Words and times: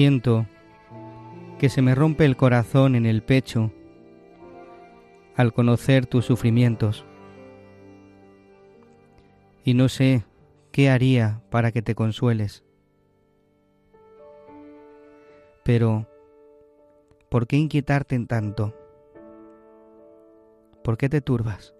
Siento 0.00 0.46
que 1.58 1.68
se 1.68 1.82
me 1.82 1.94
rompe 1.94 2.24
el 2.24 2.34
corazón 2.34 2.94
en 2.94 3.04
el 3.04 3.22
pecho 3.22 3.70
al 5.36 5.52
conocer 5.52 6.06
tus 6.06 6.24
sufrimientos. 6.24 7.04
Y 9.62 9.74
no 9.74 9.90
sé 9.90 10.24
qué 10.72 10.88
haría 10.88 11.42
para 11.50 11.70
que 11.70 11.82
te 11.82 11.94
consueles. 11.94 12.64
Pero, 15.64 16.08
¿por 17.28 17.46
qué 17.46 17.56
inquietarte 17.58 18.14
en 18.14 18.26
tanto? 18.26 18.74
¿Por 20.82 20.96
qué 20.96 21.10
te 21.10 21.20
turbas? 21.20 21.74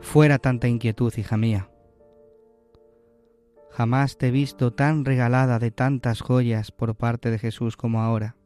Fuera 0.00 0.36
tanta 0.36 0.68
inquietud, 0.68 1.14
hija 1.16 1.38
mía. 1.38 1.70
Jamás 3.76 4.18
te 4.18 4.28
he 4.28 4.30
visto 4.30 4.72
tan 4.72 5.04
regalada 5.04 5.58
de 5.58 5.72
tantas 5.72 6.20
joyas 6.20 6.70
por 6.70 6.94
parte 6.94 7.32
de 7.32 7.40
Jesús 7.40 7.76
como 7.76 8.02
ahora. 8.02 8.36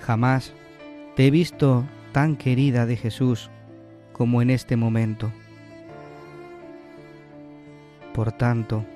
Jamás 0.00 0.54
te 1.14 1.26
he 1.26 1.30
visto 1.30 1.84
tan 2.12 2.36
querida 2.36 2.86
de 2.86 2.96
Jesús 2.96 3.50
como 4.14 4.40
en 4.40 4.48
este 4.48 4.76
momento. 4.76 5.30
Por 8.14 8.32
tanto, 8.32 8.86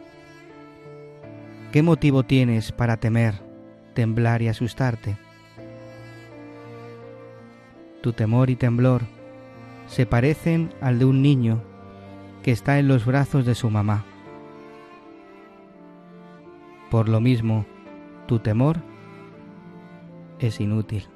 ¿qué 1.72 1.82
motivo 1.82 2.22
tienes 2.22 2.72
para 2.72 2.96
temer, 2.96 3.34
temblar 3.92 4.40
y 4.40 4.48
asustarte? 4.48 5.18
Tu 8.00 8.14
temor 8.14 8.48
y 8.48 8.56
temblor 8.56 9.19
se 9.90 10.06
parecen 10.06 10.72
al 10.80 11.00
de 11.00 11.04
un 11.04 11.20
niño 11.20 11.60
que 12.44 12.52
está 12.52 12.78
en 12.78 12.86
los 12.86 13.04
brazos 13.04 13.44
de 13.44 13.56
su 13.56 13.70
mamá. 13.70 14.04
Por 16.92 17.08
lo 17.08 17.20
mismo, 17.20 17.66
tu 18.26 18.38
temor 18.38 18.76
es 20.38 20.60
inútil. 20.60 21.08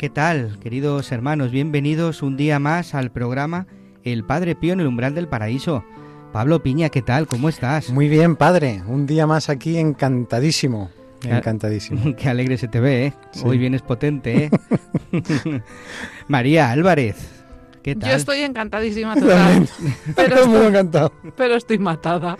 ¿Qué 0.00 0.08
tal, 0.08 0.58
queridos 0.60 1.12
hermanos? 1.12 1.50
Bienvenidos 1.50 2.22
un 2.22 2.38
día 2.38 2.58
más 2.58 2.94
al 2.94 3.12
programa 3.12 3.66
El 4.02 4.24
Padre 4.24 4.54
Pío 4.54 4.72
en 4.72 4.80
el 4.80 4.86
umbral 4.86 5.14
del 5.14 5.28
paraíso. 5.28 5.84
Pablo 6.32 6.62
Piña, 6.62 6.88
¿qué 6.88 7.02
tal? 7.02 7.26
¿Cómo 7.26 7.50
estás? 7.50 7.90
Muy 7.90 8.08
bien, 8.08 8.34
padre. 8.34 8.82
Un 8.86 9.04
día 9.04 9.26
más 9.26 9.50
aquí 9.50 9.76
encantadísimo. 9.76 10.90
Encantadísimo. 11.22 12.16
Qué 12.16 12.30
alegre 12.30 12.56
se 12.56 12.66
te 12.66 12.80
ve, 12.80 13.08
¿eh? 13.08 13.14
Sí. 13.32 13.42
Hoy 13.44 13.58
vienes 13.58 13.82
potente, 13.82 14.44
¿eh? 14.44 14.50
María 16.28 16.70
Álvarez, 16.70 17.44
¿qué 17.82 17.94
tal? 17.94 18.08
Yo 18.08 18.16
estoy 18.16 18.38
encantadísima 18.38 19.16
total, 19.16 19.68
pero, 20.16 20.36
estoy, 20.36 20.66
encantado. 20.66 21.12
pero 21.36 21.56
estoy 21.56 21.78
matada. 21.78 22.38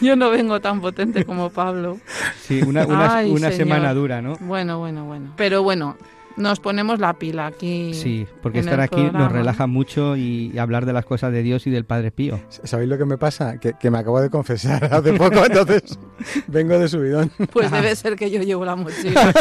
Yo 0.00 0.16
no 0.16 0.30
vengo 0.30 0.60
tan 0.60 0.80
potente 0.80 1.26
como 1.26 1.50
Pablo. 1.50 1.98
Sí, 2.40 2.62
una, 2.62 2.86
una- 2.86 3.18
Ay, 3.18 3.30
una 3.32 3.50
señor. 3.50 3.68
semana 3.68 3.92
dura, 3.92 4.22
¿no? 4.22 4.36
Bueno, 4.40 4.78
bueno, 4.78 5.04
bueno. 5.04 5.34
Pero 5.36 5.62
bueno, 5.62 5.98
nos 6.38 6.60
ponemos 6.60 6.98
la 7.00 7.14
pila 7.18 7.46
aquí. 7.46 7.92
Sí, 7.94 8.26
porque 8.42 8.60
estar 8.60 8.80
aquí 8.80 8.96
nos 9.02 9.10
programa. 9.10 9.28
relaja 9.36 9.66
mucho 9.66 10.16
y 10.16 10.56
hablar 10.58 10.86
de 10.86 10.92
las 10.92 11.04
cosas 11.04 11.32
de 11.32 11.42
Dios 11.42 11.66
y 11.66 11.70
del 11.70 11.84
Padre 11.84 12.10
Pío. 12.10 12.40
¿Sabéis 12.64 12.88
lo 12.88 12.96
que 12.96 13.04
me 13.04 13.18
pasa? 13.18 13.58
Que, 13.58 13.74
que 13.74 13.90
me 13.90 13.98
acabo 13.98 14.20
de 14.20 14.30
confesar 14.30 14.84
hace 14.94 15.12
poco, 15.12 15.44
entonces 15.44 15.98
vengo 16.46 16.78
de 16.78 16.88
subidón. 16.88 17.30
Pues 17.52 17.70
debe 17.70 17.94
ser 17.96 18.16
que 18.16 18.30
yo 18.30 18.42
llevo 18.42 18.64
la 18.64 18.76
mochila 18.76 19.32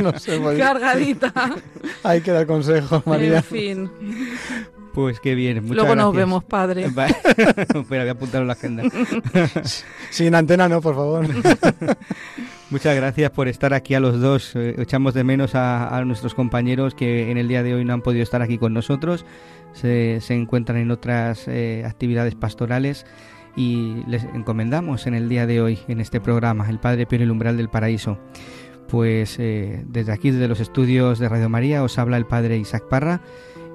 No 0.00 0.18
sé, 0.18 0.38
pues, 0.38 0.58
cargadita. 0.58 1.32
hay 2.04 2.20
que 2.20 2.30
dar 2.30 2.46
consejo, 2.46 3.02
María. 3.06 3.38
En 3.38 3.42
fin. 3.44 3.90
Pues 4.92 5.20
qué 5.20 5.34
bien, 5.34 5.62
muchas 5.62 5.76
Luego 5.76 5.94
nos 5.96 6.12
gracias. 6.12 6.16
vemos, 6.16 6.44
padre. 6.44 6.90
Va- 6.90 7.06
Espera, 7.06 7.82
voy 7.88 7.98
a 8.08 8.10
apuntarlo 8.12 8.42
en 8.42 8.46
la 8.46 8.52
agenda. 8.52 8.82
Sin 10.10 10.34
antena 10.34 10.68
no, 10.68 10.82
por 10.82 10.94
favor. 10.94 11.26
Muchas 12.72 12.96
gracias 12.96 13.30
por 13.30 13.48
estar 13.48 13.74
aquí 13.74 13.92
a 13.92 14.00
los 14.00 14.18
dos. 14.18 14.56
Eh, 14.56 14.76
echamos 14.78 15.12
de 15.12 15.24
menos 15.24 15.54
a, 15.54 16.02
nuestros 16.06 16.34
compañeros 16.34 16.94
que 16.94 17.30
en 17.30 17.36
el 17.36 17.46
día 17.46 17.62
de 17.62 17.74
hoy 17.74 17.84
no 17.84 17.92
han 17.92 18.00
podido 18.00 18.22
estar 18.22 18.40
aquí 18.40 18.56
con 18.56 18.72
nosotros. 18.72 19.26
Se, 19.74 20.22
se 20.22 20.32
encuentran 20.32 20.78
en 20.78 20.90
otras 20.90 21.48
eh, 21.48 21.84
actividades 21.84 22.34
pastorales 22.34 23.04
y 23.56 24.02
les 24.06 24.24
encomendamos 24.24 25.06
en 25.06 25.12
el 25.12 25.28
día 25.28 25.46
de 25.46 25.60
hoy, 25.60 25.80
en 25.86 26.00
este 26.00 26.18
programa, 26.18 26.66
El 26.70 26.80
Padre 26.80 27.04
Pío 27.04 27.16
en 27.16 27.24
el 27.24 27.30
umbral 27.30 27.58
del 27.58 27.68
paraíso. 27.68 28.18
Pues 28.88 29.38
eh, 29.38 29.84
desde 29.86 30.12
aquí, 30.12 30.30
desde 30.30 30.48
los 30.48 30.60
estudios 30.60 31.18
de 31.18 31.28
Radio 31.28 31.50
María, 31.50 31.82
os 31.82 31.98
habla 31.98 32.16
el 32.16 32.24
Padre 32.24 32.56
Isaac 32.56 32.84
Parra. 32.88 33.20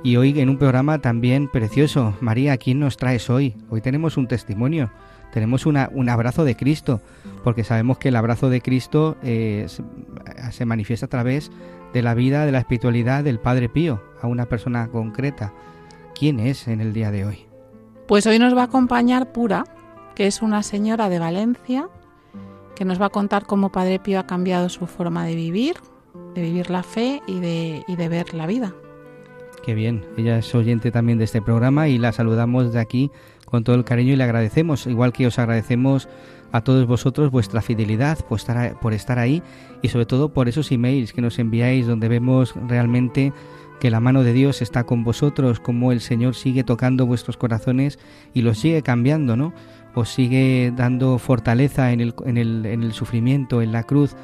Y 0.04 0.16
hoy 0.16 0.40
en 0.40 0.50
un 0.50 0.58
programa 0.58 1.02
también 1.02 1.50
precioso. 1.50 2.16
María, 2.20 2.58
¿quién 2.58 2.80
nos 2.80 2.98
traes 2.98 3.30
hoy? 3.30 3.58
Hoy 3.70 3.82
tenemos 3.82 4.18
un 4.18 4.28
testimonio, 4.28 4.92
tenemos 5.32 5.66
una, 5.66 5.90
un 5.94 6.10
abrazo 6.10 6.46
de 6.46 6.56
Cristo, 6.56 7.02
porque 7.44 7.64
sabemos 7.64 7.98
que 7.98 8.10
el 8.10 8.16
abrazo 8.16 8.50
de 8.50 8.62
Cristo 8.62 9.18
eh, 9.24 9.66
se, 9.68 9.84
se 10.52 10.66
manifiesta 10.66 11.06
a 11.06 11.10
través 11.10 11.52
de 11.94 12.02
la 12.02 12.14
vida, 12.14 12.46
de 12.46 12.52
la 12.52 12.60
espiritualidad 12.60 13.24
del 13.24 13.40
Padre 13.40 13.70
Pío, 13.70 14.02
a 14.22 14.28
una 14.28 14.46
persona 14.46 14.88
concreta. 14.88 15.54
¿Quién 16.18 16.40
es 16.40 16.68
en 16.68 16.82
el 16.82 16.94
día 16.94 17.12
de 17.12 17.26
hoy? 17.26 17.46
Pues 18.08 18.26
hoy 18.26 18.40
nos 18.40 18.56
va 18.56 18.62
a 18.62 18.66
acompañar 18.66 19.32
Pura, 19.32 19.66
que 20.16 20.28
es 20.28 20.42
una 20.42 20.64
señora 20.64 21.10
de 21.10 21.20
Valencia, 21.20 21.90
que 22.76 22.86
nos 22.86 23.02
va 23.02 23.08
a 23.08 23.10
contar 23.10 23.46
cómo 23.46 23.72
Padre 23.72 24.00
Pío 24.00 24.20
ha 24.20 24.28
cambiado 24.28 24.70
su 24.70 24.88
forma 24.88 25.26
de 25.26 25.36
vivir, 25.36 25.76
de 26.34 26.42
vivir 26.42 26.70
la 26.70 26.84
fe 26.84 27.22
y 27.28 27.40
de, 27.40 27.84
y 27.88 27.96
de 27.96 28.10
ver 28.10 28.34
la 28.34 28.48
vida. 28.48 28.74
Qué 29.64 29.74
bien, 29.74 30.06
ella 30.16 30.38
es 30.38 30.56
oyente 30.56 30.92
también 30.92 31.18
de 31.18 31.26
este 31.26 31.42
programa 31.42 31.90
y 31.90 31.98
la 31.98 32.14
saludamos 32.14 32.72
de 32.72 32.80
aquí 32.80 33.12
con 33.48 33.64
todo 33.64 33.78
el 33.78 33.86
cariño 33.86 34.14
y 34.14 34.16
le 34.18 34.26
agradecemos, 34.26 34.88
igual 34.88 35.14
que 35.14 35.26
os 35.26 35.40
agradecemos 35.40 36.10
a 36.52 36.62
todos 36.62 36.86
vosotros 36.86 37.32
vuestra 37.32 37.62
fidelidad 37.62 38.20
por 38.26 38.40
estar, 38.40 38.80
por 38.80 38.94
estar 38.94 39.20
ahí 39.20 39.42
y 39.82 39.88
sobre 39.88 40.06
todo 40.06 40.30
por 40.30 40.50
esos 40.50 40.72
emails 40.72 41.14
que 41.14 41.22
nos 41.22 41.40
enviáis 41.40 41.88
donde 41.88 42.10
vemos 42.10 42.54
realmente 42.68 43.34
que 43.80 43.92
la 43.92 44.00
mano 44.00 44.24
de 44.24 44.34
Dios 44.34 44.62
está 44.62 44.84
con 44.84 45.04
vosotros, 45.04 45.60
como 45.60 45.92
el 45.92 46.02
Señor 46.02 46.36
sigue 46.36 46.64
tocando 46.64 47.06
vuestros 47.06 47.38
corazones 47.38 48.00
y 48.34 48.42
los 48.42 48.58
sigue 48.60 48.82
cambiando, 48.82 49.38
¿no? 49.38 49.54
os 49.94 50.10
sigue 50.10 50.72
dando 50.76 51.18
fortaleza 51.18 51.92
en 51.92 52.02
el, 52.02 52.14
en 52.26 52.38
el, 52.38 52.66
en 52.66 52.84
el 52.84 52.94
sufrimiento, 52.94 53.62
en 53.62 53.72
la 53.72 53.84
cruz, 53.84 54.16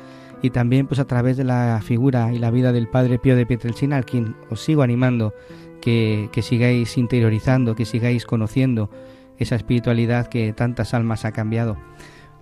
y 0.41 0.49
también 0.49 0.87
pues 0.87 0.99
a 0.99 1.05
través 1.05 1.37
de 1.37 1.45
la 1.45 1.81
figura 1.83 2.31
y 2.33 2.37
la 2.37 2.51
vida 2.51 2.71
del 2.71 2.87
Padre 2.87 3.17
Pío 3.17 3.35
de 3.35 3.45
Pietrelcina, 3.45 3.97
al 3.97 4.05
quien 4.05 4.35
os 4.49 4.61
sigo 4.61 4.83
animando 4.83 5.33
que, 5.81 6.29
que 6.31 6.41
sigáis 6.41 6.97
interiorizando, 6.97 7.75
que 7.75 7.85
sigáis 7.85 8.25
conociendo 8.25 8.89
esa 9.38 9.56
espiritualidad 9.56 10.27
que 10.27 10.53
tantas 10.53 10.94
almas 10.94 11.25
ha 11.25 11.31
cambiado. 11.31 11.77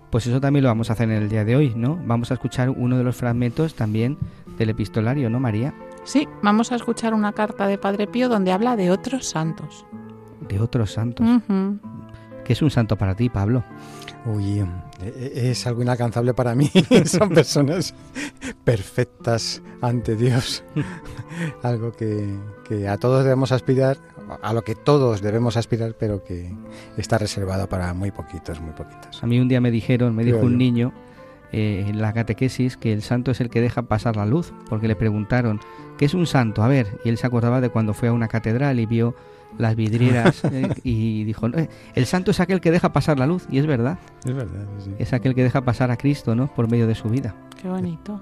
Pues 0.09 0.27
eso 0.27 0.41
también 0.41 0.63
lo 0.63 0.69
vamos 0.69 0.89
a 0.89 0.93
hacer 0.93 1.09
en 1.09 1.15
el 1.15 1.29
día 1.29 1.45
de 1.45 1.55
hoy, 1.55 1.73
¿no? 1.75 1.97
Vamos 2.05 2.31
a 2.31 2.33
escuchar 2.33 2.69
uno 2.69 2.97
de 2.97 3.03
los 3.03 3.15
fragmentos 3.15 3.75
también 3.75 4.17
del 4.57 4.69
epistolario, 4.69 5.29
¿no, 5.29 5.39
María? 5.39 5.73
Sí, 6.03 6.27
vamos 6.41 6.71
a 6.71 6.75
escuchar 6.75 7.13
una 7.13 7.31
carta 7.31 7.65
de 7.67 7.77
Padre 7.77 8.07
Pío 8.07 8.27
donde 8.27 8.51
habla 8.51 8.75
de 8.75 8.91
otros 8.91 9.27
santos. 9.27 9.85
De 10.49 10.59
otros 10.59 10.91
santos. 10.91 11.25
Ujú. 11.25 11.79
¿Qué 12.43 12.53
es 12.53 12.61
un 12.61 12.71
santo 12.71 12.97
para 12.97 13.15
ti, 13.15 13.29
Pablo? 13.29 13.63
Uy, 14.25 14.59
eh, 14.59 14.65
es 15.01 15.67
algo 15.67 15.81
inalcanzable 15.81 16.33
para 16.33 16.55
mí. 16.55 16.71
Son 17.05 17.29
personas 17.29 17.93
perfectas 18.63 19.61
ante 19.81 20.15
Dios. 20.15 20.63
algo 21.63 21.91
que, 21.91 22.27
que 22.67 22.87
a 22.87 22.97
todos 22.97 23.23
debemos 23.23 23.51
aspirar, 23.51 23.97
a 24.41 24.53
lo 24.53 24.63
que 24.63 24.75
todos 24.75 25.21
debemos 25.21 25.57
aspirar, 25.57 25.95
pero 25.97 26.23
que 26.23 26.51
está 26.97 27.17
reservado 27.17 27.67
para 27.67 27.93
muy 27.93 28.11
poquitos, 28.11 28.59
muy 28.61 28.73
poquitos. 28.73 29.23
A 29.23 29.27
mí 29.27 29.39
un 29.39 29.47
día 29.47 29.61
me 29.61 29.71
dijeron, 29.71 30.15
me 30.15 30.23
dijo 30.23 30.39
un 30.39 30.57
niño 30.57 30.93
eh, 31.51 31.85
en 31.87 32.01
la 32.01 32.13
catequesis 32.13 32.77
que 32.77 32.93
el 32.93 33.01
santo 33.01 33.31
es 33.31 33.41
el 33.41 33.49
que 33.49 33.59
deja 33.59 33.81
pasar 33.83 34.15
la 34.15 34.25
luz, 34.25 34.53
porque 34.69 34.87
le 34.87 34.95
preguntaron, 34.95 35.59
¿qué 35.97 36.05
es 36.05 36.13
un 36.13 36.25
santo? 36.25 36.63
A 36.63 36.67
ver, 36.67 36.87
y 37.03 37.09
él 37.09 37.17
se 37.17 37.27
acordaba 37.27 37.59
de 37.59 37.69
cuando 37.69 37.93
fue 37.93 38.07
a 38.09 38.13
una 38.13 38.29
catedral 38.29 38.79
y 38.79 38.85
vio 38.85 39.15
las 39.57 39.75
vidrieras 39.75 40.43
eh, 40.51 40.69
y 40.83 41.23
dijo, 41.23 41.47
"Eh, 41.47 41.69
el 41.95 42.05
santo 42.05 42.31
es 42.31 42.39
aquel 42.39 42.61
que 42.61 42.71
deja 42.71 42.91
pasar 42.93 43.19
la 43.19 43.27
luz, 43.27 43.45
y 43.51 43.59
es 43.59 43.67
verdad, 43.67 43.99
Es 44.25 44.33
verdad, 44.33 44.65
sí, 44.79 44.85
sí. 44.85 44.95
es 44.99 45.13
aquel 45.13 45.35
que 45.35 45.43
deja 45.43 45.61
pasar 45.61 45.91
a 45.91 45.97
Cristo, 45.97 46.35
¿no? 46.35 46.47
Por 46.53 46.69
medio 46.69 46.87
de 46.87 46.95
su 46.95 47.09
vida. 47.09 47.35
Qué 47.61 47.67
bonito. 47.67 48.21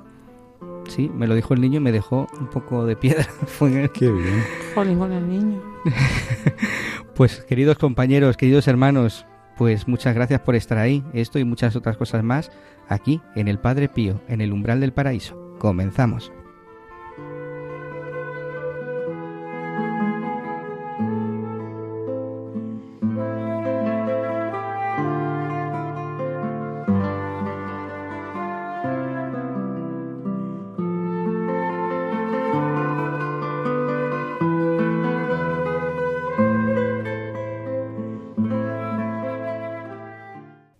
Sí, 0.87 1.09
me 1.13 1.27
lo 1.27 1.35
dijo 1.35 1.53
el 1.53 1.61
niño 1.61 1.77
y 1.77 1.83
me 1.83 1.91
dejó 1.91 2.27
un 2.39 2.47
poco 2.47 2.85
de 2.85 2.95
piedra. 2.95 3.23
Fue- 3.47 3.89
Qué 3.93 4.11
bien. 4.11 4.43
Jolín 4.75 4.97
con 4.99 5.11
el 5.11 5.27
niño. 5.29 5.61
Pues 7.15 7.41
queridos 7.41 7.77
compañeros, 7.77 8.37
queridos 8.37 8.67
hermanos, 8.69 9.25
pues 9.57 9.89
muchas 9.89 10.15
gracias 10.15 10.39
por 10.39 10.55
estar 10.55 10.77
ahí. 10.77 11.03
Esto 11.13 11.37
y 11.37 11.43
muchas 11.43 11.75
otras 11.75 11.97
cosas 11.97 12.23
más 12.23 12.49
aquí 12.87 13.21
en 13.35 13.49
el 13.49 13.59
Padre 13.59 13.89
Pío, 13.89 14.21
en 14.29 14.39
el 14.39 14.53
umbral 14.53 14.79
del 14.79 14.93
paraíso. 14.93 15.55
Comenzamos. 15.59 16.31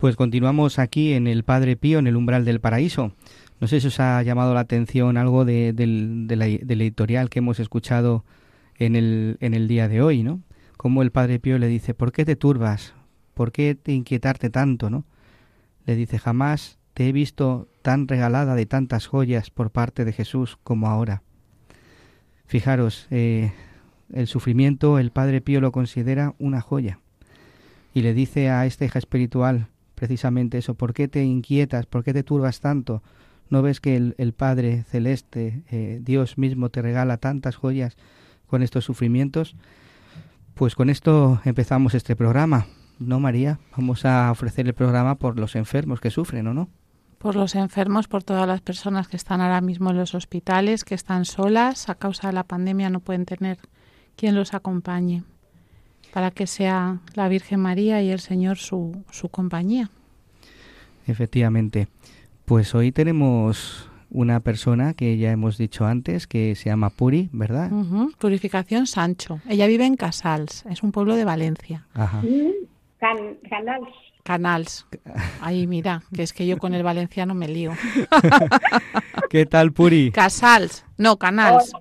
Pues 0.10 0.18
continuamos 0.18 0.80
aquí 0.80 1.14
en 1.14 1.28
el 1.28 1.44
Padre 1.44 1.76
Pío, 1.76 2.00
en 2.00 2.08
el 2.08 2.16
umbral 2.16 2.44
del 2.44 2.60
paraíso. 2.60 3.14
No 3.60 3.68
sé 3.68 3.80
si 3.80 3.90
os 3.90 4.00
ha 4.00 4.20
llamado 4.24 4.56
la 4.56 4.62
atención 4.62 5.18
algo 5.18 5.46
de, 5.46 5.72
del, 5.72 6.26
editorial 6.32 7.30
que 7.30 7.38
hemos 7.38 7.60
escuchado 7.60 8.26
en 8.80 8.96
el, 8.96 9.38
en 9.40 9.54
el 9.54 9.68
día 9.68 9.88
de 9.88 10.02
hoy, 10.02 10.24
¿no? 10.24 10.42
Como 10.78 11.04
el 11.04 11.12
Padre 11.12 11.38
Pío 11.38 11.60
le 11.60 11.68
dice, 11.68 11.94
¿por 11.94 12.12
qué 12.12 12.26
te 12.26 12.36
turbas? 12.36 12.96
¿Por 13.36 13.52
qué 13.52 13.76
te 13.76 13.92
inquietarte 13.92 14.50
tanto, 14.50 14.90
no? 14.90 15.06
Le 15.86 15.96
dice, 15.96 16.18
jamás 16.18 16.80
te 16.96 17.08
he 17.08 17.12
visto 17.12 17.70
tan 17.84 18.08
regalada 18.08 18.56
de 18.56 18.66
tantas 18.66 19.06
joyas 19.06 19.52
por 19.52 19.70
parte 19.70 20.06
de 20.06 20.14
Jesús 20.14 20.58
como 20.64 20.88
ahora. 20.88 21.22
Fijaros, 22.48 23.06
eh, 23.12 23.52
el 24.12 24.26
sufrimiento 24.26 24.98
el 24.98 25.12
Padre 25.12 25.42
Pío 25.42 25.62
lo 25.62 25.72
considera 25.72 26.34
una 26.40 26.62
joya. 26.62 26.98
Y 27.94 28.02
le 28.02 28.16
dice 28.16 28.50
a 28.50 28.66
esta 28.66 28.86
hija 28.86 28.98
espiritual 28.98 29.68
precisamente 30.00 30.58
eso, 30.58 30.76
¿por 30.76 30.94
qué 30.94 31.10
te 31.10 31.26
inquietas? 31.26 31.86
¿Por 31.86 32.06
qué 32.06 32.14
te 32.14 32.24
turbas 32.24 32.62
tanto? 32.62 33.04
¿No 33.50 33.62
ves 33.62 33.82
que 33.82 33.98
el, 33.98 34.16
el 34.18 34.32
Padre 34.32 34.84
Celeste, 34.84 35.64
eh, 35.70 36.00
Dios 36.02 36.38
mismo, 36.38 36.70
te 36.70 36.82
regala 36.82 37.18
tantas 37.18 37.58
joyas 37.58 37.98
con 38.48 38.64
estos 38.64 38.86
sufrimientos? 38.86 39.58
Pues 40.54 40.76
con 40.76 40.90
esto 40.90 41.42
empezamos 41.44 41.96
este 41.96 42.16
programa, 42.16 42.68
¿no, 42.98 43.20
María? 43.20 43.60
Vamos 43.76 44.06
a 44.06 44.32
ofrecer 44.32 44.68
el 44.68 44.74
programa 44.74 45.16
por 45.16 45.38
los 45.38 45.58
enfermos 45.58 46.00
que 46.00 46.12
sufren, 46.12 46.48
¿o 46.48 46.54
no? 46.54 46.70
Por 47.18 47.36
los 47.36 47.56
enfermos, 47.56 48.08
por 48.08 48.24
todas 48.24 48.48
las 48.48 48.62
personas 48.62 49.10
que 49.10 49.18
están 49.18 49.42
ahora 49.42 49.60
mismo 49.60 49.90
en 49.90 49.98
los 49.98 50.16
hospitales, 50.16 50.86
que 50.86 50.96
están 50.96 51.26
solas 51.26 51.90
a 51.90 51.96
causa 51.96 52.28
de 52.28 52.34
la 52.34 52.46
pandemia, 52.46 52.90
no 52.90 53.02
pueden 53.02 53.26
tener 53.26 53.58
quien 54.16 54.36
los 54.36 54.54
acompañe, 54.54 55.24
para 56.14 56.32
que 56.32 56.48
sea 56.48 57.00
la 57.14 57.28
Virgen 57.28 57.60
María 57.60 58.02
y 58.02 58.10
el 58.10 58.20
Señor 58.20 58.58
su, 58.58 59.04
su 59.12 59.30
compañía. 59.30 59.90
Efectivamente. 61.08 61.88
Pues 62.46 62.74
hoy 62.74 62.92
tenemos 62.92 63.90
una 64.12 64.40
persona 64.40 64.94
que 64.94 65.18
ya 65.18 65.32
hemos 65.32 65.58
dicho 65.58 65.86
antes, 65.86 66.28
que 66.28 66.56
se 66.56 66.70
llama 66.70 66.90
Puri, 66.90 67.30
¿verdad? 67.32 67.70
Purificación 68.18 68.88
Sancho. 68.88 69.40
Ella 69.48 69.68
vive 69.68 69.86
en 69.86 69.96
Casals, 69.96 70.66
es 70.70 70.84
un 70.84 70.92
pueblo 70.92 71.16
de 71.16 71.26
Valencia. 71.26 71.86
Ajá. 71.94 72.22
Can, 73.00 73.38
canals. 73.50 73.88
Canals. 74.24 74.88
Ahí 75.42 75.68
mira, 75.68 76.04
que 76.14 76.24
es 76.24 76.34
que 76.34 76.46
yo 76.46 76.58
con 76.58 76.74
el 76.74 76.84
valenciano 76.84 77.34
me 77.34 77.48
lío. 77.48 77.72
¿Qué 79.30 79.46
tal, 79.46 79.72
Puri? 79.72 80.12
Casals, 80.12 80.86
no, 80.98 81.18
Canals. 81.18 81.72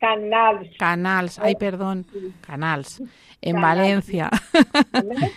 Canals. 0.00 0.68
Canals, 0.78 1.38
ay, 1.38 1.54
perdón. 1.56 2.06
Canals. 2.40 3.02
En. 3.40 3.60
Valencia. 3.60 4.30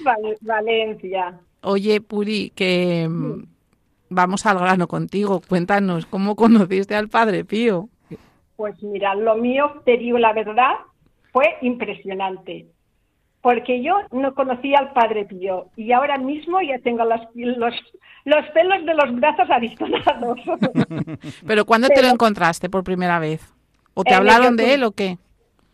Val- 0.04 0.38
Valencia. 0.42 1.40
Oye, 1.62 2.02
Puri, 2.02 2.52
que 2.56 3.08
mm, 3.08 3.44
vamos 4.10 4.46
al 4.46 4.58
grano 4.60 4.88
contigo. 4.88 5.42
Cuéntanos, 5.48 6.06
¿cómo 6.08 6.36
conociste 6.36 6.96
al 6.96 7.10
Padre 7.10 7.46
Pío? 7.46 7.90
Pues 8.56 8.82
mira, 8.84 9.16
lo 9.16 9.36
mío, 9.36 9.82
te 9.86 9.98
digo 9.98 10.18
la 10.18 10.34
verdad, 10.34 10.74
fue 11.32 11.46
impresionante. 11.62 12.68
Porque 13.42 13.82
yo 13.84 13.96
no 14.12 14.36
conocía 14.36 14.78
al 14.78 14.94
Padre 14.94 15.26
Pío 15.26 15.68
y 15.76 15.92
ahora 15.94 16.18
mismo 16.20 16.62
ya 16.62 16.78
tengo 16.80 17.04
los, 17.06 17.22
los, 17.34 17.74
los 18.26 18.46
pelos 18.54 18.86
de 18.86 18.94
los 18.94 19.16
brazos 19.20 19.50
avistonados. 19.50 20.40
Pero 21.48 21.66
¿cuándo 21.66 21.88
te 21.88 22.02
lo 22.04 22.10
encontraste 22.10 22.70
por 22.70 22.84
primera 22.84 23.18
vez? 23.18 23.42
¿O 23.96 24.04
te 24.04 24.14
hablaron 24.14 24.56
de 24.58 24.76
él 24.76 24.84
o 24.84 24.92
qué? 24.92 25.18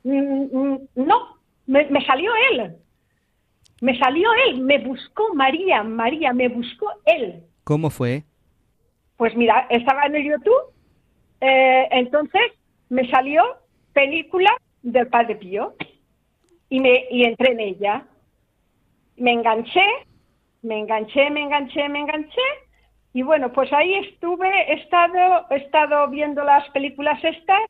Mm, 0.04 0.44
mm, 0.58 0.80
no, 0.96 1.37
me, 1.68 1.86
me 1.86 2.06
salió 2.06 2.32
él. 2.52 2.76
Me 3.82 3.98
salió 4.00 4.30
él, 4.48 4.62
me 4.62 4.80
buscó 4.80 5.36
María, 5.36 5.84
María, 5.84 6.34
me 6.34 6.48
buscó 6.48 6.90
él. 7.06 7.44
¿Cómo 7.64 7.92
fue? 7.92 8.24
Pues 9.18 9.36
mira, 9.36 9.68
estaba 9.70 10.06
en 10.06 10.16
el 10.16 10.24
YouTube, 10.24 10.74
eh, 11.42 11.88
entonces 11.92 12.42
me 12.90 13.08
salió 13.10 13.44
película 13.94 14.50
del 14.82 15.08
Padre 15.08 15.36
Pío 15.36 15.76
y, 16.70 16.80
me, 16.80 17.06
y 17.12 17.24
entré 17.24 17.52
en 17.52 17.60
ella. 17.60 18.08
Me 19.18 19.34
enganché, 19.34 19.86
me 20.64 20.80
enganché, 20.80 21.30
me 21.30 21.42
enganché, 21.42 21.90
me 21.90 22.00
enganché 22.00 22.42
y 23.14 23.24
bueno, 23.24 23.52
pues 23.52 23.74
ahí 23.74 23.96
estuve, 23.96 24.48
he 24.72 24.74
estado, 24.76 25.48
he 25.50 25.56
estado 25.56 26.08
viendo 26.10 26.44
las 26.44 26.70
películas 26.70 27.24
estas, 27.24 27.62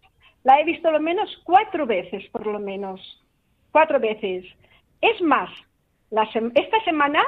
la 0.44 0.60
he 0.60 0.66
visto 0.66 0.92
lo 0.92 1.00
menos 1.00 1.30
cuatro 1.46 1.86
veces, 1.86 2.28
por 2.32 2.46
lo 2.46 2.60
menos, 2.60 3.00
cuatro 3.78 4.00
veces. 4.00 4.44
Es 5.02 5.22
más, 5.22 5.50
la 6.10 6.24
esta 6.64 6.80
semana 6.84 7.22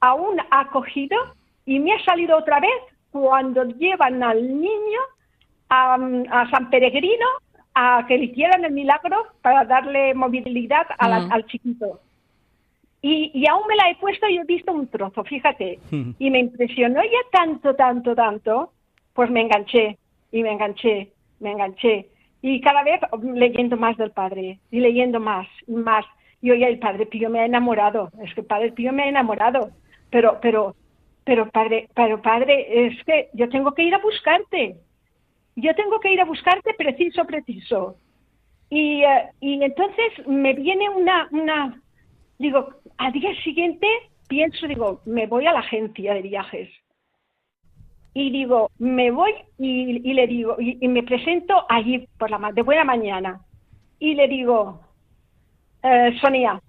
aún 0.00 0.36
ha 0.50 0.62
cogido 0.70 1.16
y 1.66 1.80
me 1.80 1.92
ha 1.94 2.04
salido 2.04 2.36
otra 2.38 2.60
vez 2.60 2.78
cuando 3.10 3.64
llevan 3.64 4.22
al 4.22 4.40
niño 4.66 5.00
a, 5.68 5.94
a 6.30 6.50
San 6.50 6.70
Peregrino 6.70 7.26
a 7.74 8.04
que 8.06 8.18
le 8.18 8.24
hicieran 8.26 8.64
el 8.64 8.72
milagro 8.72 9.16
para 9.42 9.64
darle 9.64 10.14
movilidad 10.14 10.86
a 10.98 11.08
la- 11.08 11.20
Mm. 11.26 11.32
al 11.32 11.46
chiquito. 11.46 12.00
Y, 13.02 13.32
y 13.34 13.46
aún 13.48 13.64
me 13.66 13.74
la 13.76 13.90
he 13.90 13.96
puesto 13.96 14.28
y 14.28 14.36
he 14.38 14.44
visto 14.44 14.72
un 14.72 14.86
trozo, 14.86 15.24
fíjate. 15.24 15.78
Y 16.18 16.30
me 16.30 16.38
impresionó 16.38 17.00
ya 17.02 17.22
tanto, 17.32 17.74
tanto, 17.74 18.14
tanto, 18.14 18.72
pues 19.14 19.28
me 19.30 19.40
enganché 19.40 19.98
y 20.30 20.42
me 20.44 20.52
enganché, 20.52 21.10
me 21.40 21.50
enganché. 21.52 21.94
Y 22.42 22.60
cada 22.60 22.82
vez 22.82 23.00
leyendo 23.22 23.76
más 23.76 23.96
del 23.96 24.12
Padre 24.12 24.58
y 24.70 24.80
leyendo 24.80 25.20
más 25.20 25.46
y 25.66 25.72
más. 25.72 26.04
Y 26.40 26.50
oye, 26.50 26.66
el 26.66 26.78
Padre 26.78 27.06
Pío 27.06 27.28
me 27.28 27.40
ha 27.40 27.44
enamorado, 27.44 28.10
es 28.22 28.32
que 28.34 28.40
el 28.40 28.46
Padre 28.46 28.72
Pío 28.72 28.92
me 28.92 29.02
ha 29.02 29.08
enamorado. 29.08 29.70
Pero, 30.10 30.38
pero, 30.40 30.74
pero 31.24 31.50
Padre, 31.50 31.88
pero 31.94 32.20
Padre, 32.22 32.86
es 32.86 33.04
que 33.04 33.28
yo 33.34 33.48
tengo 33.48 33.72
que 33.74 33.84
ir 33.84 33.94
a 33.94 33.98
buscarte. 33.98 34.76
Yo 35.56 35.74
tengo 35.74 36.00
que 36.00 36.12
ir 36.12 36.20
a 36.20 36.24
buscarte 36.24 36.74
preciso, 36.74 37.24
preciso. 37.26 37.96
Y, 38.70 39.02
eh, 39.02 39.28
y 39.40 39.62
entonces 39.62 40.26
me 40.26 40.54
viene 40.54 40.88
una, 40.88 41.28
una, 41.32 41.80
digo, 42.38 42.68
al 42.96 43.12
día 43.12 43.34
siguiente 43.42 43.86
pienso, 44.28 44.66
digo, 44.68 45.02
me 45.04 45.26
voy 45.26 45.46
a 45.46 45.52
la 45.52 45.58
agencia 45.58 46.14
de 46.14 46.22
viajes. 46.22 46.70
Y 48.14 48.30
digo, 48.30 48.70
me 48.78 49.10
voy 49.10 49.32
y, 49.58 50.08
y 50.10 50.14
le 50.14 50.26
digo, 50.26 50.56
y, 50.58 50.78
y 50.80 50.88
me 50.88 51.02
presento 51.02 51.64
allí 51.68 52.06
por 52.18 52.30
la 52.30 52.52
de 52.52 52.62
buena 52.62 52.84
mañana. 52.84 53.40
Y 53.98 54.14
le 54.14 54.28
digo, 54.28 54.80
eh, 55.82 56.16
Sonia, 56.20 56.60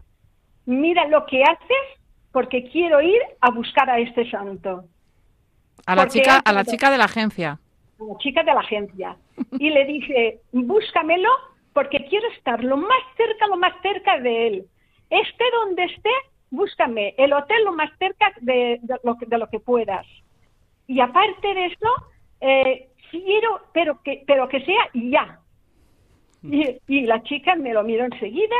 mira 0.65 1.07
lo 1.07 1.25
que 1.25 1.43
haces 1.43 2.01
porque 2.31 2.69
quiero 2.69 3.01
ir 3.01 3.19
a 3.41 3.51
buscar 3.51 3.89
a 3.89 3.99
este 3.99 4.29
santo. 4.29 4.85
A 5.85 5.95
la 5.95 6.03
Porque 6.03 6.19
chica, 6.19 6.37
a 6.37 6.53
la 6.53 6.63
chica 6.65 6.91
de 6.91 6.97
la 6.97 7.05
agencia. 7.05 7.59
a 7.99 8.03
la 8.03 8.17
chica 8.19 8.43
de 8.43 8.53
la 8.53 8.59
agencia. 8.61 9.17
Y 9.57 9.69
le 9.69 9.85
dije, 9.85 10.41
búscamelo 10.51 11.29
porque 11.73 12.05
quiero 12.09 12.27
estar 12.37 12.63
lo 12.63 12.77
más 12.77 13.01
cerca, 13.17 13.47
lo 13.47 13.57
más 13.57 13.73
cerca 13.81 14.19
de 14.19 14.47
él. 14.47 14.65
Esté 15.09 15.43
donde 15.53 15.85
esté, 15.85 16.09
búscame 16.49 17.13
el 17.17 17.33
hotel 17.33 17.63
lo 17.65 17.73
más 17.73 17.89
cerca 17.97 18.31
de, 18.41 18.79
de 18.81 18.95
lo, 19.03 19.17
que, 19.17 19.25
de 19.25 19.37
lo 19.37 19.47
que 19.49 19.59
puedas. 19.59 20.05
Y 20.91 20.99
aparte 20.99 21.53
de 21.53 21.65
eso, 21.67 21.87
eh, 22.41 22.89
quiero, 23.09 23.61
pero 23.73 24.01
que, 24.03 24.23
pero 24.27 24.49
que 24.49 24.59
sea 24.65 24.89
ya. 24.93 25.39
Y, 26.43 26.79
y 26.87 27.05
la 27.05 27.23
chica 27.23 27.55
me 27.55 27.71
lo 27.73 27.81
miró 27.83 28.03
enseguida 28.03 28.55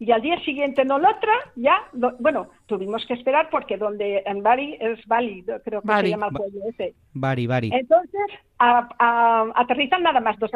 y 0.00 0.10
al 0.10 0.20
día 0.20 0.40
siguiente 0.40 0.84
no 0.84 0.98
lo 0.98 1.08
otra, 1.08 1.32
ya, 1.54 1.76
lo- 1.92 2.16
bueno, 2.18 2.48
tuvimos 2.66 3.06
que 3.06 3.14
esperar 3.14 3.50
porque 3.50 3.76
donde 3.76 4.22
en 4.26 4.42
Bali 4.42 4.76
es 4.80 4.98
Bali, 5.06 5.44
creo 5.64 5.80
que 5.80 5.86
se 5.86 6.10
llama 6.10 6.26
el 6.26 6.32
pueblo 6.38 6.60
ese. 6.70 6.94
Bari, 7.14 7.46
Bari. 7.46 7.70
Entonces, 7.72 8.26
a- 8.58 8.88
a- 8.98 9.52
aterrizan 9.54 10.02
nada 10.02 10.18
más 10.20 10.36
dos, 10.40 10.50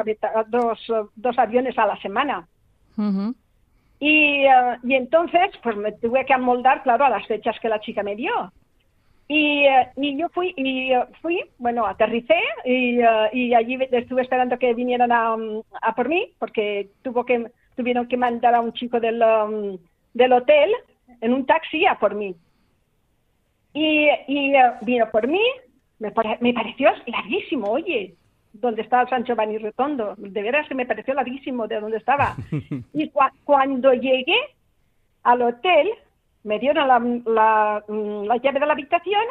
dos, 0.49 0.93
dos 1.15 1.39
aviones 1.39 1.79
a 1.79 1.87
la 1.87 1.97
semana. 2.03 2.49
Y, 4.01 4.47
eh, 4.47 4.79
y 4.83 4.95
entonces, 4.95 5.51
pues 5.63 5.77
me 5.77 5.93
tuve 5.93 6.25
que 6.27 6.35
amoldar, 6.35 6.83
claro, 6.83 7.05
a 7.05 7.11
las 7.11 7.27
fechas 7.29 7.57
que 7.61 7.69
la 7.69 7.79
chica 7.81 8.03
me 8.03 8.17
dio. 8.17 8.53
Y, 9.33 9.65
eh, 9.65 9.89
y 9.97 10.17
yo 10.19 10.29
fui, 10.31 10.53
y 10.57 10.91
eh, 10.93 11.05
fui, 11.23 11.41
bueno, 11.59 11.87
aterricé 11.87 12.35
y, 12.65 12.99
eh, 13.01 13.29
y 13.33 13.55
allí 13.55 13.79
estuve 13.93 14.23
esperando 14.23 14.59
que 14.59 14.75
vinieran 14.75 15.13
a, 15.13 15.37
mm, 15.37 15.63
a 15.83 15.95
por 15.95 16.09
mí, 16.09 16.33
porque 16.41 16.89
tuvo 17.03 17.25
que, 17.25 17.49
tuvieron 17.77 18.09
que 18.09 18.17
mandar 18.17 18.57
a 18.57 18.61
un 18.61 18.73
chico 18.73 18.99
del, 18.99 19.23
um, 19.23 19.79
del 20.15 20.33
hotel 20.33 20.73
en 21.21 21.33
un 21.33 21.47
taxi 21.47 21.87
a 21.87 21.95
por 21.97 22.17
mí. 22.17 22.35
Y, 23.73 24.09
y 24.27 24.53
vino 24.83 25.09
por 25.13 25.29
mí, 25.29 25.43
me, 26.01 26.13
me 26.41 26.53
pareció 26.53 26.91
larguísimo, 27.07 27.69
oye, 27.71 28.17
donde 28.53 28.83
estaba 28.83 29.03
el 29.05 29.11
San 29.11 29.25
Giovanni 29.25 29.59
Rotondo, 29.59 30.15
de 30.19 30.43
veras 30.43 30.67
que 30.67 30.75
me 30.75 30.87
pareció 30.87 31.15
larguísimo 31.15 31.69
de 31.69 31.79
donde 31.79 31.99
estaba. 31.99 32.35
Y 32.95 33.11
cua- 33.13 33.31
cuando 33.45 33.93
llegué 33.95 34.39
al 35.23 35.43
hotel, 35.43 35.89
me 36.45 36.59
dieron 36.59 36.89
la, 36.89 36.99
la, 36.99 37.85
mm, 37.87 38.25
la 38.25 38.37
llave 38.37 38.61
de 38.61 38.67
la 38.67 38.73
habitación, 38.73 39.25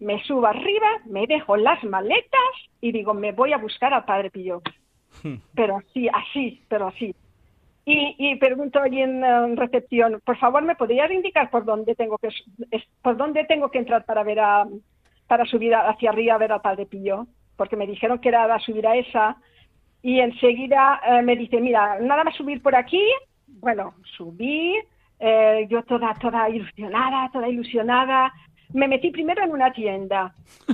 me 0.00 0.22
subo 0.24 0.46
arriba, 0.46 0.88
me 1.06 1.26
dejo 1.26 1.56
las 1.56 1.82
maletas 1.84 2.40
y 2.80 2.92
digo, 2.92 3.14
me 3.14 3.32
voy 3.32 3.52
a 3.52 3.58
buscar 3.58 3.92
al 3.92 4.04
Padre 4.04 4.30
Pío. 4.30 4.62
Pero 5.54 5.78
así, 5.78 6.08
así, 6.08 6.62
pero 6.68 6.88
así. 6.88 7.14
Y, 7.84 8.14
y 8.18 8.36
pregunto 8.36 8.80
allí 8.80 9.00
en, 9.00 9.24
eh, 9.24 9.54
recepción, 9.56 10.20
por 10.22 10.36
favor, 10.36 10.62
¿me 10.62 10.76
podrías 10.76 11.10
indicar 11.10 11.48
por 11.48 11.64
dónde 11.64 11.94
tengo 11.94 12.18
que 12.18 12.28
por 13.00 13.16
dónde 13.16 13.44
tengo 13.46 13.70
que 13.70 13.78
entrar 13.78 14.04
para 14.04 14.22
ver 14.22 14.40
a, 14.40 14.66
para 15.26 15.46
subir 15.46 15.74
hacia 15.74 16.10
arriba 16.10 16.34
a 16.34 16.38
ver 16.38 16.52
al 16.52 16.60
Padre 16.60 16.84
Pío? 16.84 17.26
Porque 17.56 17.76
me 17.76 17.86
dijeron 17.86 18.18
que 18.18 18.28
era 18.28 18.54
a 18.54 18.60
subir 18.60 18.86
a 18.86 18.94
esa. 18.94 19.38
Y 20.02 20.20
enseguida 20.20 21.00
eh, 21.02 21.22
me 21.22 21.34
dice, 21.34 21.60
mira, 21.62 21.98
nada 21.98 22.24
más 22.24 22.36
subir 22.36 22.62
por 22.62 22.76
aquí. 22.76 23.02
Bueno, 23.46 23.94
subí, 24.18 24.76
eh, 25.20 25.66
yo 25.68 25.82
toda, 25.82 26.14
toda 26.14 26.48
ilusionada, 26.48 27.28
toda 27.32 27.48
ilusionada. 27.48 28.32
Me 28.72 28.86
metí 28.88 29.10
primero 29.10 29.42
en 29.44 29.50
una 29.52 29.72
tienda. 29.72 30.32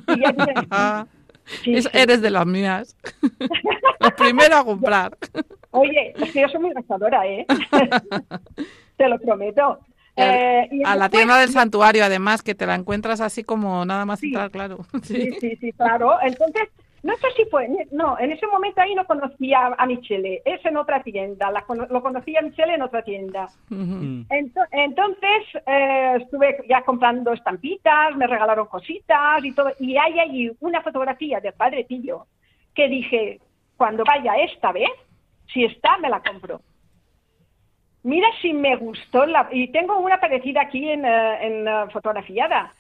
Y 0.08 0.20
ya 0.20 1.06
Sí, 1.62 1.74
es- 1.74 1.84
sí. 1.84 1.90
Eres 1.92 2.22
de 2.22 2.30
las 2.30 2.46
mías. 2.46 2.96
Lo 4.00 4.10
primero 4.16 4.56
a 4.56 4.64
comprar. 4.64 5.16
Oye, 5.72 6.14
es 6.16 6.32
que 6.32 6.40
yo 6.40 6.48
soy 6.48 6.60
muy 6.62 6.72
gastadora, 6.72 7.26
¿eh? 7.26 7.44
Te 8.96 9.08
lo 9.08 9.18
prometo. 9.18 9.80
Eh, 10.16 10.68
y 10.70 10.84
a 10.84 10.94
la 10.94 11.08
tienda 11.08 11.36
del 11.38 11.48
santuario, 11.50 12.04
además, 12.04 12.42
que 12.42 12.54
te 12.54 12.64
la 12.66 12.76
encuentras 12.76 13.20
así 13.20 13.42
como 13.42 13.84
nada 13.84 14.04
más 14.06 14.20
Sí. 14.20 14.28
entrar, 14.28 14.50
claro. 14.52 14.78
Sí, 15.02 15.32
sí, 15.40 15.56
sí, 15.60 15.72
claro. 15.72 16.16
Entonces, 16.22 16.68
no 17.04 17.14
sé 17.18 17.26
si 17.37 17.44
fue, 17.50 17.68
no, 17.92 18.18
en 18.18 18.32
ese 18.32 18.46
momento 18.46 18.80
ahí 18.80 18.94
no 18.94 19.04
conocía 19.04 19.75
a 19.76 19.87
Michele, 19.87 20.40
es 20.44 20.64
en 20.64 20.78
otra 20.78 21.02
tienda, 21.02 21.50
la 21.50 21.61
cono- 21.62 21.87
lo 21.90 22.02
conocía 22.02 22.38
a 22.40 22.42
Michele 22.42 22.75
en 22.75 22.82
otra 22.82 23.02
tienda. 23.02 23.49
Mm. 23.68 24.23
Ento- 24.30 24.66
entonces, 24.73 25.42
eh, 25.66 26.16
estuve 26.23 26.64
ya 26.66 26.80
comprando 26.82 27.32
estampitas, 27.34 28.16
me 28.16 28.26
regalaron 28.26 28.66
cositas 28.66 29.44
y 29.44 29.52
todo, 29.54 29.70
y 29.78 29.99
hay 29.99 30.18
allí 30.18 30.50
una 30.61 30.80
fotografía 30.80 31.40
del 31.40 31.52
Padre 31.52 31.84
Pillo 31.84 32.26
que 32.75 32.88
dije, 32.88 33.38
cuando 33.76 34.02
vaya 34.02 34.37
esta 34.37 34.73
vez, 34.73 34.90
si 35.52 35.62
está, 35.62 35.99
me 35.99 36.08
la 36.08 36.20
compro. 36.23 36.62
Mira 38.02 38.28
si 38.40 38.52
me 38.54 38.76
gustó, 38.76 39.26
la, 39.26 39.49
y 39.52 39.68
tengo 39.73 39.99
una 39.99 40.18
parecida 40.20 40.62
aquí 40.62 40.88
en, 40.90 41.04
eh, 41.04 41.46
en 41.46 41.68
eh, 41.68 41.84
fotografiada. 41.92 42.73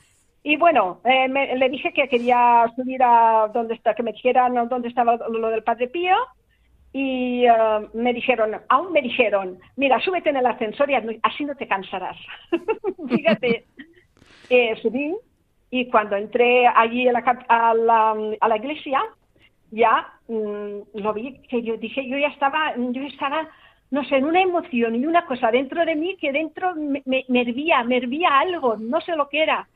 Y 0.44 0.56
bueno, 0.58 1.02
eh, 1.04 1.28
me- 1.28 1.56
le 1.56 1.70
dije 1.70 1.92
que 1.94 2.08
quería 2.08 2.66
subir 2.76 3.02
a 3.04 3.50
donde 3.54 3.74
está, 3.74 3.94
que 3.96 4.04
me 4.04 4.12
dijeran 4.12 4.54
dónde 4.70 4.88
estaba 4.88 5.16
lo 5.16 5.50
del 5.50 5.64
Padre 5.64 5.88
Pío. 5.88 6.16
Y 6.92 7.46
eh, 7.46 7.52
me 7.94 8.12
dijeron, 8.14 8.60
aún 8.68 8.92
me 8.92 9.02
dijeron, 9.02 9.60
mira, 9.76 10.00
súbete 10.00 10.30
en 10.30 10.38
el 10.38 10.46
ascensor 10.46 10.90
y 10.90 10.96
así 11.22 11.44
no 11.46 11.56
te 11.56 11.68
cansarás. 11.68 12.18
Fíjate, 13.08 13.66
Eh, 14.50 14.76
subí 14.82 15.14
y 15.70 15.90
cuando 15.90 16.16
entré 16.16 16.66
allí 16.68 17.08
a 17.08 17.12
la, 17.12 17.20
a 17.48 17.72
a 18.40 18.48
la 18.48 18.56
iglesia, 18.56 19.00
ya 19.70 20.06
mm, 20.28 20.80
lo 20.94 21.12
vi, 21.14 21.40
que 21.48 21.62
yo 21.62 21.76
dije, 21.76 22.08
yo 22.08 22.18
ya 22.18 22.28
estaba, 22.28 22.74
yo 22.76 23.02
estaba, 23.02 23.48
no 23.90 24.04
sé, 24.04 24.16
en 24.16 24.24
una 24.26 24.42
emoción 24.42 24.94
y 24.96 25.06
una 25.06 25.26
cosa 25.26 25.50
dentro 25.50 25.84
de 25.84 25.96
mí 25.96 26.16
que 26.20 26.32
dentro 26.32 26.74
me, 26.76 27.02
me, 27.06 27.24
me 27.28 27.40
hervía, 27.42 27.82
me 27.84 27.96
hervía 27.98 28.38
algo, 28.38 28.76
no 28.76 29.00
sé 29.00 29.16
lo 29.16 29.28
que 29.28 29.42
era. 29.42 29.68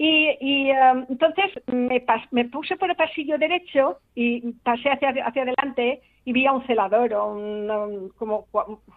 Y, 0.00 0.36
y, 0.40 0.70
um, 0.70 1.06
entonces 1.10 1.46
me, 1.66 2.00
pas- 2.06 2.28
me 2.30 2.44
puse 2.44 2.76
por 2.76 2.88
el 2.88 2.94
pasillo 2.94 3.36
derecho 3.36 3.98
y 4.14 4.52
pasé 4.62 4.90
hacia, 4.90 5.08
hacia 5.26 5.42
adelante 5.42 6.02
y 6.24 6.32
vi 6.32 6.46
a 6.46 6.52
un 6.52 6.64
celador 6.68 7.12
o 7.14 7.32
un, 7.32 8.10
como 8.16 8.46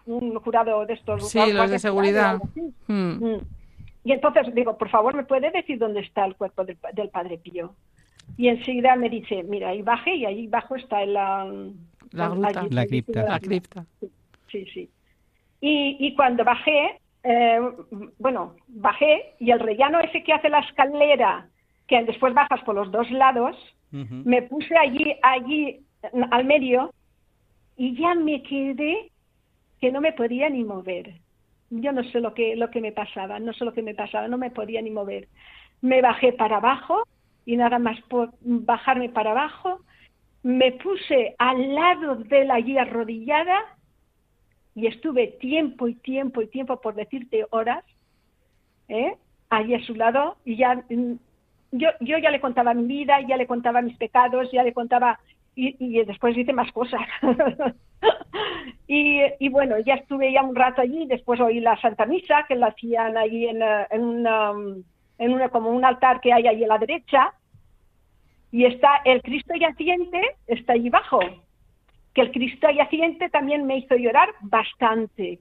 un 0.05 0.36
jurado 0.36 0.86
de 0.86 0.93
estos. 0.93 1.27
Sí, 1.27 1.39
los 1.51 1.72
de 1.72 1.79
seguridad. 1.79 2.36
así. 2.43 2.62
Mm. 2.86 3.25
Mm. 3.34 3.39
Y 4.03 4.12
entonces 4.12 4.53
digo, 4.53 4.77
por 4.77 4.89
favor, 4.89 5.15
¿me 5.15 5.24
puede 5.24 5.50
decir 5.50 5.79
dónde 5.79 6.01
está 6.01 6.24
el 6.24 6.36
cuerpo 6.36 6.65
del, 6.65 6.77
del 6.93 7.10
Padre 7.10 7.39
Pío? 7.39 7.74
Y 8.38 8.50
enseguida 8.50 8.96
me 8.96 9.10
dice, 9.10 9.41
mira, 9.41 9.70
ahí 9.70 9.81
bajé 9.81 10.13
y 10.17 10.25
ahí 10.25 10.46
abajo 10.46 10.75
está 10.75 11.03
la, 11.03 11.51
La 12.12 12.29
gruta. 12.29 12.67
La 12.70 12.86
cripta. 12.86 13.24
La 13.24 13.39
cripta. 13.39 13.86
Sí, 14.51 14.65
sí. 14.72 14.88
Y, 15.62 15.98
y 16.00 16.15
cuando 16.15 16.43
bajé, 16.43 17.00
eh, 17.24 17.60
bueno, 18.18 18.56
bajé 18.68 19.36
y 19.40 19.51
el 19.51 19.60
rellano 19.60 20.00
ese 20.00 20.24
que 20.24 20.34
hace 20.34 20.50
la 20.50 20.60
escalera, 20.60 21.48
que 21.88 22.04
después 22.04 22.34
bajas 22.34 22.62
por 22.62 22.75
los 22.75 22.92
dos 22.92 23.10
lados, 23.12 23.56
me 23.92 24.44
puse 24.44 24.74
allí, 24.78 25.16
allí 25.22 25.82
al 26.32 26.46
medio 26.46 26.94
y 27.75 27.94
ya 27.98 28.16
me 28.16 28.42
quedé 28.42 29.12
que 29.82 29.92
no 29.92 30.00
me 30.00 30.13
podía 30.13 30.50
ni 30.50 30.63
mover. 30.63 31.16
Yo 31.70 31.92
no 31.92 32.01
sé 32.06 32.22
lo 32.22 32.34
que, 32.34 32.56
lo 32.56 32.70
que 32.70 32.80
me 32.80 32.94
pasaba, 32.94 33.40
no 33.40 33.51
sé 33.51 33.66
lo 33.66 33.74
que 33.74 33.82
me 33.82 33.94
pasaba, 33.94 34.30
no 34.30 34.38
me 34.38 34.50
podía 34.50 34.82
ni 34.82 34.92
mover. 34.92 35.28
Me 35.82 36.01
bajé 36.01 36.32
para 36.32 36.58
abajo 36.58 37.04
y 37.46 37.58
nada 37.58 37.80
más 37.80 38.00
por 38.04 38.32
bajarme 38.42 39.10
para 39.10 39.32
abajo, 39.32 39.82
me 40.44 40.72
puse 40.72 41.36
al 41.38 41.75
lado 41.75 42.16
de 42.16 42.46
la 42.46 42.56
allí 42.56 42.78
arrodillada 42.78 43.60
y 44.75 44.88
estuve 44.88 45.28
tiempo 45.28 45.88
y 45.88 45.96
tiempo 45.96 46.42
y 46.42 46.48
tiempo, 46.48 46.80
por 46.80 46.96
decirte 46.96 47.46
horas, 47.50 47.84
¿eh? 48.88 49.16
allí 49.50 49.75
a 49.75 49.84
su 49.84 49.96
lado 49.96 50.38
y 50.46 50.56
ya 50.56 50.84
mm, 50.90 51.13
yo, 51.72 51.90
yo 52.00 52.18
ya 52.18 52.32
le 52.32 52.42
contaba 52.42 52.74
mi 52.74 52.86
vida, 52.86 53.20
ya 53.22 53.38
le 53.38 53.48
contaba 53.48 53.82
mis 53.82 53.98
pecados, 53.98 54.50
ya 54.51 54.63
le 54.63 54.74
contaba 54.74 55.20
y, 55.56 56.04
después 56.06 56.38
hice 56.38 56.54
más 56.54 56.72
cosas. 56.72 57.01
y, 58.88 59.20
y 59.40 59.50
bueno, 59.50 59.78
ya 59.80 59.96
estuve 59.96 60.32
ya 60.32 60.44
un 60.44 60.56
rato 60.56 60.82
allí, 60.82 61.06
después 61.08 61.40
oí 61.40 61.60
la 61.60 61.80
Santa 61.82 62.06
Misa, 62.06 62.46
que 62.48 62.56
la 62.56 62.68
hacían 62.68 63.18
allí 63.18 63.48
en, 63.48 63.62
eh, 63.62 63.88
en, 63.90 64.01
una, 64.01 64.51
en 65.18 65.34
una, 65.34 65.50
como 65.50 65.70
un 65.70 65.84
altar 65.84 66.22
que 66.22 66.34
hay 66.34 66.48
ahí 66.48 66.63
a 66.63 66.68
la 66.68 66.78
derecha, 66.78 67.34
y 68.51 68.66
está 68.66 69.01
el 69.06 69.22
Cristo 69.22 69.54
yaciente, 69.56 70.22
está 70.48 70.74
allí 70.74 70.88
abajo, 70.88 71.20
que 72.13 72.22
el 72.22 72.32
Cristo 72.32 72.68
yaciente 72.70 73.30
también 73.30 73.65
me 73.65 73.77
hizo 73.77 73.96
llorar 73.96 74.30
bastante, 74.41 75.39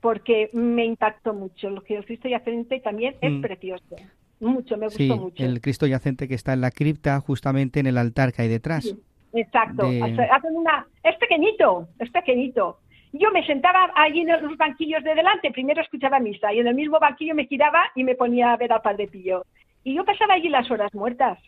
porque 0.00 0.50
me 0.52 0.84
impactó 0.84 1.34
mucho, 1.34 1.70
lo 1.70 1.82
que 1.82 1.96
el 1.96 2.04
Cristo 2.04 2.28
yaciente 2.28 2.80
también 2.80 3.16
es 3.20 3.32
Mm. 3.32 3.40
precioso, 3.40 3.96
mucho, 4.40 4.76
me 4.76 4.86
gustó 4.86 4.98
Sí, 4.98 5.10
mucho. 5.10 5.44
el 5.44 5.60
Cristo 5.60 5.86
yacente 5.86 6.28
que 6.28 6.34
está 6.34 6.52
en 6.52 6.60
la 6.62 6.70
cripta, 6.70 7.20
justamente 7.20 7.80
en 7.80 7.86
el 7.86 7.98
altar 7.98 8.32
que 8.32 8.42
hay 8.42 8.48
detrás. 8.48 8.84
Sí, 8.84 8.98
Exacto. 9.32 9.88
de- 9.88 10.02
Hacen 10.30 10.56
una, 10.56 10.86
es 11.02 11.16
pequeñito, 11.16 11.88
es 11.98 12.10
pequeñito. 12.10 12.78
Yo 13.12 13.30
me 13.32 13.44
sentaba 13.46 13.90
allí 13.96 14.20
en 14.20 14.28
los 14.42 14.56
banquillos 14.56 15.02
de 15.04 15.14
delante, 15.14 15.50
primero 15.50 15.82
escuchaba 15.82 16.20
misa 16.20 16.52
y 16.52 16.60
en 16.60 16.66
el 16.66 16.74
mismo 16.74 16.98
banquillo 17.00 17.34
me 17.34 17.46
giraba 17.46 17.84
y 17.94 18.04
me 18.04 18.14
ponía 18.14 18.52
a 18.52 18.56
ver 18.56 18.72
al 18.72 18.82
Padre 18.82 19.08
Pío. 19.08 19.44
Y 19.84 19.94
yo 19.94 20.04
pasaba 20.04 20.34
allí 20.34 20.48
las 20.48 20.70
horas 20.70 20.92
muertas. 20.94 21.38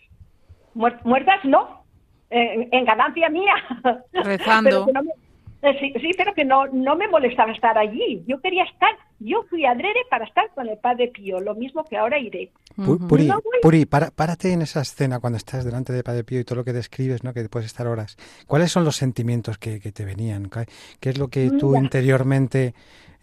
muertas 0.75 1.45
no, 1.45 1.82
en, 2.33 2.85
ganancia 2.85 3.29
mía. 3.29 3.55
Rezando. 4.13 4.87
Eh, 5.63 5.77
sí, 5.79 5.93
sí, 6.01 6.11
pero 6.17 6.35
que 6.35 6.45
no, 6.45 6.67
no 6.67 6.97
me 6.97 7.07
molestaba 7.07 7.53
estar 7.53 7.79
allí. 7.79 8.25
Yo 8.27 8.41
quería 8.41 8.65
estar, 8.65 8.91
yo 9.21 9.45
fui 9.49 9.65
a 9.65 9.75
Drere 9.77 10.01
para 10.11 10.25
estar 10.25 10.51
con 10.57 10.69
el 10.69 10.77
Padre 10.77 11.09
Pío, 11.09 11.39
lo 11.41 11.55
mismo 11.55 11.85
que 11.85 11.97
ahora 11.97 12.19
iré. 12.19 12.51
Puri, 12.75 13.29
Puri 13.63 13.87
párate 13.87 14.53
en 14.53 14.63
esa 14.63 14.81
escena 14.81 15.21
cuando 15.21 15.37
estás 15.37 15.65
delante 15.65 15.93
del 15.93 16.03
Padre 16.03 16.25
Pío 16.25 16.41
y 16.41 16.45
todo 16.45 16.57
lo 16.57 16.65
que 16.65 16.73
describes, 16.73 17.23
¿no? 17.23 17.33
que 17.33 17.49
puedes 17.49 17.67
estar 17.67 17.87
horas. 17.87 18.17
¿Cuáles 18.49 18.73
son 18.73 18.85
los 18.85 18.97
sentimientos 18.97 19.57
que, 19.57 19.79
te 19.79 20.05
venían? 20.05 20.51
¿Qué 20.99 21.11
es 21.11 21.19
lo 21.19 21.29
que 21.29 21.49
tú 21.51 21.77
interiormente 21.77 22.75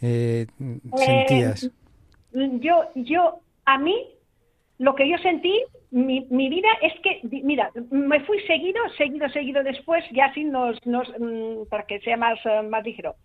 eh, 0.01 0.47
sentías? 0.95 1.65
Eh, 1.65 2.49
yo, 2.61 2.83
yo, 2.95 3.41
a 3.65 3.77
mí, 3.79 4.07
lo 4.77 4.95
que 4.95 5.09
yo 5.09 5.17
sentí 5.17 5.61
mi, 5.91 6.21
mi, 6.29 6.49
vida 6.49 6.69
es 6.81 6.93
que, 7.01 7.19
mira, 7.43 7.71
me 7.89 8.19
fui 8.21 8.39
seguido, 8.41 8.79
seguido, 8.97 9.27
seguido 9.29 9.63
después, 9.63 10.03
ya 10.11 10.25
así 10.25 10.43
nos, 10.43 10.85
nos 10.85 11.07
mm, 11.19 11.67
para 11.69 11.83
que 11.83 11.99
sea 12.01 12.15
más, 12.15 12.39
eh, 12.45 12.61
más 12.61 12.83
ligero. 12.83 13.15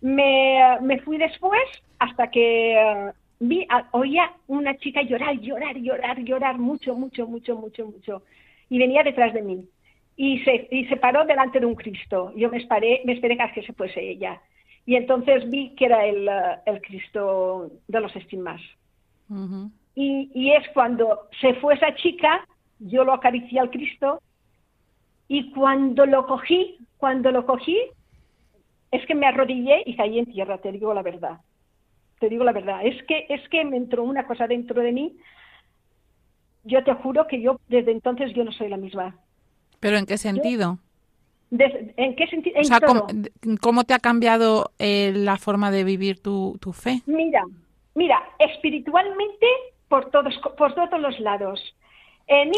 Me, 0.00 0.78
me 0.80 0.98
fui 1.00 1.18
después 1.18 1.62
hasta 1.98 2.30
que 2.30 2.74
eh, 2.74 3.12
vi, 3.38 3.66
oía 3.92 4.32
una 4.48 4.76
chica 4.78 5.02
llorar, 5.02 5.38
llorar, 5.38 5.76
llorar, 5.76 6.18
llorar 6.24 6.58
mucho, 6.58 6.96
mucho, 6.96 7.26
mucho, 7.28 7.56
mucho, 7.56 7.86
mucho. 7.86 8.22
Y 8.68 8.78
venía 8.78 9.02
detrás 9.02 9.32
de 9.32 9.42
mí. 9.42 9.64
Y 10.16 10.40
se, 10.40 10.68
y 10.70 10.86
se 10.86 10.96
paró 10.96 11.24
delante 11.24 11.60
de 11.60 11.66
un 11.66 11.76
Cristo. 11.76 12.32
Yo 12.36 12.50
me 12.50 12.58
esperé, 12.58 13.02
me 13.04 13.12
esperé 13.12 13.38
que 13.54 13.62
se 13.62 13.72
fuese 13.72 14.00
ella. 14.00 14.40
Y 14.84 14.96
entonces 14.96 15.48
vi 15.48 15.74
que 15.76 15.86
era 15.86 16.04
el, 16.06 16.26
eh, 16.26 16.58
el 16.66 16.80
Cristo 16.80 17.70
de 17.86 18.00
los 18.00 18.14
estigmas. 18.16 18.60
Y, 19.94 20.52
es 20.52 20.68
cuando 20.72 21.28
se 21.40 21.54
fue 21.54 21.74
esa 21.74 21.94
chica, 21.94 22.46
yo 22.78 23.04
lo 23.04 23.12
acaricié 23.12 23.60
al 23.60 23.70
Cristo 23.70 24.20
y 25.28 25.50
cuando 25.52 26.06
lo 26.06 26.26
cogí, 26.26 26.78
cuando 26.96 27.30
lo 27.30 27.46
cogí, 27.46 27.78
es 28.90 29.06
que 29.06 29.14
me 29.14 29.26
arrodillé 29.26 29.82
y 29.86 29.96
caí 29.96 30.18
en 30.18 30.26
tierra, 30.26 30.58
te 30.58 30.72
digo 30.72 30.92
la 30.94 31.02
verdad. 31.02 31.40
Te 32.18 32.28
digo 32.28 32.44
la 32.44 32.52
verdad. 32.52 32.84
Es 32.84 33.02
que, 33.04 33.26
es 33.28 33.46
que 33.48 33.64
me 33.64 33.76
entró 33.76 34.02
una 34.02 34.26
cosa 34.26 34.46
dentro 34.46 34.82
de 34.82 34.92
mí. 34.92 35.16
Yo 36.64 36.82
te 36.84 36.92
juro 36.94 37.26
que 37.26 37.40
yo 37.40 37.60
desde 37.68 37.92
entonces 37.92 38.34
yo 38.34 38.44
no 38.44 38.52
soy 38.52 38.68
la 38.68 38.76
misma. 38.76 39.16
¿Pero 39.78 39.96
en 39.96 40.06
qué 40.06 40.18
sentido? 40.18 40.78
¿En 41.50 42.16
qué 42.16 42.26
sentido? 42.26 42.56
¿cómo, 43.60 43.84
te 43.84 43.94
ha 43.94 43.98
cambiado 43.98 44.72
eh, 44.78 45.12
la 45.14 45.36
forma 45.36 45.70
de 45.70 45.84
vivir 45.84 46.20
tu, 46.20 46.58
tu 46.60 46.72
fe? 46.72 47.02
Mira, 47.06 47.44
mira, 48.00 48.18
espiritualmente 48.38 49.46
por 49.88 50.10
todos, 50.10 50.34
por 50.56 50.74
todos 50.74 50.98
los 50.98 51.20
lados. 51.20 51.60
En 52.26 52.50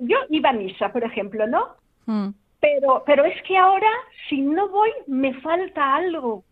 yo 0.00 0.16
iba 0.30 0.48
a 0.48 0.54
misa, 0.54 0.90
por 0.90 1.04
ejemplo, 1.04 1.46
¿no? 1.46 1.62
Mm. 2.06 2.30
Pero, 2.60 3.02
pero 3.04 3.26
es 3.26 3.42
que 3.42 3.58
ahora, 3.58 3.90
si 4.28 4.40
no 4.40 4.70
voy, 4.70 4.90
me 5.06 5.34
falta 5.42 5.96
algo. 5.96 6.44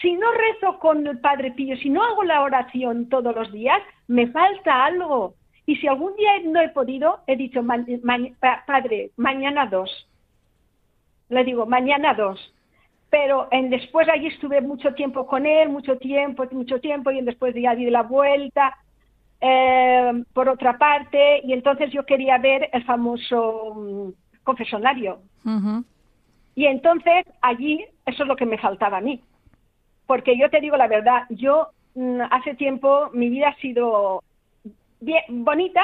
Si 0.00 0.12
no 0.14 0.32
rezo 0.32 0.80
con 0.80 1.06
el 1.06 1.20
Padre 1.20 1.52
Pío, 1.52 1.76
si 1.76 1.90
no 1.90 2.02
hago 2.02 2.24
la 2.24 2.42
oración 2.42 3.08
todos 3.08 3.34
los 3.36 3.52
días, 3.52 3.80
me 4.08 4.26
falta 4.28 4.84
algo. 4.84 5.34
Y 5.66 5.76
si 5.76 5.86
algún 5.86 6.16
día 6.16 6.32
no 6.44 6.60
he 6.60 6.70
podido, 6.70 7.20
he 7.28 7.36
dicho, 7.36 7.60
Padre, 8.66 9.10
mañana 9.16 9.66
dos. 9.66 9.90
Le 11.28 11.44
digo, 11.44 11.66
mañana 11.66 12.14
dos. 12.14 12.52
Pero 13.10 13.48
en, 13.50 13.70
después 13.70 14.08
allí 14.08 14.28
estuve 14.28 14.60
mucho 14.60 14.94
tiempo 14.94 15.26
con 15.26 15.44
él, 15.44 15.68
mucho 15.68 15.98
tiempo, 15.98 16.44
mucho 16.52 16.80
tiempo, 16.80 17.10
y 17.10 17.20
después 17.22 17.54
ya 17.54 17.74
di 17.74 17.90
la 17.90 18.02
vuelta 18.02 18.76
eh, 19.40 20.24
por 20.32 20.48
otra 20.48 20.78
parte, 20.78 21.40
y 21.44 21.52
entonces 21.52 21.90
yo 21.92 22.06
quería 22.06 22.38
ver 22.38 22.70
el 22.72 22.84
famoso 22.84 23.74
mm, 23.74 24.10
confesionario. 24.44 25.20
Y 26.54 26.66
entonces 26.66 27.24
allí 27.40 27.84
eso 28.06 28.22
es 28.22 28.28
lo 28.28 28.36
que 28.36 28.46
me 28.46 28.58
faltaba 28.58 28.98
a 28.98 29.00
mí. 29.00 29.22
Porque 30.06 30.36
yo 30.38 30.50
te 30.50 30.60
digo 30.60 30.76
la 30.76 30.88
verdad, 30.88 31.24
yo 31.30 31.68
mm, 31.94 32.20
hace 32.30 32.54
tiempo 32.54 33.10
mi 33.12 33.28
vida 33.28 33.48
ha 33.48 33.56
sido 33.56 34.22
bien, 35.00 35.22
bonita 35.44 35.82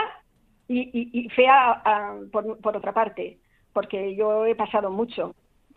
y, 0.69 1.29
fea 1.31 1.83
ah, 1.85 2.17
por, 2.33 2.59
por, 2.61 2.77
otra 2.77 2.93
parte, 2.93 3.39
porque 3.73 4.15
yo 4.17 4.47
he 4.47 4.55
pasado 4.55 4.91
mucho. 4.91 5.35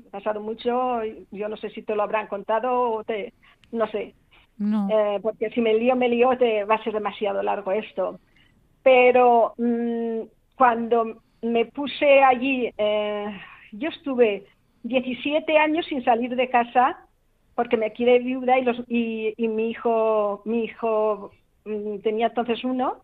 Pasado 0.09 0.41
mucho, 0.41 1.01
yo 1.31 1.49
no 1.49 1.57
sé 1.57 1.69
si 1.69 1.81
te 1.81 1.95
lo 1.95 2.03
habrán 2.03 2.27
contado 2.27 2.91
o 2.91 3.03
te, 3.03 3.33
no 3.71 3.87
sé, 3.87 4.13
no. 4.59 4.89
Eh, 4.91 5.19
porque 5.21 5.49
si 5.51 5.61
me 5.61 5.73
lío, 5.73 5.95
me 5.95 6.09
lío, 6.09 6.37
te 6.37 6.65
va 6.65 6.75
a 6.75 6.83
ser 6.83 6.93
demasiado 6.93 7.41
largo 7.41 7.71
esto. 7.71 8.19
Pero 8.83 9.53
mm, 9.57 10.21
cuando 10.55 11.21
me 11.41 11.65
puse 11.65 12.21
allí, 12.21 12.69
eh, 12.77 13.39
yo 13.71 13.89
estuve 13.89 14.45
17 14.83 15.57
años 15.57 15.85
sin 15.87 16.03
salir 16.03 16.35
de 16.35 16.49
casa 16.49 16.97
porque 17.55 17.77
me 17.77 17.93
quedé 17.93 18.19
viuda 18.19 18.59
y, 18.59 18.63
los, 18.63 18.77
y, 18.87 19.33
mi 19.47 19.69
hijo, 19.69 20.41
mi 20.45 20.65
hijo 20.65 21.31
mm, 21.65 21.99
tenía 21.99 22.27
entonces 22.27 22.63
uno, 22.63 22.97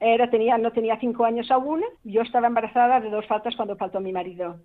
era, 0.00 0.30
tenía, 0.30 0.58
no 0.58 0.72
tenía 0.72 0.98
cinco 0.98 1.24
años 1.24 1.50
aún, 1.50 1.82
yo 2.02 2.22
estaba 2.22 2.48
embarazada 2.48 3.00
de 3.00 3.10
dos 3.10 3.26
faltas 3.26 3.54
cuando 3.54 3.76
faltó 3.76 4.00
mi 4.00 4.12
marido. 4.12 4.58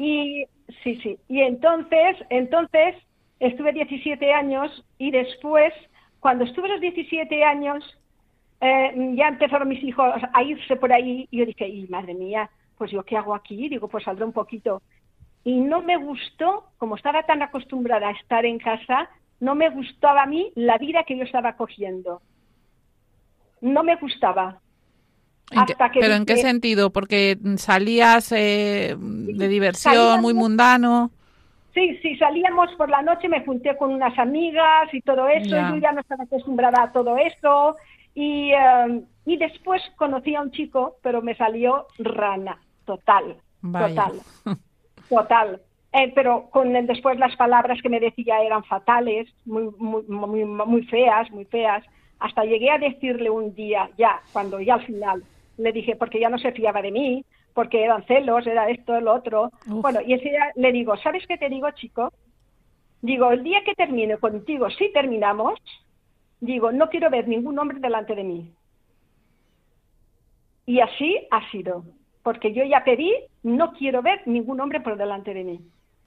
Y 0.00 0.46
sí, 0.82 0.96
sí. 1.02 1.18
Y 1.28 1.42
entonces, 1.42 2.16
entonces 2.30 2.94
estuve 3.40 3.72
17 3.72 4.32
años 4.32 4.84
y 4.98 5.10
después, 5.10 5.72
cuando 6.20 6.44
estuve 6.44 6.68
los 6.68 6.80
17 6.80 7.44
años, 7.44 7.84
eh, 8.60 9.14
ya 9.14 9.28
empezaron 9.28 9.68
mis 9.68 9.82
hijos 9.84 10.14
a 10.32 10.42
irse 10.42 10.76
por 10.76 10.92
ahí 10.92 11.28
y 11.30 11.38
yo 11.38 11.46
dije, 11.46 11.68
y 11.68 11.86
madre 11.88 12.14
mía, 12.14 12.50
pues 12.76 12.90
yo 12.90 13.02
qué 13.04 13.16
hago 13.16 13.34
aquí, 13.34 13.68
digo, 13.68 13.88
pues 13.88 14.04
saldré 14.04 14.24
un 14.24 14.32
poquito. 14.32 14.82
Y 15.44 15.60
no 15.60 15.82
me 15.82 15.96
gustó, 15.96 16.70
como 16.78 16.96
estaba 16.96 17.22
tan 17.22 17.42
acostumbrada 17.42 18.08
a 18.08 18.12
estar 18.12 18.44
en 18.44 18.58
casa, 18.58 19.08
no 19.40 19.54
me 19.54 19.70
gustaba 19.70 20.22
a 20.22 20.26
mí 20.26 20.52
la 20.54 20.78
vida 20.78 21.04
que 21.04 21.16
yo 21.16 21.24
estaba 21.24 21.56
cogiendo. 21.56 22.20
No 23.60 23.82
me 23.82 23.96
gustaba. 23.96 24.60
¿Pero 25.94 26.14
en 26.14 26.26
qué 26.26 26.36
sentido? 26.36 26.90
Porque 26.90 27.38
salías 27.56 28.32
eh, 28.32 28.94
de 28.98 29.48
diversión, 29.48 30.20
muy 30.20 30.34
mundano. 30.34 31.10
Sí, 31.74 31.96
sí, 32.02 32.16
salíamos 32.16 32.74
por 32.76 32.90
la 32.90 33.02
noche, 33.02 33.28
me 33.28 33.44
junté 33.44 33.76
con 33.76 33.94
unas 33.94 34.18
amigas 34.18 34.92
y 34.92 35.00
todo 35.00 35.28
eso, 35.28 35.56
yo 35.56 35.76
ya 35.76 35.92
no 35.92 36.00
estaba 36.00 36.24
acostumbrada 36.24 36.82
a 36.82 36.92
todo 36.92 37.16
eso. 37.18 37.76
Y, 38.14 38.50
em, 38.52 39.04
y 39.26 39.36
después 39.36 39.80
conocí 39.96 40.34
a 40.34 40.40
un 40.40 40.50
chico, 40.50 40.96
pero 41.02 41.22
me 41.22 41.36
salió 41.36 41.86
rana, 41.98 42.58
total, 42.84 43.36
total, 43.62 44.12
total. 45.08 45.60
Eh, 45.92 46.12
pero 46.14 46.50
con 46.50 46.72
después 46.86 47.18
las 47.18 47.36
palabras 47.36 47.80
que 47.80 47.88
me 47.88 48.00
decía 48.00 48.42
eran 48.42 48.64
fatales, 48.64 49.28
muy, 49.46 49.70
muy, 49.78 50.02
muy, 50.08 50.44
muy 50.44 50.82
feas, 50.86 51.30
muy 51.30 51.44
feas. 51.44 51.84
Hasta 52.18 52.44
llegué 52.44 52.70
a 52.70 52.78
decirle 52.78 53.30
un 53.30 53.54
día, 53.54 53.88
ya, 53.96 54.20
cuando 54.32 54.60
ya 54.60 54.74
al 54.74 54.84
final, 54.84 55.22
le 55.58 55.72
dije, 55.72 55.96
porque 55.96 56.20
ya 56.20 56.30
no 56.30 56.38
se 56.38 56.52
fiaba 56.52 56.80
de 56.80 56.90
mí, 56.90 57.24
porque 57.52 57.84
eran 57.84 58.04
celos, 58.06 58.46
era 58.46 58.70
esto, 58.70 59.00
lo 59.00 59.14
otro. 59.14 59.50
Bueno, 59.66 60.00
y 60.00 60.14
ese 60.14 60.30
día 60.30 60.52
le 60.54 60.72
digo, 60.72 60.96
¿sabes 60.96 61.26
qué 61.26 61.36
te 61.36 61.48
digo, 61.48 61.70
chico? 61.72 62.12
Digo, 63.02 63.30
el 63.30 63.42
día 63.42 63.62
que 63.64 63.74
termine 63.74 64.16
contigo, 64.18 64.70
si 64.70 64.92
terminamos, 64.92 65.58
digo, 66.40 66.72
no 66.72 66.88
quiero 66.88 67.10
ver 67.10 67.28
ningún 67.28 67.58
hombre 67.58 67.78
delante 67.80 68.14
de 68.14 68.24
mí. 68.24 68.52
Y 70.66 70.80
así 70.80 71.16
ha 71.30 71.50
sido, 71.50 71.84
porque 72.22 72.52
yo 72.52 72.64
ya 72.64 72.84
pedí, 72.84 73.12
no 73.42 73.72
quiero 73.72 74.02
ver 74.02 74.26
ningún 74.26 74.60
hombre 74.60 74.80
por 74.80 74.96
delante 74.96 75.32
de 75.32 75.44
mí. 75.44 75.60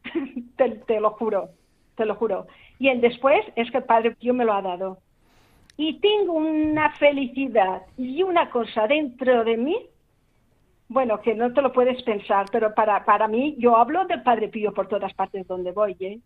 te, 0.56 1.00
lo 1.00 1.12
juro, 1.12 1.50
te 1.96 2.06
lo 2.06 2.16
juro. 2.16 2.48
Y 2.80 2.90
el 2.90 3.02
después 3.02 3.44
es 3.56 3.72
que 3.72 3.78
el 3.78 3.84
Padre 3.84 4.16
Pío 4.16 4.34
me 4.34 4.46
lo 4.46 4.54
ha 4.54 4.62
dado. 4.62 5.00
Y 5.78 6.00
tengo 6.00 6.34
una 6.34 6.92
felicidad 6.98 7.82
y 7.98 8.24
una 8.24 8.50
cosa 8.50 8.88
dentro 8.88 9.44
de 9.44 9.58
mí 9.58 9.78
bueno, 10.92 11.22
que 11.22 11.34
no 11.34 11.54
te 11.54 11.62
lo 11.62 11.72
puedes 11.72 12.04
pensar, 12.04 12.48
pero 12.52 12.76
para, 12.76 13.06
para 13.06 13.26
mí, 13.30 13.56
yo 13.58 13.78
hablo 13.78 14.04
del 14.08 14.22
Padre 14.24 14.50
Pío 14.50 14.74
por 14.74 14.90
todas 14.90 15.14
partes 15.14 15.48
donde 15.48 15.72
voy, 15.72 15.96
¿eh? 16.02 16.20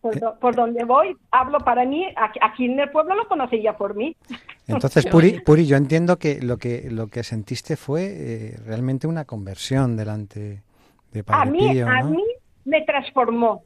Por, 0.00 0.38
por 0.38 0.54
donde 0.54 0.84
voy, 0.84 1.14
hablo 1.30 1.58
para 1.58 1.84
mí, 1.84 2.06
aquí 2.16 2.64
en 2.64 2.80
el 2.80 2.90
pueblo 2.90 3.14
lo 3.14 3.28
conocía 3.28 3.76
por 3.76 3.94
mí. 3.94 4.16
Entonces, 4.66 5.04
Puri, 5.10 5.40
Puri, 5.40 5.66
yo 5.66 5.76
entiendo 5.76 6.18
que 6.18 6.40
lo 6.40 6.56
que 6.56 6.88
lo 6.90 7.08
que 7.08 7.22
sentiste 7.22 7.76
fue 7.76 8.06
eh, 8.06 8.56
realmente 8.64 9.06
una 9.06 9.26
conversión 9.26 9.98
delante 9.98 10.62
de 11.12 11.24
Padre 11.24 11.42
a 11.42 11.52
mí, 11.52 11.70
Pío, 11.70 11.86
A 11.86 12.02
mí 12.04 12.24
me 12.64 12.82
transformó. 12.86 13.64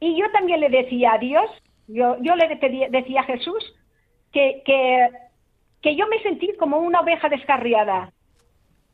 Y 0.00 0.18
yo 0.18 0.30
también 0.32 0.60
le 0.60 0.70
decía 0.70 1.12
a 1.12 1.18
Dios, 1.18 1.44
yo, 1.88 2.16
yo 2.22 2.34
le 2.36 2.58
decía 2.90 3.20
a 3.20 3.24
Jesús 3.24 3.74
que, 4.32 4.62
que, 5.82 5.96
yo 5.96 6.06
me 6.08 6.22
sentí 6.22 6.50
como 6.58 6.78
una 6.78 7.00
oveja 7.00 7.28
descarriada 7.28 8.12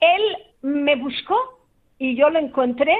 él 0.00 0.36
me 0.62 0.96
buscó 0.96 1.36
y 1.98 2.16
yo 2.16 2.30
lo 2.30 2.38
encontré 2.38 2.96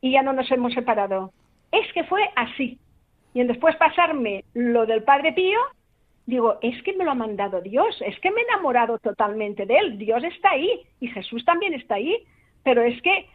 y 0.00 0.12
ya 0.12 0.22
no 0.22 0.32
nos 0.32 0.50
hemos 0.50 0.72
separado. 0.74 1.32
es 1.72 1.92
que 1.92 2.04
fue 2.04 2.22
así. 2.36 2.78
Y 3.32 3.42
después 3.42 3.74
pasarme 3.76 4.44
lo 4.54 4.86
del 4.86 5.02
Padre 5.02 5.32
Pío, 5.32 5.58
digo, 6.26 6.58
es 6.62 6.80
que 6.84 6.92
me 6.92 7.04
lo 7.04 7.10
ha 7.10 7.16
mandado 7.16 7.60
Dios, 7.60 8.00
es 8.02 8.18
que 8.20 8.30
me 8.30 8.42
he 8.42 8.44
enamorado 8.44 8.98
totalmente 8.98 9.66
de 9.66 9.76
él, 9.76 9.98
Dios 9.98 10.22
está 10.22 10.50
ahí 10.50 10.82
y 11.00 11.08
Jesús 11.08 11.44
también 11.44 11.74
está 11.74 11.96
ahí, 11.96 12.16
pero 12.62 12.82
es 12.82 13.00
que 13.02 13.28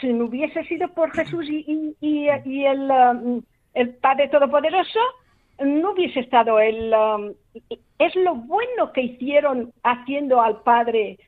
si 0.00 0.10
no 0.12 0.24
hubiese 0.24 0.64
sido 0.64 0.88
por 0.94 1.12
Jesús 1.12 1.46
y, 1.50 1.94
y, 2.00 2.28
y 2.46 2.64
el, 2.64 2.90
um, 2.90 3.42
el 3.74 3.90
Padre 3.96 4.28
Todopoderoso, 4.28 5.00
no 5.64 5.92
hubiese 5.92 6.20
estado 6.20 6.58
el... 6.58 6.92
Um, 6.92 7.32
es 7.98 8.14
lo 8.16 8.34
bueno 8.34 8.92
que 8.92 9.02
hicieron 9.02 9.72
haciendo 9.82 10.40
al 10.40 10.62
Padre 10.62 11.18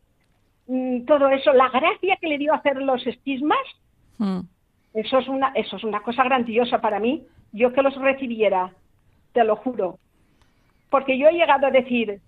mm, 0.66 1.04
todo 1.04 1.28
eso, 1.28 1.52
la 1.52 1.68
gracia 1.68 2.16
que 2.20 2.28
le 2.28 2.38
dio 2.38 2.54
hacer 2.54 2.76
los 2.76 3.06
estismas, 3.06 3.58
mm. 4.18 4.40
eso, 4.94 5.18
es 5.18 5.28
una, 5.28 5.48
eso 5.48 5.76
es 5.76 5.84
una 5.84 6.00
cosa 6.00 6.24
grandiosa 6.24 6.80
para 6.80 6.98
mí. 6.98 7.24
Yo 7.52 7.72
que 7.72 7.82
los 7.82 7.94
recibiera, 7.96 8.72
te 9.32 9.44
lo 9.44 9.56
juro. 9.56 9.98
Porque 10.90 11.18
yo 11.18 11.28
he 11.28 11.32
llegado 11.34 11.66
a 11.66 11.70
decir, 11.70 12.20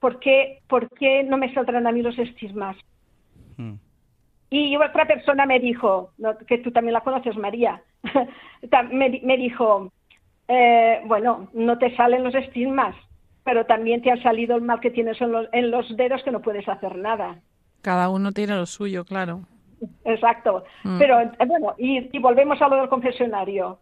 ¿por 0.00 0.20
qué, 0.20 0.60
por 0.68 0.88
qué 0.90 1.24
no 1.24 1.36
me 1.36 1.52
saldrán 1.52 1.86
a 1.86 1.92
mí 1.92 2.02
los 2.02 2.18
estismas? 2.18 2.76
Mm. 3.56 3.74
Y 4.50 4.76
otra 4.76 5.06
persona 5.06 5.44
me 5.44 5.60
dijo, 5.60 6.12
que 6.46 6.58
tú 6.58 6.70
también 6.70 6.94
la 6.94 7.02
conoces, 7.02 7.36
María, 7.36 7.82
me, 8.92 9.20
me 9.22 9.36
dijo, 9.36 9.92
eh, 10.48 11.02
bueno, 11.04 11.48
no 11.52 11.78
te 11.78 11.94
salen 11.94 12.24
los 12.24 12.34
estigmas, 12.34 12.96
pero 13.44 13.66
también 13.66 14.00
te 14.00 14.10
ha 14.10 14.22
salido 14.22 14.56
el 14.56 14.62
mal 14.62 14.80
que 14.80 14.90
tienes 14.90 15.20
en 15.20 15.32
los, 15.32 15.46
en 15.52 15.70
los 15.70 15.96
dedos 15.96 16.22
que 16.22 16.30
no 16.30 16.40
puedes 16.40 16.66
hacer 16.68 16.96
nada. 16.96 17.36
Cada 17.82 18.08
uno 18.08 18.32
tiene 18.32 18.56
lo 18.56 18.66
suyo, 18.66 19.04
claro. 19.04 19.42
Exacto. 20.04 20.64
Mm. 20.84 20.98
Pero 20.98 21.20
eh, 21.20 21.30
bueno, 21.46 21.74
y, 21.76 22.18
volvemos 22.18 22.60
a 22.62 22.68
lo 22.68 22.76
del 22.76 22.88
confesionario. 22.88 23.78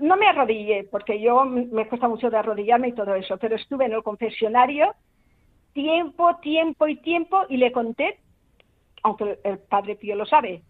no 0.00 0.16
me 0.16 0.26
arrodillé, 0.26 0.84
porque 0.90 1.20
yo 1.20 1.44
me 1.44 1.88
cuesta 1.88 2.06
mucho 2.06 2.28
de 2.28 2.36
arrodillarme 2.36 2.88
y 2.88 2.92
todo 2.92 3.14
eso, 3.14 3.38
pero 3.38 3.56
estuve 3.56 3.86
en 3.86 3.92
el 3.92 4.02
confesionario 4.02 4.94
tiempo, 5.72 6.36
tiempo 6.42 6.86
y 6.86 6.96
tiempo 6.96 7.42
y 7.48 7.56
le 7.56 7.72
conté, 7.72 8.18
aunque 9.02 9.38
el 9.42 9.58
padre 9.58 9.96
Pío 9.96 10.16
lo 10.16 10.26
sabe, 10.26 10.62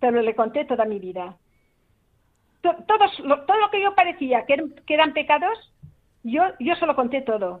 pero 0.00 0.22
le 0.22 0.34
conté 0.34 0.64
toda 0.64 0.86
mi 0.86 0.98
vida 0.98 1.36
todos, 2.60 3.18
lo, 3.20 3.42
todo 3.42 3.58
lo 3.58 3.70
que 3.70 3.82
yo 3.82 3.94
parecía 3.94 4.44
que, 4.44 4.54
eran, 4.88 5.12
pecados, 5.12 5.58
yo, 6.22 6.42
yo 6.58 6.74
se 6.76 6.86
lo 6.86 6.94
conté 6.94 7.22
todo. 7.22 7.60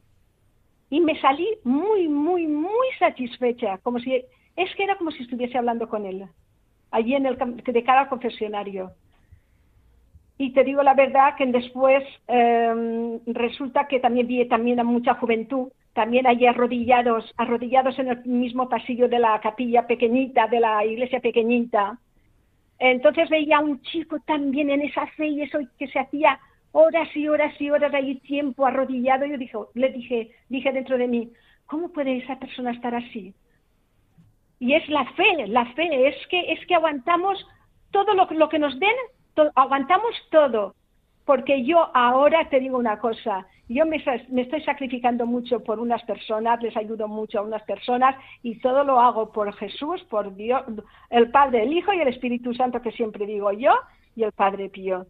Y 0.90 1.00
me 1.00 1.18
salí 1.20 1.48
muy, 1.64 2.08
muy, 2.08 2.46
muy 2.46 2.86
satisfecha, 2.98 3.78
como 3.78 3.98
si, 4.00 4.24
es 4.56 4.74
que 4.74 4.84
era 4.84 4.96
como 4.96 5.10
si 5.10 5.22
estuviese 5.22 5.56
hablando 5.56 5.88
con 5.88 6.04
él, 6.04 6.26
allí 6.90 7.14
en 7.14 7.26
el, 7.26 7.36
de 7.36 7.84
cara 7.84 8.02
al 8.02 8.08
confesionario. 8.08 8.92
Y 10.36 10.52
te 10.52 10.64
digo 10.64 10.82
la 10.82 10.94
verdad 10.94 11.36
que 11.36 11.46
después 11.46 12.02
em, 12.26 13.20
resulta 13.26 13.86
que 13.86 14.00
también 14.00 14.26
vi 14.26 14.46
también 14.48 14.80
a 14.80 14.84
mucha 14.84 15.14
juventud, 15.14 15.68
también 15.92 16.26
allí 16.26 16.46
arrodillados, 16.46 17.32
arrodillados 17.36 17.98
en 17.98 18.08
el 18.08 18.24
mismo 18.24 18.68
pasillo 18.68 19.08
de 19.08 19.18
la 19.18 19.38
capilla 19.40 19.86
pequeñita, 19.86 20.46
de 20.46 20.60
la 20.60 20.84
iglesia 20.84 21.20
pequeñita, 21.20 21.98
entonces 22.80 23.28
veía 23.28 23.58
a 23.58 23.60
un 23.60 23.80
chico 23.82 24.18
también 24.20 24.70
en 24.70 24.80
esa 24.80 25.06
fe 25.08 25.28
y 25.28 25.42
eso 25.42 25.58
que 25.78 25.86
se 25.88 25.98
hacía 25.98 26.40
horas 26.72 27.14
y 27.14 27.28
horas 27.28 27.54
y 27.60 27.70
horas 27.70 27.92
ahí 27.92 28.16
tiempo 28.20 28.64
arrodillado. 28.64 29.26
Yo 29.26 29.36
dije, 29.36 29.58
le 29.74 29.92
dije, 29.92 30.30
dije 30.48 30.72
dentro 30.72 30.96
de 30.96 31.06
mí, 31.06 31.30
¿cómo 31.66 31.90
puede 31.90 32.16
esa 32.16 32.38
persona 32.38 32.72
estar 32.72 32.94
así? 32.94 33.34
Y 34.58 34.74
es 34.74 34.88
la 34.88 35.04
fe, 35.12 35.46
la 35.46 35.66
fe, 35.74 36.08
es 36.08 36.26
que, 36.28 36.52
es 36.52 36.66
que 36.66 36.74
aguantamos 36.74 37.46
todo 37.90 38.14
lo, 38.14 38.26
lo 38.30 38.48
que 38.48 38.58
nos 38.58 38.78
den, 38.80 38.96
aguantamos 39.54 40.14
todo. 40.30 40.74
Porque 41.24 41.64
yo 41.64 41.90
ahora 41.94 42.48
te 42.48 42.60
digo 42.60 42.78
una 42.78 42.98
cosa, 42.98 43.46
yo 43.68 43.86
me, 43.86 43.96
estoy 43.96 44.62
sacrificando 44.64 45.26
mucho 45.26 45.60
por 45.60 45.78
unas 45.78 46.02
personas, 46.02 46.60
les 46.60 46.76
ayudo 46.76 47.06
mucho 47.06 47.38
a 47.38 47.42
unas 47.42 47.62
personas 47.62 48.16
y 48.42 48.58
todo 48.58 48.82
lo 48.82 48.98
hago 48.98 49.30
por 49.30 49.52
Jesús, 49.54 50.02
por 50.10 50.34
Dios, 50.34 50.62
el 51.08 51.30
Padre, 51.30 51.62
el 51.62 51.72
Hijo 51.72 51.92
y 51.92 52.00
el 52.00 52.08
Espíritu 52.08 52.52
Santo 52.52 52.82
que 52.82 52.90
siempre 52.90 53.26
digo 53.26 53.52
yo 53.52 53.72
y 54.16 54.24
el 54.24 54.32
Padre 54.32 54.70
Pío. 54.70 55.06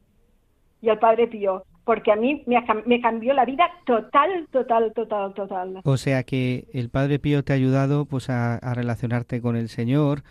Y 0.83 0.91
el 0.91 0.99
Padre 0.99 1.27
Pío, 1.27 1.65
porque 1.85 2.13
a 2.13 2.17
mí 2.17 2.45
me, 2.47 3.01
cambió 3.01 3.33
la 3.33 3.47
vida 3.47 3.71
total, 3.87 4.47
total, 4.51 4.93
total, 4.93 5.33
total. 5.33 5.81
O 5.85 5.97
sea 5.97 6.23
que 6.23 6.67
el 6.75 6.91
Padre 6.91 7.19
Pío 7.19 7.43
te 7.43 7.55
ha 7.55 7.57
ayudado 7.57 8.05
pues 8.05 8.29
a, 8.29 8.59
relacionarte 8.75 9.41
con 9.41 9.57
el 9.57 9.71
Señor, 9.71 10.23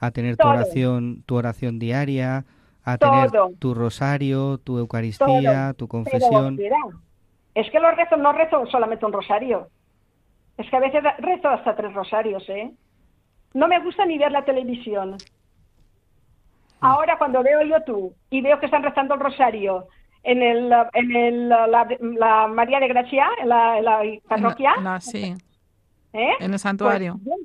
a 0.00 0.10
tener 0.10 0.36
tu 0.36 0.46
oración, 0.46 1.22
tu 1.24 1.36
oración 1.36 1.78
diaria, 1.78 2.44
a 2.86 2.98
tener 2.98 3.30
tu 3.58 3.74
rosario, 3.74 4.58
tu 4.58 4.78
Eucaristía, 4.78 5.74
tu 5.74 5.88
confesión. 5.88 6.56
Es 7.54 7.70
que 7.70 7.80
los 7.80 7.96
rezo, 7.96 8.16
no 8.16 8.32
rezo 8.32 8.64
solamente 8.66 9.04
un 9.04 9.12
rosario. 9.12 9.68
Es 10.56 10.70
que 10.70 10.76
a 10.76 10.80
veces 10.80 11.02
rezo 11.18 11.48
hasta 11.48 11.74
tres 11.74 11.92
rosarios, 11.92 12.48
¿eh? 12.48 12.70
No 13.54 13.66
me 13.66 13.80
gusta 13.80 14.06
ni 14.06 14.18
ver 14.18 14.30
la 14.30 14.44
televisión. 14.44 15.16
Mm. 16.80 16.84
Ahora 16.84 17.18
cuando 17.18 17.42
veo 17.42 17.62
YouTube 17.62 18.14
y 18.30 18.40
veo 18.40 18.60
que 18.60 18.66
están 18.66 18.84
rezando 18.84 19.14
el 19.14 19.20
rosario 19.20 19.88
en 20.22 20.42
el, 20.42 20.72
en 20.94 21.16
el, 21.16 21.48
la, 21.48 22.46
María 22.48 22.78
de 22.78 22.88
Gracia, 22.88 23.26
en 23.42 23.48
la, 23.48 24.02
parroquia. 24.28 24.74
sí. 25.00 25.34
¿eh? 26.12 26.32
En 26.38 26.52
el 26.52 26.58
santuario. 26.58 27.18
Pues, 27.24 27.40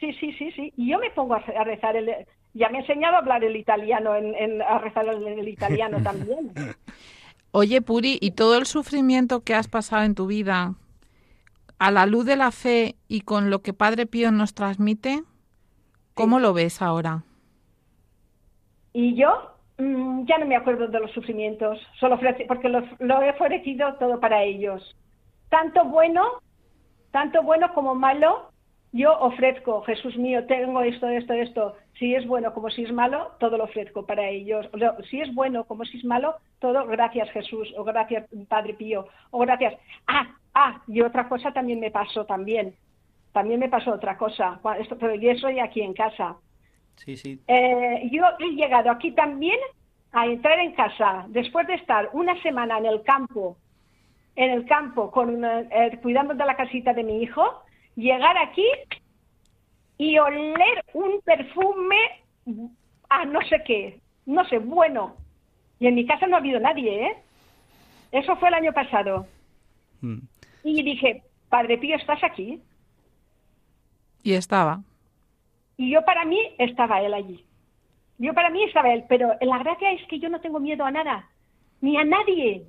sí, 0.00 0.12
sí, 0.14 0.32
sí, 0.34 0.52
sí. 0.52 0.72
Y 0.76 0.90
yo 0.90 0.98
me 0.98 1.10
pongo 1.10 1.34
a 1.34 1.40
rezar 1.64 1.96
el... 1.96 2.26
Ya 2.54 2.68
me 2.68 2.78
he 2.78 2.80
enseñado 2.82 3.16
a 3.16 3.18
hablar 3.18 3.44
el 3.44 3.56
italiano, 3.56 4.14
en, 4.14 4.60
a 4.62 4.78
rezar 4.78 5.06
el 5.06 5.48
italiano 5.48 5.98
también. 6.02 6.52
Oye, 7.50 7.82
Puri, 7.82 8.18
¿y 8.20 8.32
todo 8.32 8.56
el 8.56 8.66
sufrimiento 8.66 9.40
que 9.40 9.54
has 9.54 9.68
pasado 9.68 10.04
en 10.04 10.14
tu 10.14 10.26
vida, 10.26 10.74
a 11.78 11.90
la 11.90 12.06
luz 12.06 12.24
de 12.24 12.36
la 12.36 12.50
fe 12.50 12.96
y 13.08 13.22
con 13.22 13.50
lo 13.50 13.60
que 13.60 13.72
Padre 13.72 14.06
Pío 14.06 14.30
nos 14.30 14.54
transmite, 14.54 15.22
cómo 16.14 16.40
lo 16.40 16.52
ves 16.52 16.80
ahora? 16.80 17.24
Y 18.92 19.14
yo 19.14 19.54
mm, 19.78 20.24
ya 20.26 20.38
no 20.38 20.46
me 20.46 20.56
acuerdo 20.56 20.88
de 20.88 21.00
los 21.00 21.10
sufrimientos, 21.12 21.78
solo 21.98 22.18
porque 22.48 22.68
lo 22.68 23.22
he 23.22 23.30
ofrecido 23.30 23.94
todo 23.94 24.20
para 24.20 24.42
ellos. 24.42 24.96
Tanto 25.48 25.84
bueno, 25.84 26.22
tanto 27.10 27.42
bueno 27.42 27.72
como 27.74 27.94
malo, 27.94 28.50
yo 28.92 29.18
ofrezco, 29.18 29.82
Jesús 29.82 30.16
mío, 30.16 30.46
tengo 30.46 30.82
esto, 30.82 31.08
esto, 31.08 31.32
esto. 31.34 31.76
Si 32.02 32.16
es 32.16 32.26
bueno 32.26 32.52
como 32.52 32.68
si 32.68 32.82
es 32.82 32.92
malo, 32.92 33.30
todo 33.38 33.56
lo 33.56 33.62
ofrezco 33.62 34.04
para 34.04 34.28
ellos. 34.28 34.68
Si 35.08 35.20
es 35.20 35.32
bueno 35.32 35.62
como 35.66 35.84
si 35.84 35.98
es 35.98 36.04
malo, 36.04 36.34
todo 36.58 36.84
gracias 36.88 37.30
Jesús, 37.30 37.72
o 37.76 37.84
gracias 37.84 38.28
Padre 38.48 38.74
Pío, 38.74 39.06
o 39.30 39.38
gracias. 39.38 39.74
Ah, 40.08 40.34
ah, 40.52 40.82
y 40.88 41.00
otra 41.00 41.28
cosa 41.28 41.52
también 41.52 41.78
me 41.78 41.92
pasó 41.92 42.26
también. 42.26 42.74
También 43.30 43.60
me 43.60 43.68
pasó 43.68 43.92
otra 43.92 44.18
cosa, 44.18 44.58
esto, 44.80 44.98
pero 44.98 45.14
yo 45.14 45.32
soy 45.36 45.60
aquí 45.60 45.80
en 45.80 45.94
casa. 45.94 46.38
Sí, 46.96 47.16
sí. 47.16 47.40
Eh, 47.46 48.08
yo 48.10 48.24
he 48.40 48.50
llegado 48.56 48.90
aquí 48.90 49.12
también 49.12 49.60
a 50.10 50.26
entrar 50.26 50.58
en 50.58 50.72
casa 50.72 51.26
después 51.28 51.68
de 51.68 51.74
estar 51.74 52.10
una 52.14 52.34
semana 52.42 52.78
en 52.78 52.86
el 52.86 53.02
campo, 53.04 53.58
en 54.34 54.50
el 54.50 54.66
campo, 54.66 55.08
con, 55.12 55.44
eh, 55.44 56.00
cuidando 56.02 56.34
de 56.34 56.46
la 56.46 56.56
casita 56.56 56.94
de 56.94 57.04
mi 57.04 57.22
hijo 57.22 57.62
llegar 57.94 58.36
aquí 58.38 58.66
y 60.02 60.18
oler 60.18 60.84
un 60.94 61.20
perfume 61.20 61.96
a 63.08 63.24
no 63.24 63.40
sé 63.42 63.62
qué, 63.64 64.00
no 64.26 64.44
sé, 64.48 64.58
bueno. 64.58 65.14
Y 65.78 65.86
en 65.86 65.94
mi 65.94 66.04
casa 66.06 66.26
no 66.26 66.34
ha 66.34 66.40
habido 66.40 66.58
nadie, 66.58 67.06
¿eh? 67.06 67.16
Eso 68.10 68.34
fue 68.36 68.48
el 68.48 68.54
año 68.54 68.72
pasado. 68.72 69.26
Mm. 70.00 70.18
Y 70.64 70.82
dije, 70.82 71.22
Padre 71.48 71.78
Pío, 71.78 71.96
¿estás 71.96 72.22
aquí? 72.24 72.60
Y 74.24 74.32
estaba. 74.34 74.82
Y 75.76 75.92
yo 75.92 76.04
para 76.04 76.24
mí 76.24 76.38
estaba 76.58 77.00
él 77.00 77.14
allí. 77.14 77.44
Yo 78.18 78.34
para 78.34 78.50
mí 78.50 78.64
estaba 78.64 78.92
él, 78.92 79.04
pero 79.08 79.32
la 79.40 79.58
gracia 79.58 79.92
es 79.92 80.04
que 80.08 80.18
yo 80.18 80.28
no 80.28 80.40
tengo 80.40 80.58
miedo 80.58 80.84
a 80.84 80.90
nada, 80.90 81.30
ni 81.80 81.96
a 81.96 82.04
nadie. 82.04 82.64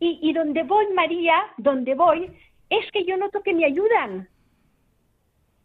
Y, 0.00 0.18
y 0.22 0.32
donde 0.32 0.62
voy, 0.62 0.86
María, 0.94 1.36
donde 1.58 1.94
voy, 1.94 2.30
es 2.70 2.90
que 2.92 3.04
yo 3.04 3.18
noto 3.18 3.42
que 3.42 3.52
me 3.52 3.66
ayudan. 3.66 4.28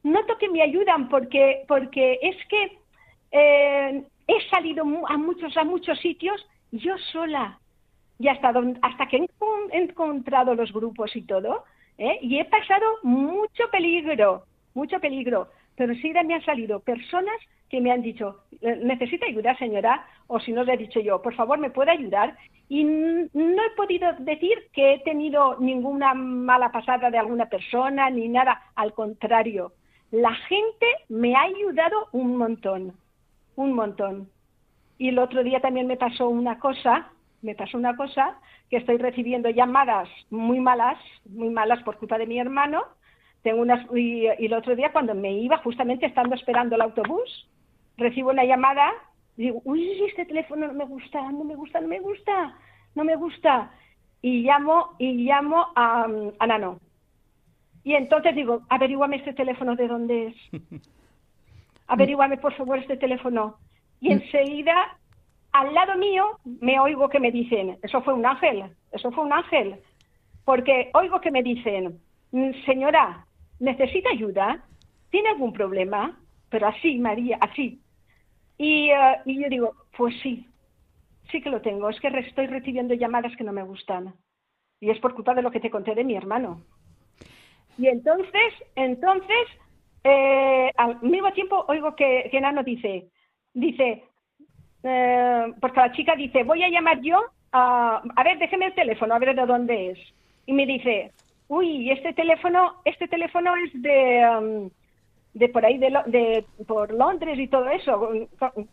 Noto 0.04 0.38
que 0.38 0.50
me 0.50 0.62
ayudan 0.62 1.10
porque, 1.10 1.64
porque 1.68 2.20
es 2.22 2.38
que 2.48 2.78
eh, 3.32 4.04
he 4.28 4.50
salido 4.50 4.84
a 5.08 5.18
muchos, 5.18 5.56
a 5.58 5.64
muchos 5.64 6.00
sitios 6.00 6.46
yo 6.72 6.98
sola. 7.12 7.60
Y 8.18 8.28
hasta, 8.28 8.54
hasta 8.82 9.08
que 9.08 9.18
he 9.18 9.78
encontrado 9.78 10.54
los 10.54 10.74
grupos 10.74 11.16
y 11.16 11.22
todo, 11.22 11.64
¿eh? 11.98 12.20
y 12.22 12.40
he 12.40 12.46
pasado 12.46 12.86
mucho 13.04 13.70
peligro, 13.72 14.44
mucho 14.74 15.00
peligro. 15.00 15.48
Pero 15.76 15.94
sí 15.96 16.12
me 16.12 16.34
han 16.34 16.44
salido 16.44 16.82
personas 16.82 17.36
que 17.70 17.80
me 17.80 17.92
han 17.92 18.02
dicho, 18.02 18.44
eh, 18.62 18.80
necesita 18.84 19.26
ayuda, 19.26 19.56
señora, 19.58 20.06
o 20.28 20.40
si 20.40 20.52
no 20.52 20.64
le 20.64 20.74
he 20.74 20.78
dicho 20.78 21.00
yo, 21.00 21.22
por 21.22 21.36
favor, 21.36 21.60
¿me 21.60 21.70
puede 21.70 21.92
ayudar? 21.92 22.36
Y 22.68 22.84
no 22.84 23.64
he 23.64 23.76
podido 23.76 24.12
decir 24.20 24.58
que 24.74 24.96
he 24.96 25.00
tenido 25.00 25.58
ninguna 25.60 26.14
mala 26.14 26.72
pasada 26.72 27.10
de 27.10 27.18
alguna 27.18 27.48
persona 27.48 28.10
ni 28.10 28.28
nada, 28.28 28.62
al 28.76 28.94
contrario, 28.94 29.74
la 30.12 30.34
gente 30.34 30.86
me 31.08 31.36
ha 31.36 31.44
ayudado 31.44 32.08
un 32.12 32.38
montón, 32.38 32.94
un 33.56 33.74
montón. 33.74 34.30
Y 34.98 35.10
el 35.10 35.20
otro 35.20 35.44
día 35.44 35.60
también 35.60 35.88
me 35.88 35.98
pasó 35.98 36.28
una 36.30 36.60
cosa, 36.60 37.12
me 37.42 37.56
pasó 37.56 37.78
una 37.78 37.96
cosa, 37.96 38.38
que 38.70 38.78
estoy 38.78 38.98
recibiendo 38.98 39.50
llamadas 39.50 40.10
muy 40.30 40.60
malas, 40.60 40.98
muy 41.26 41.50
malas 41.50 41.82
por 41.84 41.98
culpa 41.98 42.18
de 42.18 42.28
mi 42.28 42.40
hermano. 42.40 42.84
Tengo 43.44 43.62
unas, 43.62 43.86
y, 43.96 44.26
el 44.26 44.54
otro 44.54 44.76
día 44.76 44.92
cuando 44.92 45.14
me 45.16 45.32
iba, 45.32 45.58
justamente 45.60 46.06
estando 46.06 46.36
esperando 46.36 46.76
el 46.76 46.82
autobús, 46.82 47.48
recibo 47.98 48.32
una 48.32 48.44
llamada 48.44 48.92
y 49.38 49.44
digo, 49.44 49.62
uy, 49.64 50.04
este 50.08 50.26
teléfono 50.26 50.68
no 50.68 50.74
me 50.74 50.86
gusta, 50.86 51.32
no 51.32 51.44
me 51.44 51.56
gusta, 51.56 51.80
no 51.80 51.88
me 51.88 52.00
gusta, 52.00 52.58
no 52.96 53.04
me 53.04 53.16
gusta. 53.16 53.72
Y 54.22 54.42
llamo, 54.42 54.96
y 54.98 55.14
llamo 55.24 55.68
a, 55.76 56.08
a 56.40 56.48
Nano. 56.48 56.80
Y 57.90 57.96
entonces 57.96 58.36
digo, 58.36 58.62
averíguame 58.70 59.16
este 59.16 59.34
teléfono 59.34 59.76
de 59.76 59.88
dónde 59.88 60.28
es. 60.28 60.36
Averíguame, 61.88 62.38
por 62.38 62.54
favor, 62.54 62.78
este 62.78 62.98
teléfono. 62.98 63.58
Y 64.00 64.12
enseguida, 64.12 64.96
al 65.52 65.74
lado 65.74 65.96
mío, 65.98 66.38
me 66.44 66.80
oigo 66.80 67.10
que 67.10 67.20
me 67.20 67.32
dicen, 67.32 67.80
eso 67.82 68.04
fue 68.04 68.14
un 68.14 68.28
ángel, 68.28 68.66
eso 68.92 69.12
fue 69.12 69.24
un 69.24 69.34
ángel. 69.34 69.82
Porque 70.46 70.92
oigo 70.94 71.20
que 71.20 71.32
me 71.32 71.42
dicen, 71.42 72.00
"Mm, 72.32 72.52
señora, 72.68 73.26
¿necesita 73.58 74.12
ayuda? 74.12 74.64
¿Tiene 75.10 75.30
algún 75.30 75.52
problema? 75.52 76.16
Pero 76.50 76.68
así, 76.68 77.00
María, 77.00 77.40
así. 77.42 77.82
Y, 78.60 78.92
eh, 78.92 79.18
y 79.26 79.42
yo 79.42 79.50
digo, 79.50 79.74
pues 79.98 80.14
sí, 80.22 80.46
sí 81.32 81.42
que 81.42 81.50
lo 81.50 81.62
tengo. 81.62 81.90
Es 81.90 82.00
que 82.00 82.10
estoy 82.10 82.46
recibiendo 82.46 82.94
llamadas 82.94 83.36
que 83.36 83.44
no 83.44 83.52
me 83.52 83.64
gustan. 83.64 84.14
Y 84.80 84.92
es 84.92 85.00
por 85.00 85.16
culpa 85.16 85.34
de 85.34 85.42
lo 85.42 85.50
que 85.50 85.60
te 85.60 85.72
conté 85.72 85.96
de 85.96 86.04
mi 86.04 86.16
hermano. 86.16 86.62
Y 87.80 87.88
entonces, 87.88 88.54
entonces, 88.76 89.48
eh, 90.04 90.70
al 90.76 91.02
mismo 91.02 91.32
tiempo 91.32 91.64
oigo 91.70 91.96
que, 91.96 92.28
que 92.30 92.42
Nano 92.42 92.62
dice, 92.62 93.08
dice, 93.54 94.04
eh, 94.84 95.54
porque 95.62 95.80
la 95.80 95.92
chica 95.94 96.14
dice, 96.16 96.44
voy 96.44 96.62
a 96.62 96.70
llamar 96.70 97.00
yo, 97.02 97.22
a, 97.54 98.02
a 98.16 98.24
ver, 98.24 98.38
déjeme 98.38 98.66
el 98.68 98.76
teléfono, 98.76 99.16
a 99.16 99.20
ver 99.20 99.34
de 99.34 99.46
dónde 99.46 99.92
es. 99.92 100.00
Y 100.46 100.52
me 100.52 100.66
dice, 100.66 101.14
uy, 101.48 101.90
este 101.90 102.12
teléfono, 102.12 102.82
este 102.84 103.08
teléfono 103.08 103.56
es 103.56 103.82
de, 103.82 104.30
um, 104.38 104.70
de 105.34 105.48
por 105.48 105.66
ahí, 105.66 105.78
de, 105.78 105.90
de 106.08 106.46
por 106.68 106.92
Londres 106.94 107.40
y 107.40 107.48
todo 107.48 107.70
eso. 107.70 108.10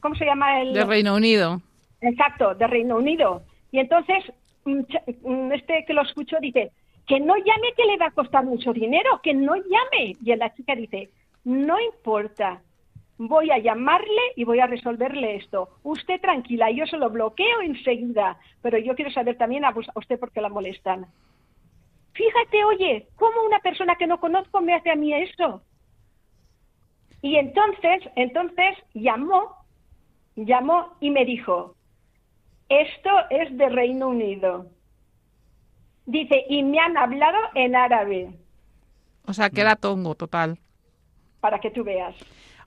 ¿Cómo 0.00 0.14
se 0.16 0.24
llama 0.24 0.62
el? 0.62 0.72
De 0.72 0.84
Reino 0.84 1.14
Unido. 1.14 1.60
Exacto, 2.00 2.56
de 2.56 2.66
Reino 2.66 2.96
Unido. 2.96 3.42
Y 3.70 3.78
entonces, 3.78 4.24
mm, 4.64 4.80
mm, 5.22 5.52
este 5.52 5.84
que 5.86 5.94
lo 5.94 6.02
escuchó 6.02 6.38
dice, 6.40 6.72
que 7.06 7.20
no 7.20 7.36
llame 7.36 7.72
que 7.76 7.84
le 7.84 7.96
va 7.96 8.06
a 8.06 8.10
costar 8.10 8.44
mucho 8.44 8.72
dinero, 8.72 9.20
que 9.22 9.34
no 9.34 9.54
llame. 9.56 10.16
Y 10.22 10.34
la 10.34 10.52
chica 10.54 10.74
dice, 10.74 11.10
no 11.44 11.80
importa, 11.80 12.62
voy 13.18 13.50
a 13.50 13.58
llamarle 13.58 14.32
y 14.34 14.44
voy 14.44 14.60
a 14.60 14.66
resolverle 14.66 15.36
esto. 15.36 15.70
Usted 15.82 16.20
tranquila, 16.20 16.70
yo 16.70 16.86
se 16.86 16.96
lo 16.96 17.10
bloqueo 17.10 17.62
enseguida, 17.62 18.38
pero 18.62 18.78
yo 18.78 18.94
quiero 18.94 19.10
saber 19.10 19.36
también 19.36 19.64
a 19.64 19.74
usted 19.94 20.18
por 20.18 20.32
qué 20.32 20.40
la 20.40 20.48
molestan. 20.48 21.06
Fíjate, 22.12 22.64
oye, 22.64 23.06
¿cómo 23.16 23.42
una 23.46 23.60
persona 23.60 23.96
que 23.96 24.06
no 24.06 24.18
conozco 24.18 24.60
me 24.60 24.74
hace 24.74 24.90
a 24.90 24.96
mí 24.96 25.12
eso? 25.12 25.62
Y 27.22 27.36
entonces, 27.36 28.02
entonces 28.16 28.76
llamó, 28.94 29.56
llamó 30.34 30.96
y 31.00 31.10
me 31.10 31.24
dijo, 31.24 31.74
esto 32.68 33.10
es 33.30 33.56
de 33.56 33.68
Reino 33.68 34.08
Unido. 34.08 34.66
Dice, 36.06 36.44
y 36.48 36.62
me 36.62 36.78
han 36.78 36.96
hablado 36.96 37.36
en 37.54 37.74
árabe, 37.76 38.30
O 39.26 39.32
sea, 39.32 39.50
que 39.50 39.60
era 39.60 39.76
tongo 39.76 40.14
total. 40.14 40.58
para 41.40 41.58
que 41.60 41.70
tú 41.70 41.84
veas. 41.84 42.14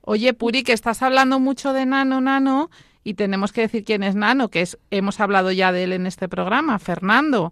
Oye, 0.02 0.34
Puri, 0.34 0.64
que 0.64 0.74
estás 0.74 1.02
hablando 1.04 1.40
mucho 1.40 1.74
de 1.74 1.86
Nano, 1.86 2.22
Nano, 2.22 2.70
y 3.04 3.14
tenemos 3.16 3.52
que 3.54 3.62
decir 3.62 3.84
quién 3.84 4.04
es 4.04 4.16
Nano, 4.16 4.50
que 4.50 4.62
es, 4.62 4.78
hemos 4.92 5.20
hablado 5.20 5.52
ya 5.52 5.72
de 5.72 5.84
él 5.86 5.94
en 5.94 6.06
este 6.06 6.28
programa, 6.30 6.78
Fernando, 6.80 7.52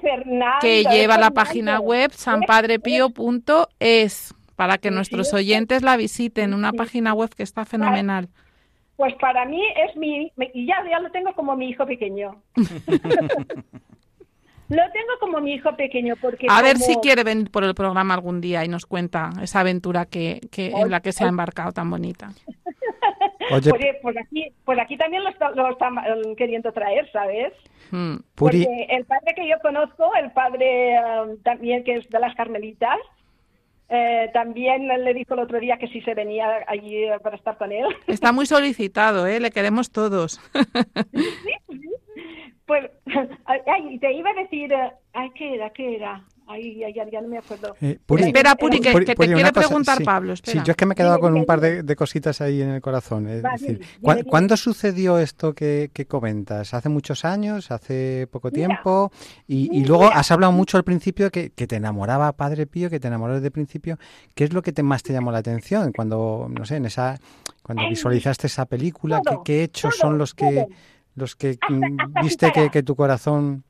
Fernando. 0.00 0.58
que 0.60 0.82
lleva 0.84 1.14
la 1.14 1.26
Fernando. 1.26 1.34
página 1.34 1.80
web 1.80 2.12
sanpadrepío.es 2.12 4.34
para 4.56 4.78
que 4.78 4.90
nuestros 4.90 5.32
oyentes 5.34 5.82
la 5.82 5.96
visiten, 5.96 6.54
una 6.54 6.72
página 6.72 7.12
web 7.14 7.30
que 7.34 7.42
está 7.42 7.64
fenomenal. 7.64 8.28
Pues 8.96 9.14
para 9.16 9.44
mí 9.44 9.60
es 9.86 9.94
mi, 9.96 10.32
y 10.54 10.66
ya, 10.66 10.76
ya 10.88 10.98
lo 11.00 11.10
tengo 11.10 11.34
como 11.34 11.54
mi 11.56 11.68
hijo 11.68 11.84
pequeño. 11.86 12.40
lo 14.68 14.82
tengo 14.92 15.12
como 15.20 15.40
mi 15.40 15.54
hijo 15.54 15.76
pequeño 15.76 16.14
porque 16.20 16.46
A 16.50 16.62
ver 16.62 16.78
si 16.78 16.96
quiere 16.96 17.22
venir 17.24 17.50
por 17.50 17.64
el 17.64 17.74
programa 17.74 18.14
algún 18.14 18.40
día 18.40 18.64
y 18.64 18.68
nos 18.68 18.86
cuenta 18.86 19.30
esa 19.42 19.60
aventura 19.60 20.06
que, 20.06 20.40
que 20.50 20.70
en 20.70 20.90
la 20.90 21.00
que 21.00 21.12
se 21.12 21.24
ha 21.24 21.28
embarcado 21.28 21.72
tan 21.72 21.90
bonita. 21.90 22.30
Oye, 23.52 23.70
Oye, 23.72 23.98
pues 24.02 24.16
aquí, 24.16 24.52
pues 24.64 24.78
aquí 24.78 24.96
también 24.96 25.22
lo 25.22 25.30
está, 25.30 25.50
lo 25.50 25.70
está 25.70 25.88
eh, 25.88 26.34
queriendo 26.36 26.72
traer, 26.72 27.08
¿sabes? 27.12 27.52
Mm. 27.92 28.16
Puri, 28.34 28.64
Porque 28.64 28.86
el 28.90 29.04
padre 29.04 29.34
que 29.36 29.48
yo 29.48 29.56
conozco, 29.62 30.10
el 30.16 30.32
padre 30.32 30.96
eh, 30.96 31.36
también 31.44 31.84
que 31.84 31.94
es 31.96 32.08
de 32.08 32.18
las 32.18 32.34
Carmelitas, 32.34 32.98
eh, 33.88 34.30
también 34.32 34.88
le 34.88 35.14
dijo 35.14 35.34
el 35.34 35.40
otro 35.40 35.60
día 35.60 35.76
que 35.76 35.86
si 35.86 36.00
se 36.00 36.14
venía 36.14 36.64
allí 36.66 37.06
para 37.22 37.36
estar 37.36 37.56
con 37.56 37.70
él. 37.70 37.86
Está 38.08 38.32
muy 38.32 38.46
solicitado, 38.46 39.28
¿eh? 39.28 39.38
le 39.38 39.52
queremos 39.52 39.92
todos. 39.92 40.40
Pues, 42.66 42.90
ay, 43.46 43.98
te 43.98 44.12
iba 44.12 44.30
a 44.30 44.34
decir, 44.34 44.72
eh, 44.72 44.90
ay, 45.12 45.30
¿qué 45.34 45.54
era? 45.54 45.70
¿Qué 45.70 45.96
era? 45.96 46.24
Ay, 46.48 46.84
ay, 46.84 46.94
ay, 47.00 47.10
ya 47.10 47.20
no 47.20 47.26
me 47.26 47.38
acuerdo. 47.38 47.74
eh, 47.80 47.98
Puri- 48.06 48.26
Espera, 48.26 48.54
Puri, 48.54 48.78
que, 48.78 48.92
Puri, 48.92 49.04
que 49.04 49.12
te 49.12 49.16
Puri, 49.16 49.28
quiere 49.34 49.50
cosa, 49.50 49.66
preguntar 49.66 49.98
sí. 49.98 50.04
Pablo. 50.04 50.36
Sí, 50.36 50.42
Espera. 50.44 50.62
yo 50.64 50.70
es 50.70 50.76
que 50.76 50.86
me 50.86 50.92
he 50.92 50.96
quedado 50.96 51.18
con 51.18 51.34
un 51.34 51.44
par 51.44 51.60
de, 51.60 51.82
de 51.82 51.96
cositas 51.96 52.40
ahí 52.40 52.62
en 52.62 52.68
el 52.68 52.80
corazón. 52.80 53.26
Es 53.28 53.44
Va, 53.44 53.50
decir, 53.52 53.78
dime, 53.78 53.86
¿cuá- 54.00 54.14
dime, 54.14 54.22
dime. 54.22 54.30
¿cuándo 54.30 54.56
sucedió 54.56 55.18
esto 55.18 55.54
que, 55.54 55.90
que 55.92 56.06
comentas? 56.06 56.72
¿Hace 56.72 56.88
muchos 56.88 57.24
años? 57.24 57.72
¿Hace 57.72 58.28
poco 58.30 58.50
Mira, 58.52 58.68
tiempo? 58.68 59.10
Y, 59.48 59.66
y 59.66 59.70
mira. 59.70 59.88
luego 59.88 60.04
has 60.12 60.30
hablado 60.30 60.52
mucho 60.52 60.76
al 60.76 60.84
principio 60.84 61.32
que, 61.32 61.50
que 61.50 61.66
te 61.66 61.74
enamoraba 61.76 62.32
Padre 62.36 62.66
Pío, 62.68 62.90
que 62.90 63.00
te 63.00 63.08
enamoró 63.08 63.34
desde 63.34 63.46
el 63.48 63.52
principio. 63.52 63.98
¿Qué 64.36 64.44
es 64.44 64.52
lo 64.52 64.62
que 64.62 64.70
te, 64.72 64.84
más 64.84 65.02
te 65.02 65.12
llamó 65.12 65.32
la 65.32 65.38
atención 65.38 65.90
cuando, 65.92 66.46
no 66.48 66.64
sé, 66.64 66.76
en 66.76 66.86
esa, 66.86 67.18
cuando 67.64 67.88
visualizaste 67.88 68.46
esa 68.46 68.66
película? 68.66 69.20
¿Qué, 69.28 69.36
qué 69.44 69.62
hechos 69.64 69.98
todo, 69.98 70.10
son 70.10 70.18
los 70.18 70.32
que, 70.32 70.44
todo. 70.54 70.68
Los 71.16 71.34
que 71.34 71.50
Hasta- 71.60 71.70
mm, 71.70 71.96
viste 72.22 72.52
que, 72.70 72.82
tu 72.82 72.94
corazón, 72.94 73.64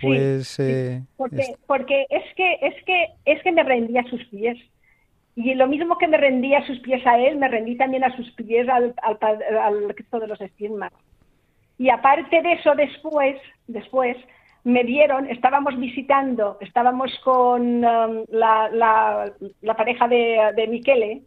pues, 0.00 0.48
sí, 0.48 0.62
eh, 0.64 1.02
porque, 1.16 1.36
es- 1.42 1.56
porque 1.66 2.06
es 2.10 2.22
que 2.36 2.52
es 2.62 2.84
que 2.84 3.06
es 3.24 3.42
que 3.42 3.52
me 3.52 3.62
rendí 3.62 3.96
a 3.98 4.04
sus 4.04 4.24
pies. 4.26 4.58
Y 5.36 5.54
lo 5.54 5.68
mismo 5.68 5.98
que 5.98 6.08
me 6.08 6.16
rendí 6.16 6.52
a 6.54 6.66
sus 6.66 6.80
pies 6.80 7.06
a 7.06 7.16
él 7.18 7.36
me 7.36 7.46
rendí 7.46 7.76
también 7.76 8.02
a 8.02 8.16
sus 8.16 8.28
pies 8.32 8.68
al, 8.68 8.92
al, 9.02 9.18
al 9.58 9.94
Cristo 9.94 10.18
de 10.18 10.26
los 10.26 10.40
estigmas. 10.40 10.92
Y 11.78 11.90
aparte 11.90 12.42
de 12.42 12.54
eso 12.54 12.74
después 12.74 13.36
después 13.68 14.16
me 14.64 14.82
vieron 14.82 15.30
estábamos 15.30 15.78
visitando 15.78 16.58
estábamos 16.60 17.16
con 17.22 17.84
um, 17.84 18.24
la, 18.30 18.68
la, 18.72 19.32
la 19.62 19.74
pareja 19.76 20.08
de, 20.08 20.52
de 20.56 20.66
Michele 20.66 21.22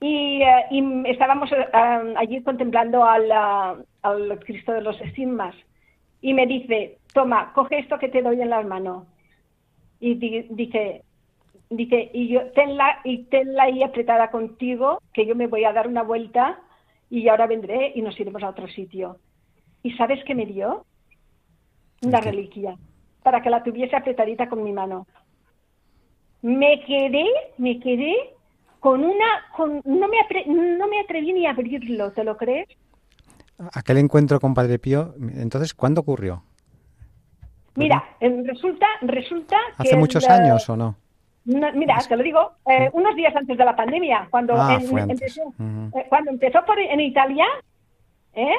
y, 0.00 0.42
eh, 0.42 0.66
y 0.70 1.08
estábamos 1.08 1.50
eh, 1.52 1.66
allí 2.16 2.42
contemplando 2.42 3.04
al, 3.04 3.30
ah, 3.32 3.76
al 4.02 4.38
Cristo 4.40 4.72
de 4.72 4.82
los 4.82 5.00
estigmas 5.00 5.54
y 6.20 6.34
me 6.34 6.46
dice, 6.46 6.98
toma, 7.12 7.52
coge 7.54 7.78
esto 7.78 7.98
que 7.98 8.08
te 8.08 8.22
doy 8.22 8.40
en 8.40 8.50
las 8.50 8.66
manos. 8.66 9.06
Y 10.00 10.14
di- 10.14 10.46
dice, 10.50 11.02
dice, 11.70 12.10
y 12.12 12.28
yo 12.28 12.50
tenla, 12.52 13.00
y 13.04 13.24
tenla 13.24 13.64
ahí 13.64 13.82
apretada 13.82 14.30
contigo, 14.30 15.00
que 15.12 15.26
yo 15.26 15.34
me 15.34 15.46
voy 15.46 15.64
a 15.64 15.72
dar 15.72 15.86
una 15.86 16.02
vuelta 16.02 16.60
y 17.10 17.28
ahora 17.28 17.46
vendré 17.46 17.92
y 17.94 18.02
nos 18.02 18.18
iremos 18.18 18.42
a 18.42 18.48
otro 18.48 18.66
sitio. 18.68 19.18
¿Y 19.82 19.92
sabes 19.92 20.22
qué 20.24 20.34
me 20.34 20.46
dio? 20.46 20.84
Una 22.02 22.20
reliquia, 22.20 22.76
para 23.22 23.40
que 23.42 23.50
la 23.50 23.62
tuviese 23.62 23.96
apretadita 23.96 24.48
con 24.48 24.62
mi 24.64 24.72
mano. 24.72 25.06
Me 26.42 26.84
quedé, 26.84 27.24
me 27.56 27.78
quedé 27.80 28.34
con 28.84 29.02
una, 29.02 29.24
con, 29.56 29.80
no, 29.86 30.08
me 30.08 30.18
no 30.44 30.86
me 30.88 31.00
atreví 31.00 31.32
ni 31.32 31.46
a 31.46 31.52
abrirlo, 31.52 32.12
¿te 32.12 32.22
lo 32.22 32.36
crees? 32.36 32.68
aquel 33.72 33.96
encuentro 33.96 34.38
con 34.40 34.52
Padre 34.52 34.78
Pío, 34.78 35.14
entonces, 35.36 35.72
¿cuándo 35.72 36.02
ocurrió? 36.02 36.42
Mira, 37.76 38.04
em, 38.20 38.44
resulta, 38.44 38.86
resulta 39.00 39.56
que 39.80 39.88
¿Hace 39.88 39.96
muchos 39.96 40.24
el, 40.24 40.30
años 40.32 40.68
o 40.68 40.76
no? 40.76 40.96
No, 41.46 41.72
mira, 41.72 41.96
te 42.06 42.14
lo 42.14 42.22
digo, 42.22 42.52
eh, 42.68 42.90
unos 42.92 43.16
días 43.16 43.34
antes 43.34 43.56
de 43.56 43.64
la 43.64 43.74
pandemia, 43.74 44.28
cuando, 44.30 44.52
Ah, 44.54 44.78
en- 44.78 44.98
antes. 44.98 45.34
empezó, 45.38 45.54
eh, 45.98 46.04
cuando 46.10 46.30
empezó 46.32 46.62
por, 46.66 46.78
en 46.78 47.00
Italia, 47.00 47.46
¿eh? 48.34 48.52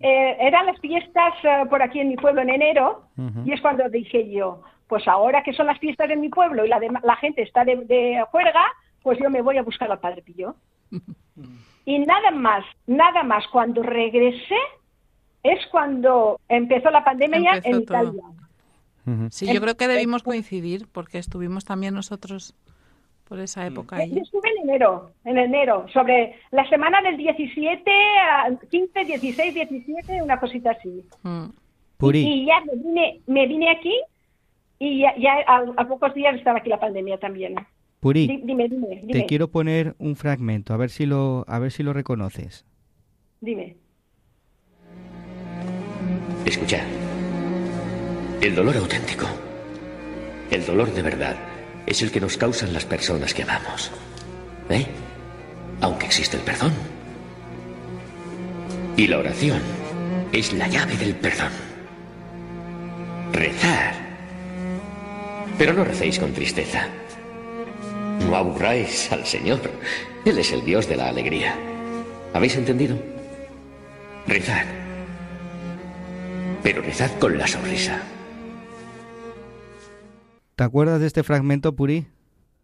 Eh, 0.00 0.36
eran 0.40 0.66
las 0.66 0.78
fiestas 0.80 1.32
eh, 1.42 1.64
por 1.70 1.82
aquí 1.82 2.00
en 2.00 2.08
mi 2.08 2.16
pueblo 2.16 2.42
en 2.42 2.50
enero, 2.50 3.04
y 3.46 3.52
es 3.54 3.62
cuando 3.62 3.88
dije 3.88 4.30
yo, 4.30 4.60
pues 4.88 5.08
ahora 5.08 5.42
que 5.42 5.54
son 5.54 5.66
las 5.68 5.78
fiestas 5.78 6.10
en 6.10 6.20
mi 6.20 6.28
pueblo 6.28 6.66
y 6.66 6.68
la, 6.68 6.78
dema- 6.80 7.00
la 7.02 7.16
gente 7.16 7.40
está 7.40 7.64
de, 7.64 7.76
de 7.86 8.22
juerga, 8.30 8.62
pues 9.02 9.18
yo 9.18 9.30
me 9.30 9.42
voy 9.42 9.58
a 9.58 9.62
buscar 9.62 9.90
al 9.90 10.00
Padre 10.00 10.22
Pío. 10.22 10.54
y 11.84 11.98
nada 12.00 12.30
más, 12.30 12.64
nada 12.86 13.22
más, 13.22 13.46
cuando 13.48 13.82
regresé, 13.82 14.56
es 15.42 15.58
cuando 15.70 16.38
empezó 16.48 16.90
la 16.90 17.04
pandemia 17.04 17.56
Empezó 17.56 17.76
en 17.76 17.84
todo. 17.86 18.02
Italia. 18.02 18.22
Sí, 19.30 19.52
yo 19.52 19.60
creo 19.60 19.76
que 19.76 19.88
debimos 19.88 20.22
coincidir 20.22 20.86
porque 20.92 21.18
estuvimos 21.18 21.64
también 21.64 21.94
nosotros 21.94 22.54
por 23.24 23.40
esa 23.40 23.66
época 23.66 23.96
Yo 23.96 24.02
ahí. 24.02 24.18
estuve 24.18 24.50
en 24.50 24.68
enero, 24.68 25.10
en 25.24 25.38
enero, 25.38 25.86
sobre 25.92 26.36
la 26.50 26.68
semana 26.68 27.00
del 27.00 27.16
17, 27.16 27.90
a 27.90 28.50
15, 28.70 29.04
16, 29.04 29.54
17, 29.54 30.22
una 30.22 30.38
cosita 30.38 30.72
así. 30.72 31.04
Mm. 31.22 31.46
Puri, 31.96 32.20
Y 32.20 32.46
ya 32.46 32.60
me 32.60 32.74
vine, 32.76 33.20
me 33.26 33.46
vine 33.46 33.70
aquí 33.70 33.94
y 34.78 35.00
ya, 35.00 35.16
ya 35.16 35.34
a, 35.46 35.64
a 35.76 35.88
pocos 35.88 36.14
días 36.14 36.34
estaba 36.36 36.58
aquí 36.58 36.68
la 36.68 36.80
pandemia 36.80 37.18
también. 37.18 37.54
Puri, 38.00 38.26
Dime, 38.26 38.66
dime, 38.68 38.68
dime. 38.68 39.12
te 39.12 39.26
quiero 39.26 39.48
poner 39.48 39.94
un 39.98 40.16
fragmento, 40.16 40.72
a 40.72 40.78
ver 40.78 40.88
si 40.90 41.04
lo, 41.04 41.44
a 41.46 41.58
ver 41.58 41.70
si 41.70 41.82
lo 41.82 41.92
reconoces. 41.92 42.64
Dime. 43.42 43.76
Escuchad. 46.46 46.80
El 48.40 48.54
dolor 48.54 48.76
auténtico, 48.78 49.26
el 50.50 50.64
dolor 50.64 50.90
de 50.94 51.02
verdad, 51.02 51.36
es 51.86 52.00
el 52.00 52.10
que 52.10 52.20
nos 52.20 52.38
causan 52.38 52.72
las 52.72 52.86
personas 52.86 53.34
que 53.34 53.42
amamos. 53.42 53.92
¿Eh? 54.70 54.86
Aunque 55.82 56.06
existe 56.06 56.38
el 56.38 56.42
perdón. 56.42 56.72
Y 58.96 59.06
la 59.08 59.18
oración 59.18 59.60
es 60.32 60.54
la 60.54 60.68
llave 60.68 60.96
del 60.96 61.14
perdón. 61.16 61.52
Rezar. 63.32 63.94
Pero 65.58 65.74
no 65.74 65.84
recéis 65.84 66.18
con 66.18 66.32
tristeza. 66.32 66.86
No 68.28 68.36
aburráis 68.36 69.10
al 69.12 69.24
Señor. 69.24 69.58
Él 70.24 70.38
es 70.38 70.52
el 70.52 70.64
Dios 70.64 70.88
de 70.88 70.96
la 70.96 71.08
alegría. 71.08 71.54
¿Habéis 72.34 72.56
entendido? 72.56 72.96
Rezad. 74.26 74.66
Pero 76.62 76.82
rezad 76.82 77.10
con 77.18 77.38
la 77.38 77.46
sonrisa. 77.46 78.02
¿Te 80.56 80.64
acuerdas 80.64 81.00
de 81.00 81.06
este 81.06 81.22
fragmento, 81.22 81.74
Puri? 81.74 82.06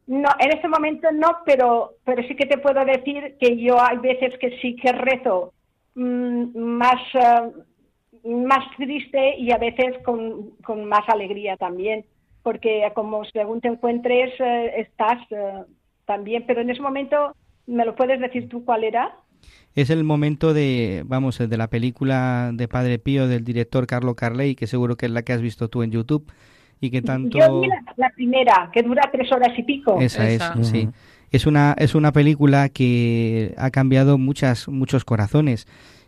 No, 0.07 0.29
en 0.39 0.53
este 0.53 0.69
momento 0.69 1.09
no, 1.13 1.39
pero, 1.45 1.95
pero 2.05 2.23
sí 2.29 2.37
que 2.37 2.47
te 2.47 2.59
puedo 2.59 2.85
decir 2.85 3.37
que 3.41 3.57
yo 3.57 3.81
hay 3.81 3.97
veces 3.99 4.39
que 4.39 4.57
sí 4.61 4.77
que 4.77 4.93
rezo 4.93 5.53
mm, 5.95 6.57
más, 6.57 7.01
eh, 7.15 8.29
más 8.29 8.77
triste 8.77 9.37
y 9.39 9.51
a 9.51 9.59
veces 9.59 9.97
con, 10.05 10.51
con 10.63 10.85
más 10.85 11.09
alegría 11.09 11.57
también, 11.57 12.05
porque 12.47 12.85
como 12.95 13.25
según 13.25 13.61
te 13.61 13.67
encuentres 13.67 14.31
eh, 14.39 14.71
estás 14.79 15.19
eh, 15.31 15.65
también, 16.05 16.45
pero 16.47 16.61
en 16.61 16.71
ese 16.71 16.81
momento, 16.81 17.35
¿me 17.67 17.85
lo 17.85 17.97
puedes 17.97 18.21
decir 18.21 18.49
tú 18.49 18.65
cuál 18.65 18.85
era? 18.85 19.17
Es 19.75 19.91
el 19.91 20.05
momento 20.05 20.55
de, 20.55 21.03
vamos, 21.07 21.39
de 21.39 21.57
la 21.57 21.67
película 21.67 22.53
de 22.55 22.69
Padre 22.69 23.01
Pío 23.01 23.27
del 23.27 23.43
director 23.43 23.89
Carlo 23.89 24.15
Carley, 24.15 24.55
que 24.55 24.69
seguro 24.69 24.97
que 24.97 25.07
es 25.07 25.13
la 25.13 25.23
que 25.23 25.33
has 25.33 25.41
visto 25.43 25.69
tú 25.69 25.83
en 25.83 25.91
YouTube 25.91 26.31
y 26.81 26.91
que 26.91 27.03
tanto 27.03 27.37
Yo 27.37 27.61
vi 27.63 27.67
la, 27.67 27.83
la 27.97 28.11
primera, 28.11 28.71
que 28.73 28.85
dura 28.85 29.03
tres 29.11 29.33
horas 29.33 29.51
y 29.59 29.65
pico. 29.65 30.01
esa 30.01 30.29
es, 30.29 30.35
Esa. 30.37 30.63
sí. 30.63 30.89
Es 31.33 31.47
una 31.47 31.75
es 31.77 31.97
una 31.97 32.13
película 32.13 32.69
que 32.69 33.55
ha 33.59 33.71
cambiado 33.73 34.19
muchas 34.19 34.69
muchos 34.69 35.05
corazones 35.05 35.67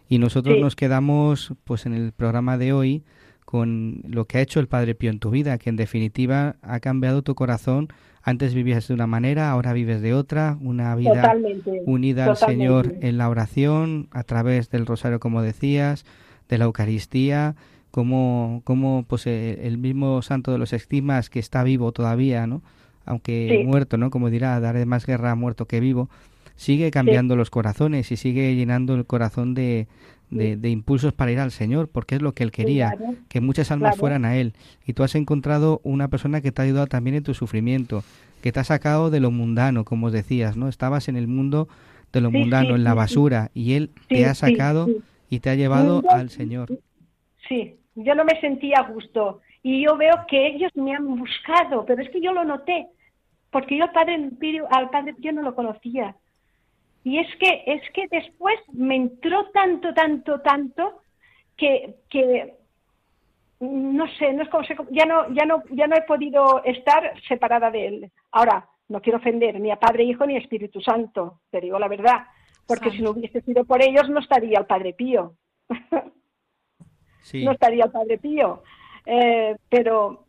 y 0.08 0.18
nosotros 0.20 0.54
Sí. 0.54 0.60
nos 0.60 0.76
quedamos 0.76 1.52
pues 1.64 1.84
en 1.84 1.94
el 1.94 2.12
programa 2.12 2.58
de 2.58 2.72
hoy 2.72 3.02
con 3.48 4.02
lo 4.06 4.26
que 4.26 4.36
ha 4.36 4.40
hecho 4.42 4.60
el 4.60 4.68
Padre 4.68 4.94
Pío 4.94 5.08
en 5.08 5.20
tu 5.20 5.30
vida, 5.30 5.56
que 5.56 5.70
en 5.70 5.76
definitiva 5.76 6.56
ha 6.60 6.80
cambiado 6.80 7.22
tu 7.22 7.34
corazón. 7.34 7.88
Antes 8.22 8.52
vivías 8.52 8.86
de 8.88 8.92
una 8.92 9.06
manera, 9.06 9.50
ahora 9.50 9.72
vives 9.72 10.02
de 10.02 10.12
otra, 10.12 10.58
una 10.60 10.94
vida 10.94 11.22
Totalmente. 11.22 11.82
unida 11.86 12.26
al. 12.26 12.36
Señor 12.36 12.92
en 13.00 13.16
la 13.16 13.26
oración, 13.30 14.08
a 14.10 14.22
través 14.24 14.68
del 14.68 14.84
rosario, 14.84 15.18
como 15.18 15.40
decías, 15.40 16.04
de 16.50 16.58
la 16.58 16.66
Eucaristía, 16.66 17.54
como, 17.90 18.60
como 18.64 19.06
pues 19.08 19.26
eh, 19.26 19.60
el 19.66 19.78
mismo 19.78 20.20
santo 20.20 20.52
de 20.52 20.58
los 20.58 20.74
estigmas 20.74 21.30
que 21.30 21.38
está 21.38 21.62
vivo 21.62 21.90
todavía, 21.92 22.46
¿no? 22.46 22.60
Aunque 23.06 23.60
Sí. 23.62 23.66
muerto, 23.66 23.96
¿no? 23.96 24.10
Como 24.10 24.28
dirá, 24.28 24.60
daré 24.60 24.84
más 24.84 25.06
guerra 25.06 25.34
muerto 25.36 25.64
que 25.64 25.80
vivo, 25.80 26.10
sigue 26.58 26.90
cambiando 26.90 27.36
los 27.36 27.50
corazones 27.50 28.10
y 28.10 28.16
sigue 28.16 28.54
llenando 28.56 28.94
el 28.96 29.06
corazón 29.06 29.54
de, 29.54 29.86
de, 30.30 30.56
de 30.56 30.70
impulsos 30.70 31.12
para 31.12 31.30
ir 31.30 31.38
al 31.38 31.52
Señor, 31.52 31.88
porque 31.88 32.16
es 32.16 32.20
lo 32.22 32.32
que 32.32 32.42
Él 32.42 32.50
quería, 32.50 32.90
claro. 32.96 33.14
que 33.28 33.40
muchas 33.40 33.70
almas 33.70 33.90
Claro. 33.92 34.00
fueran 34.00 34.24
a 34.24 34.36
Él. 34.36 34.54
Y 34.84 34.92
tú 34.94 35.04
has 35.04 35.14
encontrado 35.14 35.80
una 35.84 36.08
persona 36.08 36.40
que 36.40 36.50
te 36.50 36.60
ha 36.60 36.64
ayudado 36.64 36.88
también 36.88 37.14
en 37.14 37.22
tu 37.22 37.32
sufrimiento, 37.32 38.02
que 38.42 38.50
te 38.50 38.58
ha 38.60 38.64
sacado 38.64 39.08
de 39.10 39.20
lo 39.20 39.30
mundano, 39.30 39.84
como 39.84 40.08
os 40.08 40.12
decías, 40.12 40.56
¿no? 40.56 40.68
Estabas 40.68 41.08
en 41.08 41.16
el 41.16 41.28
mundo 41.28 41.68
de 42.12 42.20
lo 42.20 42.30
Sí, 42.30 42.36
mundano, 42.38 42.70
sí, 42.70 42.74
en 42.74 42.84
la 42.84 42.94
basura, 42.94 43.50
y 43.54 43.74
Él 43.74 43.90
te 44.08 44.26
ha 44.26 44.34
sacado 44.34 44.88
y 45.30 45.38
te 45.40 45.50
ha 45.50 45.54
llevado 45.54 46.02
al 46.10 46.28
Señor. 46.30 46.68
Sí, 47.48 47.76
yo 47.94 48.14
no 48.16 48.24
me 48.24 48.40
sentía 48.40 48.78
a 48.78 48.90
gusto. 48.90 49.40
Y 49.62 49.84
yo 49.84 49.96
veo 49.96 50.14
que 50.28 50.48
ellos 50.48 50.70
me 50.74 50.94
han 50.94 51.06
buscado, 51.18 51.84
pero 51.86 52.02
es 52.02 52.10
que 52.10 52.20
yo 52.20 52.32
lo 52.32 52.44
noté, 52.44 52.86
porque 53.50 53.76
yo 53.78 53.84
al 53.84 53.92
Padre 53.92 54.30
al 54.70 54.90
Padre 54.90 55.14
Pío 55.14 55.32
no 55.32 55.42
lo 55.42 55.54
conocía. 55.54 56.16
Y 57.04 57.18
es 57.18 57.36
que, 57.36 57.62
es 57.66 57.82
que 57.92 58.06
después 58.10 58.56
me 58.72 58.96
entró 58.96 59.46
tanto, 59.50 59.94
tanto, 59.94 60.40
tanto, 60.40 61.02
que, 61.56 61.96
que 62.10 62.54
no 63.60 64.06
sé, 64.18 64.32
no 64.32 64.42
es 64.42 64.48
como 64.48 64.62
ya 64.90 65.04
no, 65.06 65.32
ya 65.32 65.44
no, 65.44 65.62
ya 65.70 65.86
no 65.86 65.96
he 65.96 66.02
podido 66.02 66.62
estar 66.64 67.12
separada 67.26 67.70
de 67.70 67.86
él. 67.86 68.12
Ahora, 68.32 68.68
no 68.88 69.00
quiero 69.00 69.18
ofender 69.18 69.58
ni 69.60 69.70
a 69.70 69.76
Padre, 69.76 70.04
Hijo 70.04 70.26
ni 70.26 70.36
a 70.36 70.38
Espíritu 70.38 70.80
Santo, 70.80 71.40
te 71.50 71.60
digo 71.60 71.78
la 71.78 71.88
verdad, 71.88 72.26
porque 72.66 72.90
si 72.90 73.02
no 73.02 73.10
hubiese 73.10 73.40
sido 73.42 73.64
por 73.64 73.82
ellos 73.82 74.08
no 74.08 74.20
estaría 74.20 74.58
el 74.58 74.66
Padre 74.66 74.92
Pío. 74.94 75.34
Sí, 77.22 77.44
no 77.44 77.52
estaría 77.52 77.84
el 77.84 77.90
Padre 77.90 78.18
Pío. 78.18 78.62
Eh, 79.04 79.56
pero 79.68 80.24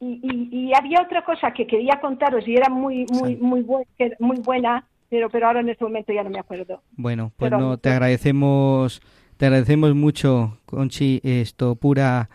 y, 0.00 0.20
y- 0.22 0.66
y 0.68 0.74
había 0.74 1.02
otra 1.02 1.24
cosa 1.24 1.52
que 1.52 1.66
quería 1.66 2.00
contaros 2.00 2.46
y 2.46 2.56
era 2.56 2.68
muy 2.68 3.06
muy 3.06 3.36
muy 3.36 3.62
buen- 3.62 3.86
muy 4.18 4.38
buena, 4.38 4.86
pero 5.12 5.28
pero 5.28 5.46
ahora 5.46 5.60
en 5.60 5.68
este 5.68 5.84
momento 5.84 6.10
ya 6.10 6.24
no 6.24 6.30
me 6.30 6.38
acuerdo. 6.38 6.80
bueno, 6.96 7.32
pues 7.36 7.50
pero- 7.50 7.60
no, 7.60 7.76
te 7.76 7.90
agradecemos, 7.90 9.02
te 9.36 9.44
agradecemos 9.46 9.94
mucho, 9.94 10.56
Conchi, 10.64 11.20
esto, 11.22 11.74
pura, 11.76 12.30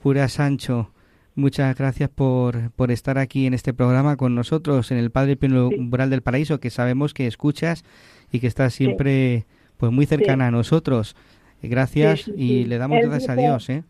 pura 0.00 0.28
Sancho. 0.28 0.90
Muchas 1.34 1.76
gracias 1.76 2.10
por, 2.10 2.70
por 2.72 2.90
estar 2.92 3.18
aquí 3.18 3.46
en 3.46 3.54
este 3.54 3.72
programa 3.74 4.16
con 4.16 4.34
nosotros, 4.36 4.92
en 4.92 4.98
el 4.98 5.10
Padre 5.10 5.36
Sí. 5.40 5.46
Umbral 5.78 6.10
del 6.10 6.22
Paraíso, 6.22 6.60
que 6.60 6.70
sabemos 6.70 7.12
que 7.12 7.26
escuchas 7.26 7.84
y 8.30 8.38
que 8.38 8.46
estás 8.46 8.72
siempre 8.74 9.44
pues 9.78 9.90
muy 9.90 10.06
cercana 10.06 10.46
a 10.46 10.50
nosotros. 10.52 11.16
Gracias 11.60 12.28
y 12.36 12.66
le 12.66 12.78
damos 12.78 12.98
Él 12.98 13.08
gracias 13.08 13.30
a 13.30 13.34
Dios, 13.36 13.68
¿eh? 13.70 13.82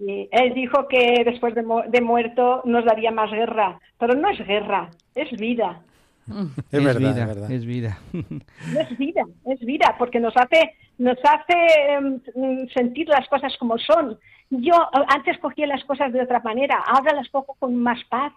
Él 0.00 0.54
dijo 0.54 0.86
que 0.88 1.22
después 1.24 1.54
de, 1.54 1.62
mu- 1.62 1.82
de 1.88 2.00
muerto 2.02 2.60
nos 2.66 2.84
daría 2.84 3.10
más 3.12 3.30
guerra, 3.30 3.80
pero 3.98 4.14
no 4.14 4.28
es 4.30 4.38
guerra, 4.46 4.90
es 5.14 5.30
vida. 5.38 5.80
Es, 6.70 6.84
verdad, 6.84 7.00
vida, 7.00 7.22
es 7.22 7.26
verdad. 7.26 7.50
es 7.50 7.64
vida. 7.66 7.98
No 8.12 8.80
es 8.80 8.98
vida, 8.98 9.22
es 9.46 9.60
vida, 9.60 9.94
porque 9.98 10.20
nos 10.20 10.36
hace, 10.36 10.74
nos 10.98 11.18
hace 11.22 11.54
em, 11.88 12.20
mm, 12.34 12.68
sentir 12.74 13.08
las 13.08 13.26
cosas 13.28 13.56
como 13.58 13.78
son. 13.78 14.18
Yo 14.50 14.74
antes 15.08 15.38
cogía 15.38 15.66
las 15.66 15.84
cosas 15.84 16.12
de 16.12 16.22
otra 16.22 16.40
manera, 16.40 16.82
ahora 16.86 17.14
las 17.14 17.28
cojo 17.28 17.54
con 17.58 17.76
más 17.76 18.02
paz, 18.04 18.32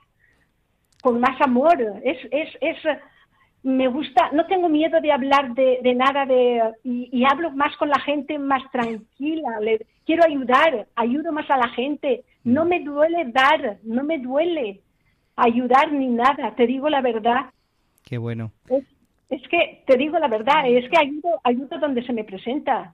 con 1.01 1.19
más 1.19 1.39
amor. 1.41 1.77
Es, 2.03 2.17
es, 2.31 2.49
es, 2.59 2.77
me 3.63 3.87
gusta, 3.87 4.29
no 4.33 4.45
tengo 4.45 4.67
miedo 4.67 4.99
de 4.99 5.11
hablar 5.11 5.53
de, 5.53 5.79
de 5.81 5.95
nada 5.95 6.25
de, 6.25 6.61
y, 6.83 7.09
y 7.11 7.23
hablo 7.25 7.51
más 7.51 7.75
con 7.77 7.89
la 7.89 7.99
gente 7.99 8.37
más 8.39 8.63
tranquila. 8.71 9.59
Le, 9.61 9.85
quiero 10.05 10.23
ayudar, 10.25 10.87
ayudo 10.95 11.31
más 11.31 11.49
a 11.49 11.57
la 11.57 11.69
gente. 11.69 12.23
No 12.43 12.65
me 12.65 12.81
duele 12.81 13.25
dar, 13.31 13.77
no 13.83 14.03
me 14.03 14.17
duele 14.17 14.81
ayudar 15.35 15.91
ni 15.91 16.07
nada, 16.07 16.53
te 16.55 16.67
digo 16.67 16.89
la 16.89 17.01
verdad. 17.01 17.51
Qué 18.11 18.17
bueno. 18.17 18.51
Es, 18.67 18.83
es 19.29 19.41
que, 19.47 19.85
te 19.87 19.95
digo 19.95 20.19
la 20.19 20.27
verdad, 20.27 20.67
es 20.67 20.83
que 20.89 20.97
ayudo, 20.99 21.39
ayudo 21.45 21.79
donde 21.79 22.05
se 22.05 22.11
me 22.11 22.25
presenta. 22.25 22.93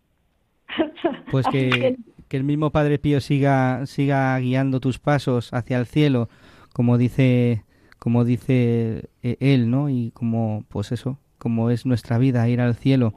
Pues 1.32 1.48
que, 1.48 1.98
que 2.28 2.38
el 2.38 2.44
mismo 2.44 2.70
Padre 2.70 3.00
Pío 3.00 3.20
siga, 3.20 3.84
siga 3.88 4.38
guiando 4.38 4.80
tus 4.80 5.00
pasos 5.00 5.52
hacia 5.56 5.80
el 5.80 5.88
cielo, 5.88 6.30
como 6.72 7.00
dice, 7.00 7.64
como 7.98 8.26
dice 8.26 9.10
eh, 9.24 9.38
él, 9.40 9.72
¿no? 9.72 9.90
Y 9.90 10.12
como, 10.12 10.66
pues 10.70 10.92
eso, 10.92 11.18
como 11.40 11.72
es 11.72 11.88
nuestra 11.88 12.20
vida, 12.20 12.48
ir 12.48 12.62
al 12.62 12.76
cielo. 12.76 13.14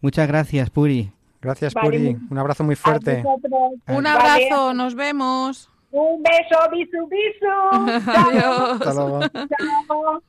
Muchas 0.00 0.26
gracias, 0.26 0.70
Puri. 0.70 1.12
Gracias, 1.40 1.72
Vale, 1.72 1.86
Puri. 1.86 2.16
Un 2.30 2.38
abrazo 2.38 2.64
muy 2.64 2.74
fuerte. 2.74 3.22
vosotros. 3.22 3.74
Un 3.86 4.02
Vale. 4.02 4.08
abrazo, 4.08 4.74
nos 4.74 4.96
vemos. 4.96 5.70
Un 5.92 6.20
beso, 6.20 6.58
bisu, 6.72 7.06
bisu. 7.06 8.04
Chao. 8.12 8.28
Adiós. 8.28 8.80
Hasta 8.80 8.94
luego. 8.94 9.20
Chao. 9.20 10.22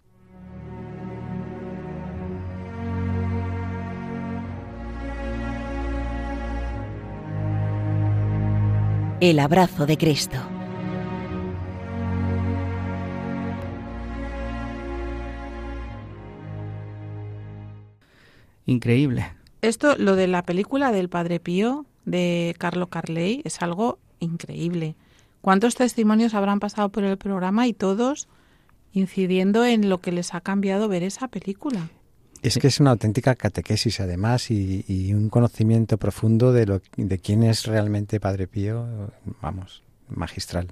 El 9.22 9.40
abrazo 9.40 9.86
de 9.86 9.98
Cristo. 9.98 10.38
Increíble. 18.66 19.34
Esto, 19.62 19.96
lo 19.98 20.16
de 20.16 20.28
la 20.28 20.44
película 20.44 20.92
del 20.92 21.10
Padre 21.10 21.40
Pío 21.40 21.86
de 22.06 22.56
Carlo 22.58 22.88
Carley, 22.88 23.42
es 23.44 23.62
algo 23.62 24.00
increíble. 24.20 24.96
¿Cuántos 25.42 25.76
testimonios 25.76 26.34
habrán 26.34 26.60
pasado 26.60 26.90
por 26.90 27.04
el 27.04 27.18
programa 27.18 27.68
y 27.68 27.74
todos 27.74 28.30
incidiendo 28.94 29.66
en 29.66 29.90
lo 29.90 30.00
que 30.00 30.12
les 30.12 30.34
ha 30.34 30.42
cambiado 30.42 30.88
ver 30.88 31.04
esa 31.04 31.28
película. 31.28 31.90
Es 32.42 32.58
que 32.58 32.68
es 32.68 32.80
una 32.80 32.92
auténtica 32.92 33.36
catequesis 33.36 34.00
además 34.00 34.50
y, 34.52 34.86
y 34.88 35.14
un 35.14 35.30
conocimiento 35.30 35.98
profundo 35.98 36.54
de, 36.54 36.66
lo, 36.66 36.82
de 36.96 37.20
quién 37.20 37.44
es 37.44 37.66
realmente 37.66 38.20
Padre 38.20 38.48
Pío, 38.48 38.88
vamos, 39.42 39.84
magistral. 40.10 40.68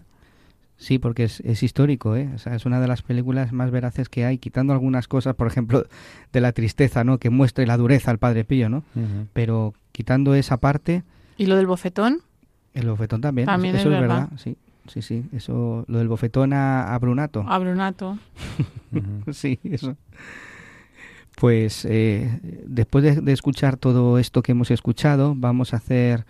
Sí, 0.80 1.00
porque 1.00 1.24
es, 1.24 1.40
es 1.40 1.64
histórico, 1.64 2.16
¿eh? 2.16 2.30
O 2.36 2.38
sea, 2.38 2.56
es 2.56 2.66
una 2.68 2.80
de 2.80 2.88
las 2.88 3.02
películas 3.02 3.52
más 3.52 3.72
veraces 3.72 4.10
que 4.10 4.26
hay, 4.26 4.38
quitando 4.38 4.74
algunas 4.74 5.08
cosas, 5.08 5.36
por 5.36 5.48
ejemplo, 5.48 5.88
de 6.32 6.40
la 6.42 6.52
tristeza, 6.52 7.04
¿no? 7.04 7.18
Que 7.18 7.32
muestre 7.32 7.66
la 7.66 7.78
dureza 7.78 8.12
al 8.12 8.20
Padre 8.20 8.46
Pío, 8.46 8.70
¿no? 8.70 8.84
Pero 9.34 9.74
quitando 9.92 10.36
esa 10.36 10.58
parte, 10.58 11.04
¿Y 11.36 11.48
lo 11.48 11.56
del 11.56 11.66
bofetón? 11.68 12.22
el 12.76 12.88
bofetón 12.90 13.22
también. 13.22 13.48
También 13.48 13.76
eso 13.76 13.90
es 13.90 13.96
es 13.96 14.02
verdad. 14.02 14.22
verdad, 14.30 14.38
sí. 14.38 14.56
Sí, 14.88 15.02
sí, 15.02 15.26
eso, 15.34 15.84
lo 15.88 15.98
del 15.98 16.08
bofetón 16.08 16.54
a, 16.54 16.94
a 16.94 17.00
Brunato. 17.00 17.44
A 17.48 17.58
Brunato. 17.58 18.18
Sí, 19.34 19.60
eso. 19.64 19.98
Pues 21.40 21.86
eh, 21.86 22.40
después 22.66 23.24
de, 23.24 23.32
escuchar 23.32 23.78
todo 23.78 24.18
esto 24.18 24.42
que 24.42 24.54
hemos 24.54 24.72
escuchado, 24.72 25.36
vamos 25.38 25.72
a 25.72 25.78
hacer 25.78 26.26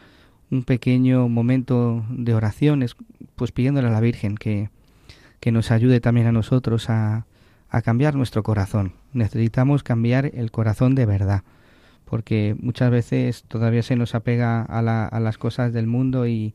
un 0.52 0.64
pequeño 0.66 1.30
momento 1.30 2.04
de 2.10 2.34
oraciones, 2.34 2.98
pues 3.36 3.54
pidiéndole 3.54 3.88
a 3.88 3.92
la 3.92 4.02
Virgen 4.02 4.36
que, 4.36 4.70
que 5.40 5.54
nos 5.54 5.72
ayude 5.72 6.02
también 6.02 6.28
a 6.28 6.34
nosotros 6.34 6.90
a, 6.90 7.26
a 7.70 7.82
cambiar 7.82 8.16
nuestro 8.16 8.44
corazón. 8.44 8.96
Necesitamos 9.14 9.82
cambiar 9.82 10.26
el 10.34 10.52
corazón 10.52 10.94
de 10.94 11.06
verdad, 11.06 11.44
porque 12.04 12.58
muchas 12.60 12.92
veces 12.92 13.46
todavía 13.48 13.84
se 13.84 13.96
nos 13.96 14.14
apega 14.14 14.62
a, 14.62 14.82
la- 14.82 15.08
a 15.08 15.22
las 15.22 15.38
cosas 15.38 15.72
del 15.72 15.88
mundo 15.88 16.28
y, 16.28 16.54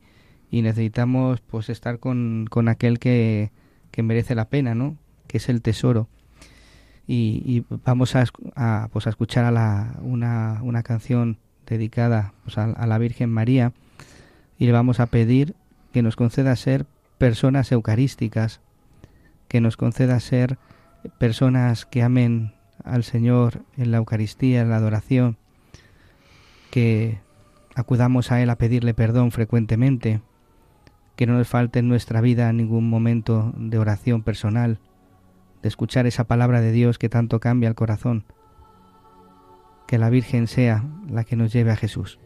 y 0.51 0.61
necesitamos 0.61 1.41
pues 1.41 1.69
estar 1.69 1.97
con, 1.97 2.45
con 2.51 2.67
aquel 2.67 2.99
que, 2.99 3.51
que 3.89 4.03
merece 4.03 4.35
la 4.35 4.45
pena, 4.49 4.75
¿no? 4.75 4.95
Que 5.25 5.37
es 5.37 5.49
el 5.49 5.63
tesoro 5.63 6.07
y, 7.07 7.65
vamos 7.85 8.15
a, 8.15 8.25
a, 8.55 8.89
pues 8.91 9.07
a 9.07 9.09
escuchar 9.09 9.45
a 9.45 9.51
la, 9.51 9.97
una, 10.01 10.59
una 10.63 10.83
canción 10.83 11.37
dedicada 11.65 12.33
pues, 12.43 12.57
a, 12.57 12.65
a 12.65 12.87
la 12.87 12.97
Virgen 12.97 13.29
María 13.29 13.73
y 14.57 14.65
le 14.65 14.71
vamos 14.71 14.99
a 14.99 15.07
pedir 15.07 15.55
que 15.91 16.01
nos 16.01 16.15
conceda 16.15 16.55
ser 16.55 16.85
personas 17.17 17.71
eucarísticas, 17.71 18.61
que 19.47 19.61
nos 19.61 19.77
conceda 19.77 20.19
ser 20.19 20.57
personas 21.17 21.85
que 21.85 22.03
amen 22.03 22.53
al 22.83 23.03
Señor 23.03 23.61
en 23.77 23.91
la 23.91 23.97
Eucaristía, 23.97 24.61
en 24.61 24.69
la 24.69 24.77
adoración, 24.77 25.37
que 26.71 27.19
acudamos 27.75 28.31
a 28.31 28.41
Él 28.41 28.49
a 28.49 28.57
pedirle 28.57 28.93
perdón 28.93 29.31
frecuentemente, 29.31 30.21
que 31.15 31.27
no 31.27 31.33
nos 31.33 31.47
falte 31.47 31.79
en 31.79 31.87
nuestra 31.87 32.21
vida 32.21 32.51
ningún 32.53 32.89
momento 32.89 33.53
de 33.55 33.77
oración 33.77 34.23
personal, 34.23 34.79
de 35.63 35.69
escuchar 35.69 36.05
esa 36.05 36.25
palabra 36.25 36.61
de 36.61 36.71
Dios 36.71 36.99
que 36.99 37.09
tanto 37.09 37.39
cambia 37.39 37.69
el 37.69 37.75
corazón. 37.75 38.25
Que 39.87 39.97
la 39.97 40.09
Virgen 40.09 40.47
sea 40.47 40.83
la 41.09 41.23
que 41.23 41.35
nos 41.35 41.51
lleve 41.51 41.71
a 41.71 41.75
Jesús. 41.77 42.19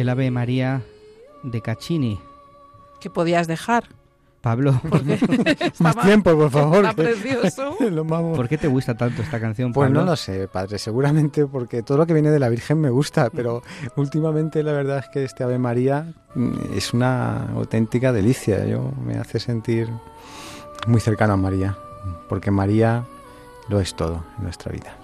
El 0.00 0.08
Ave 0.08 0.30
María 0.30 0.82
de 1.42 1.60
Caccini. 1.60 2.20
Que 3.00 3.10
podías 3.10 3.46
dejar. 3.46 3.84
Pablo, 4.40 4.80
Más 5.80 5.96
tiempo, 6.02 6.36
por 6.36 6.50
favor. 6.50 6.84
Está 6.84 6.94
que- 6.94 7.02
precioso. 7.10 7.76
lo 7.90 8.04
vamos- 8.04 8.36
¿por 8.36 8.48
qué 8.48 8.56
te 8.56 8.68
gusta 8.68 8.96
tanto 8.96 9.22
esta 9.22 9.40
canción, 9.40 9.72
Pues 9.72 9.86
Pablo? 9.88 10.00
no 10.00 10.06
lo 10.06 10.16
sé, 10.16 10.46
padre, 10.46 10.78
seguramente 10.78 11.44
porque 11.46 11.82
todo 11.82 11.98
lo 11.98 12.06
que 12.06 12.12
viene 12.14 12.30
de 12.30 12.38
la 12.38 12.48
Virgen 12.48 12.80
me 12.80 12.90
gusta, 12.90 13.30
pero 13.30 13.62
últimamente 13.96 14.62
la 14.62 14.72
verdad 14.72 14.98
es 14.98 15.08
que 15.12 15.24
este 15.24 15.42
Ave 15.42 15.58
María 15.58 16.12
mm, 16.36 16.52
es 16.76 16.94
una 16.94 17.50
auténtica 17.52 18.12
delicia. 18.12 18.64
Yo 18.64 18.92
me 19.04 19.16
hace 19.18 19.40
sentir 19.40 19.88
muy 20.86 21.00
cercano 21.00 21.32
a 21.32 21.36
María, 21.36 21.76
porque 22.28 22.50
María 22.52 23.04
lo 23.68 23.80
es 23.80 23.94
todo 23.96 24.24
en 24.38 24.44
nuestra 24.44 24.70
vida. 24.72 24.96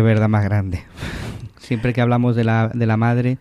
Qué 0.00 0.04
verdad 0.04 0.30
más 0.30 0.44
grande. 0.44 0.82
Siempre 1.58 1.92
que 1.92 2.00
hablamos 2.00 2.34
de 2.34 2.42
la, 2.42 2.70
de 2.72 2.86
la 2.86 2.96
madre 2.96 3.36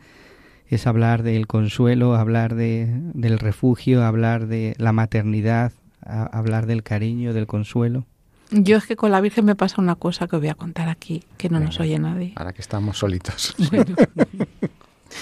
es 0.68 0.88
hablar 0.88 1.24
del 1.24 1.47
consuelo, 1.47 2.16
hablar 2.16 2.53
de, 2.53 2.86
del 3.14 3.39
refugio, 3.39 4.03
hablar 4.03 4.47
de 4.47 4.76
la 4.78 4.91
maternidad, 4.91 5.72
a- 6.05 6.26
hablar 6.26 6.66
del 6.66 6.84
cariño, 6.84 7.32
del 7.34 7.47
consuelo. 7.47 8.05
Yo 8.51 8.76
es 8.76 8.86
que 8.86 8.97
con 8.97 9.10
la 9.12 9.22
Virgen 9.22 9.45
me 9.45 9.55
pasa 9.55 9.82
una 9.82 9.95
cosa 9.95 10.28
que 10.28 10.36
os 10.36 10.41
voy 10.41 10.49
a 10.49 10.53
contar 10.53 10.89
aquí, 10.89 11.24
que 11.38 11.47
no 11.47 11.62
nos 11.62 11.80
oye 11.80 11.97
nadie. 11.97 12.34
Ahora 12.36 12.51
que 12.51 12.62
estamos 12.62 12.97
solitos. 12.97 13.55
Bueno, 13.72 13.95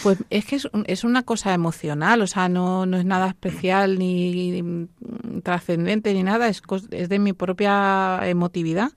pues 0.01 0.17
es 0.31 0.45
que 0.45 0.55
es, 0.55 0.65
un- 0.73 0.85
es 0.87 1.03
una 1.03 1.21
cosa 1.21 1.53
emocional, 1.53 2.19
o 2.23 2.25
sea, 2.27 2.49
no, 2.49 2.87
no 2.87 2.97
es 2.97 3.05
nada 3.05 3.27
especial 3.27 3.99
ni 3.99 4.63
mm, 4.63 5.41
trascendente 5.43 6.15
ni 6.15 6.23
nada, 6.23 6.47
es, 6.47 6.63
es 6.89 7.09
de 7.09 7.19
mi 7.19 7.33
propia 7.33 8.21
emotividad. 8.27 8.91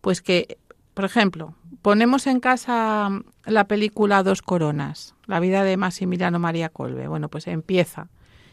Pues 0.00 0.20
que, 0.22 0.58
por 0.94 1.04
ejemplo, 1.04 1.54
ponemos 1.82 2.26
en 2.26 2.40
casa 2.40 3.08
mm, 3.10 3.24
la 3.46 3.66
película 3.66 4.22
Dos 4.22 4.42
Coronas, 4.42 5.14
la 5.26 5.40
vida 5.40 5.64
de 5.64 5.76
Maximiliano 5.76 6.38
María 6.38 6.68
Colbe. 6.68 7.08
Bueno, 7.08 7.28
pues 7.28 7.46
empieza. 7.46 8.08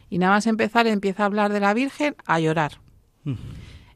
Y 0.09 0.17
nada 0.17 0.33
más 0.33 0.47
empezar, 0.47 0.87
empieza 0.87 1.23
a 1.23 1.25
hablar 1.25 1.51
de 1.51 1.59
la 1.59 1.73
Virgen 1.73 2.15
a 2.25 2.39
llorar. 2.39 2.79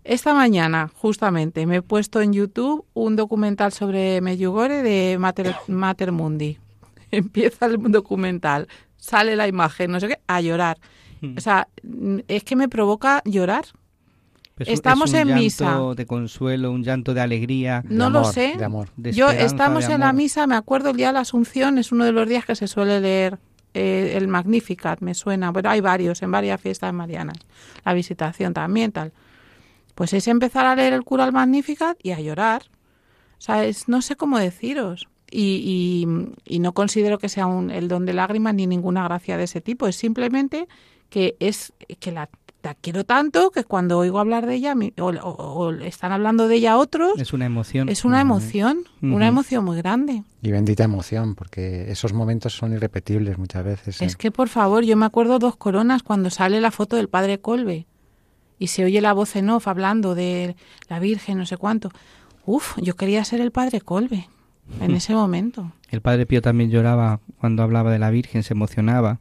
Esta 0.04 0.34
mañana, 0.34 0.90
justamente, 0.96 1.66
me 1.68 1.78
he 1.78 1.82
puesto 1.82 2.22
en 2.22 2.34
YouTube 2.34 2.86
un 2.94 3.16
documental 3.16 3.72
sobre 3.72 4.22
Medjugorje 4.22 4.82
de 4.82 5.18
Mater, 5.20 5.56
Mater 5.68 6.12
Mundi. 6.12 6.58
Empieza 7.12 7.68
el 7.68 7.78
documental, 7.92 8.68
sale 8.98 9.36
la 9.36 9.48
imagen, 9.48 9.92
no 9.92 10.00
sé 10.00 10.08
qué, 10.08 10.20
a 10.28 10.42
llorar. 10.42 10.80
O 11.36 11.42
sea, 11.42 11.68
mm, 11.84 12.20
es 12.28 12.44
que 12.44 12.56
me 12.56 12.70
provoca 12.70 13.22
llorar. 13.26 13.66
Estamos 14.68 15.10
es 15.10 15.14
un 15.14 15.20
en 15.22 15.28
llanto 15.30 15.44
misa. 15.44 15.80
de 15.96 16.06
consuelo, 16.06 16.72
un 16.72 16.84
llanto 16.84 17.14
de 17.14 17.22
alegría. 17.22 17.82
De 17.88 17.96
No 17.96 18.10
lo 18.10 18.26
sé. 18.26 18.56
De 18.58 18.66
amor. 18.66 18.90
de 18.98 19.14
Yo 19.14 19.30
estamos 19.30 19.88
de 19.88 19.94
en 19.94 20.00
la 20.02 20.14
misa, 20.14 20.48
me 20.48 20.56
acuerdo 20.56 20.90
el 20.90 20.98
día 20.98 21.08
de 21.08 21.14
la 21.14 21.20
Asunción, 21.22 21.78
es 21.78 21.92
uno 21.92 22.06
de 22.06 22.12
los 22.12 22.28
días 22.28 22.46
que 22.46 22.56
se 22.56 22.68
suele 22.68 23.00
leer 23.00 23.40
eh, 23.74 24.14
el 24.16 24.28
Magnificat, 24.28 25.00
me 25.02 25.14
suena, 25.14 25.54
pero 25.54 25.70
hay 25.70 25.80
varios, 25.82 26.22
en 26.24 26.32
varias 26.32 26.60
fiestas 26.60 26.92
marianas. 26.94 27.38
La 27.86 27.94
visitación 27.94 28.54
también, 28.54 28.92
tal. 28.92 29.14
Pues 29.96 30.14
es 30.14 30.28
empezar 30.28 30.66
a 30.66 30.76
leer 30.76 30.94
el 30.94 31.04
cura 31.04 31.24
al 31.26 31.32
Magnificat 31.34 31.98
y 32.02 32.12
a 32.12 32.20
llorar. 32.20 32.64
O 33.38 33.42
sea, 33.42 33.64
es, 33.66 33.88
no 33.88 34.02
sé 34.02 34.16
cómo 34.16 34.40
deciros. 34.40 35.08
Y, 35.32 36.06
y- 36.48 36.56
y 36.56 36.60
no 36.60 36.74
considero 36.74 37.20
que 37.20 37.30
sea 37.30 37.46
un, 37.46 37.70
el 37.70 37.88
don 37.88 38.06
de 38.06 38.14
lágrimas 38.14 38.56
ni 38.56 38.66
ninguna 38.66 39.04
gracia 39.04 39.38
de 39.38 39.44
ese 39.44 39.62
tipo. 39.62 39.88
Es 39.88 39.96
simplemente 39.96 40.68
que 41.10 41.36
es 41.40 41.72
que 42.00 42.12
la, 42.12 42.30
la 42.62 42.76
quiero 42.76 43.06
tanto 43.06 43.52
que 43.52 43.64
cuando 43.64 43.98
oigo 43.98 44.20
hablar 44.20 44.46
de 44.46 44.56
ella 44.56 44.76
o, 45.00 45.06
o, 45.06 45.72
están 45.72 46.12
hablando 46.12 46.48
de 46.48 46.56
ella 46.56 46.78
otros 46.78 47.18
es 47.18 47.32
una 47.32 47.46
emoción. 47.46 47.88
es 47.88 48.04
una 48.04 48.20
emoción 48.20 48.80
una 49.02 49.28
emoción 49.28 49.64
muy 49.64 49.78
grande. 49.78 50.24
Y 50.42 50.52
bendita 50.52 50.84
emoción 50.84 51.36
porque 51.36 51.90
esos 51.92 52.14
momentos 52.14 52.54
son 52.54 52.74
irrepetibles 52.74 53.38
muchas 53.38 53.64
veces 53.64 54.02
es 54.02 54.18
que 54.18 54.32
por 54.32 54.50
favor 54.50 54.84
yo 54.84 54.98
me 54.98 55.06
acuerdo 55.06 55.40
dos 55.40 55.56
coronas 55.56 56.04
cuando 56.04 56.30
sale 56.30 56.60
la 56.60 56.72
foto 56.72 56.96
del 56.98 57.08
padre 57.08 57.40
Colbe 57.40 57.86
y 58.58 58.68
se 58.68 58.84
oye 58.84 59.00
la 59.00 59.14
voz 59.14 59.36
en 59.38 59.50
off 59.50 59.68
hablando 59.68 60.16
de 60.16 60.56
la 60.90 61.00
Virgen 61.00 61.38
no 61.38 61.46
sé 61.46 61.56
cuánto. 61.56 61.92
Uf 62.46 62.78
yo 62.82 62.96
quería 62.96 63.24
ser 63.24 63.40
el 63.40 63.52
padre 63.52 63.80
Colbe 63.80 64.28
en 64.82 64.92
ese 64.96 65.14
momento. 65.14 65.72
El 65.90 66.02
padre 66.02 66.26
Pío 66.26 66.42
también 66.42 66.70
lloraba 66.70 67.22
cuando 67.40 67.64
hablaba 67.64 67.90
de 67.90 68.00
la 68.00 68.10
Virgen 68.10 68.44
se 68.44 68.54
emocionaba 68.54 69.20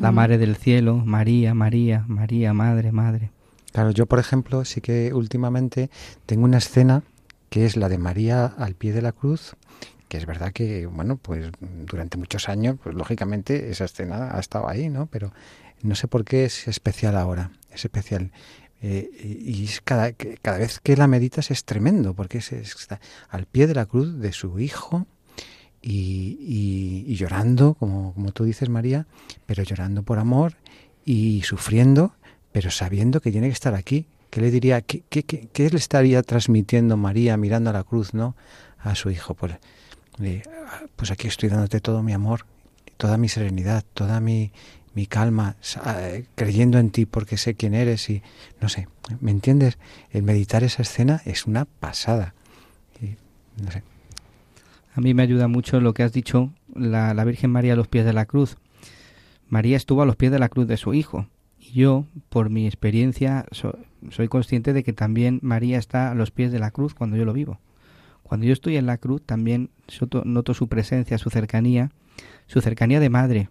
la 0.00 0.12
Madre 0.12 0.38
del 0.38 0.56
Cielo, 0.56 0.96
María, 0.96 1.54
María, 1.54 2.04
María, 2.06 2.52
Madre, 2.52 2.92
Madre. 2.92 3.30
Claro, 3.72 3.90
yo 3.90 4.06
por 4.06 4.18
ejemplo 4.18 4.64
sí 4.64 4.80
que 4.80 5.12
últimamente 5.12 5.90
tengo 6.26 6.44
una 6.44 6.58
escena 6.58 7.02
que 7.50 7.66
es 7.66 7.76
la 7.76 7.88
de 7.88 7.98
María 7.98 8.46
al 8.46 8.74
pie 8.74 8.92
de 8.92 9.02
la 9.02 9.12
cruz, 9.12 9.56
que 10.08 10.16
es 10.16 10.26
verdad 10.26 10.52
que, 10.52 10.86
bueno, 10.86 11.16
pues 11.16 11.50
durante 11.60 12.16
muchos 12.16 12.48
años, 12.48 12.76
pues 12.82 12.94
lógicamente 12.94 13.70
esa 13.70 13.84
escena 13.84 14.36
ha 14.36 14.40
estado 14.40 14.68
ahí, 14.68 14.88
¿no? 14.88 15.06
Pero 15.06 15.32
no 15.82 15.94
sé 15.94 16.08
por 16.08 16.24
qué 16.24 16.44
es 16.44 16.68
especial 16.68 17.16
ahora, 17.16 17.50
es 17.70 17.84
especial. 17.84 18.32
Eh, 18.80 19.10
y 19.20 19.64
es 19.64 19.80
cada, 19.80 20.12
cada 20.12 20.58
vez 20.58 20.78
que 20.80 20.96
la 20.96 21.08
meditas 21.08 21.50
es 21.50 21.64
tremendo, 21.64 22.14
porque 22.14 22.38
es, 22.38 22.52
está 22.52 23.00
al 23.28 23.46
pie 23.46 23.66
de 23.66 23.74
la 23.74 23.86
cruz 23.86 24.18
de 24.18 24.32
su 24.32 24.60
hijo, 24.60 25.06
y, 25.80 27.14
llorando, 27.14 27.74
como, 27.74 28.12
como 28.14 28.32
tú 28.32 28.44
dices, 28.44 28.68
María, 28.68 29.06
pero 29.46 29.62
llorando 29.62 30.02
por 30.02 30.18
amor 30.18 30.54
y 31.04 31.42
sufriendo, 31.42 32.14
pero 32.52 32.70
sabiendo 32.70 33.20
que 33.20 33.30
tiene 33.30 33.48
que 33.48 33.54
estar 33.54 33.74
aquí. 33.74 34.06
¿Qué 34.30 34.40
le 34.40 34.50
diría? 34.50 34.82
¿Qué, 34.82 35.02
qué, 35.08 35.22
qué, 35.24 35.70
le 35.70 35.78
estaría 35.78 36.22
transmitiendo 36.22 36.96
María 36.96 37.36
mirando 37.36 37.70
a 37.70 37.72
la 37.72 37.84
cruz, 37.84 38.12
no? 38.12 38.36
A 38.78 38.94
su 38.94 39.10
hijo. 39.10 39.34
Pues, 39.34 39.54
pues 40.96 41.10
aquí 41.10 41.28
estoy 41.28 41.48
dándote 41.48 41.80
todo 41.80 42.02
mi 42.02 42.12
amor, 42.12 42.44
toda 42.98 43.16
mi 43.16 43.28
serenidad, 43.28 43.84
toda 43.94 44.20
mi, 44.20 44.52
mi 44.94 45.06
calma, 45.06 45.56
creyendo 46.34 46.78
en 46.78 46.90
ti 46.90 47.06
porque 47.06 47.36
sé 47.36 47.54
quién 47.54 47.72
eres 47.74 48.10
y 48.10 48.22
no 48.60 48.68
sé, 48.68 48.88
¿me 49.20 49.30
entiendes? 49.30 49.78
El 50.10 50.24
meditar 50.24 50.64
esa 50.64 50.82
escena 50.82 51.22
es 51.24 51.46
una 51.46 51.64
pasada. 51.64 52.34
no 53.56 53.70
sé. 53.70 53.82
A 54.98 55.00
mí 55.00 55.14
me 55.14 55.22
ayuda 55.22 55.46
mucho 55.46 55.80
lo 55.80 55.94
que 55.94 56.02
has 56.02 56.12
dicho, 56.12 56.52
la, 56.74 57.14
Virgen 57.24 57.52
María 57.52 57.74
a 57.74 57.76
los 57.76 57.86
pies 57.86 58.04
de 58.04 58.12
la 58.12 58.26
cruz. 58.26 58.56
María 59.48 59.76
estuvo 59.76 60.02
a 60.02 60.06
los 60.06 60.16
pies 60.16 60.32
de 60.32 60.40
la 60.40 60.48
cruz 60.48 60.66
de 60.66 60.76
su 60.76 60.92
Hijo. 60.92 61.28
Y 61.56 61.70
yo, 61.70 62.06
por 62.30 62.50
mi 62.50 62.66
experiencia, 62.66 63.46
soy 63.52 64.26
consciente 64.26 64.72
de 64.72 64.82
que 64.82 64.92
también 64.92 65.38
María 65.40 65.78
está 65.78 66.10
a 66.10 66.16
los 66.16 66.32
pies 66.32 66.50
de 66.50 66.58
la 66.58 66.72
cruz 66.72 66.94
cuando 66.94 67.16
yo 67.16 67.24
lo 67.24 67.32
vivo. 67.32 67.60
Cuando 68.24 68.44
yo 68.44 68.52
estoy 68.52 68.76
en 68.76 68.86
la 68.86 68.98
cruz, 68.98 69.22
también 69.24 69.70
noto 70.24 70.52
su 70.52 70.66
presencia, 70.66 71.16
su 71.16 71.30
cercanía, 71.30 71.92
su 72.48 72.60
cercanía 72.60 72.98
de 72.98 73.08
madre, 73.08 73.50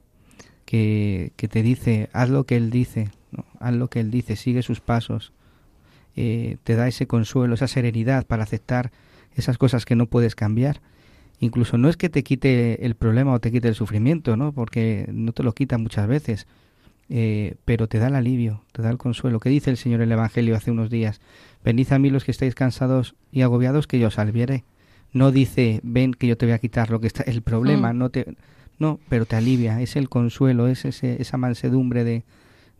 que, 0.66 1.32
que 1.38 1.48
te 1.48 1.64
dice, 1.64 2.10
haz 2.12 2.30
lo 2.30 2.44
que 2.44 2.58
Él 2.58 2.72
dice, 2.72 3.10
haz 3.62 3.74
lo 3.74 3.90
que 3.90 4.02
Él 4.02 4.12
dice, 4.12 4.36
sigue 4.36 4.64
sus 4.64 4.82
pasos, 4.82 5.32
eh, 6.18 6.58
te 6.66 6.76
da 6.76 6.90
ese 6.90 7.08
consuelo, 7.08 7.54
esa 7.54 7.70
serenidad 7.70 8.28
para 8.28 8.44
aceptar 8.44 8.92
esas 9.34 9.58
cosas 9.58 9.86
que 9.86 9.96
no 9.96 10.08
puedes 10.08 10.36
cambiar 10.36 10.82
incluso 11.40 11.78
no 11.78 11.90
es 11.90 11.98
que 11.98 12.10
te 12.10 12.24
quite 12.24 12.86
el 12.86 12.96
problema 12.96 13.34
o 13.34 13.40
te 13.40 13.52
quite 13.52 13.68
el 13.68 13.76
sufrimiento, 13.76 14.38
¿no? 14.38 14.52
Porque 14.52 15.08
no 15.12 15.32
te 15.32 15.44
lo 15.44 15.54
quita 15.54 15.78
muchas 15.78 16.08
veces, 16.08 16.48
eh, 17.10 17.56
pero 17.66 17.88
te 17.88 18.00
da 18.00 18.08
el 18.08 18.16
alivio, 18.16 18.64
te 18.72 18.82
da 18.82 18.90
el 18.90 18.98
consuelo. 18.98 19.40
¿Qué 19.40 19.50
dice 19.50 19.70
el 19.70 19.78
Señor 19.78 20.02
en 20.02 20.10
el 20.10 20.14
Evangelio 20.14 20.56
hace 20.56 20.72
unos 20.72 20.90
días? 20.90 21.22
Venid 21.64 21.92
a 21.92 22.00
mí 22.00 22.10
los 22.10 22.24
que 22.24 22.32
estáis 22.32 22.56
cansados 22.56 23.16
y 23.32 23.42
agobiados, 23.42 23.88
que 23.88 24.00
yo 24.00 24.08
os 24.08 24.20
aliviaré. 24.20 24.64
No 25.14 25.32
dice, 25.32 25.80
ven 25.84 26.14
que 26.14 26.28
yo 26.28 26.38
te 26.38 26.46
voy 26.46 26.54
a 26.54 26.60
quitar 26.60 26.90
lo 26.90 27.00
que 27.00 27.08
está, 27.08 27.24
el 27.24 27.42
problema, 27.42 27.94
mm. 27.94 27.98
no 27.98 28.10
te... 28.10 28.36
No, 28.80 29.00
pero 29.10 29.26
te 29.26 29.36
alivia, 29.36 29.82
es 29.82 29.96
el 29.96 30.08
consuelo, 30.08 30.68
es 30.68 30.86
ese, 30.86 31.20
esa 31.20 31.38
mansedumbre 31.38 32.04
de, 32.04 32.24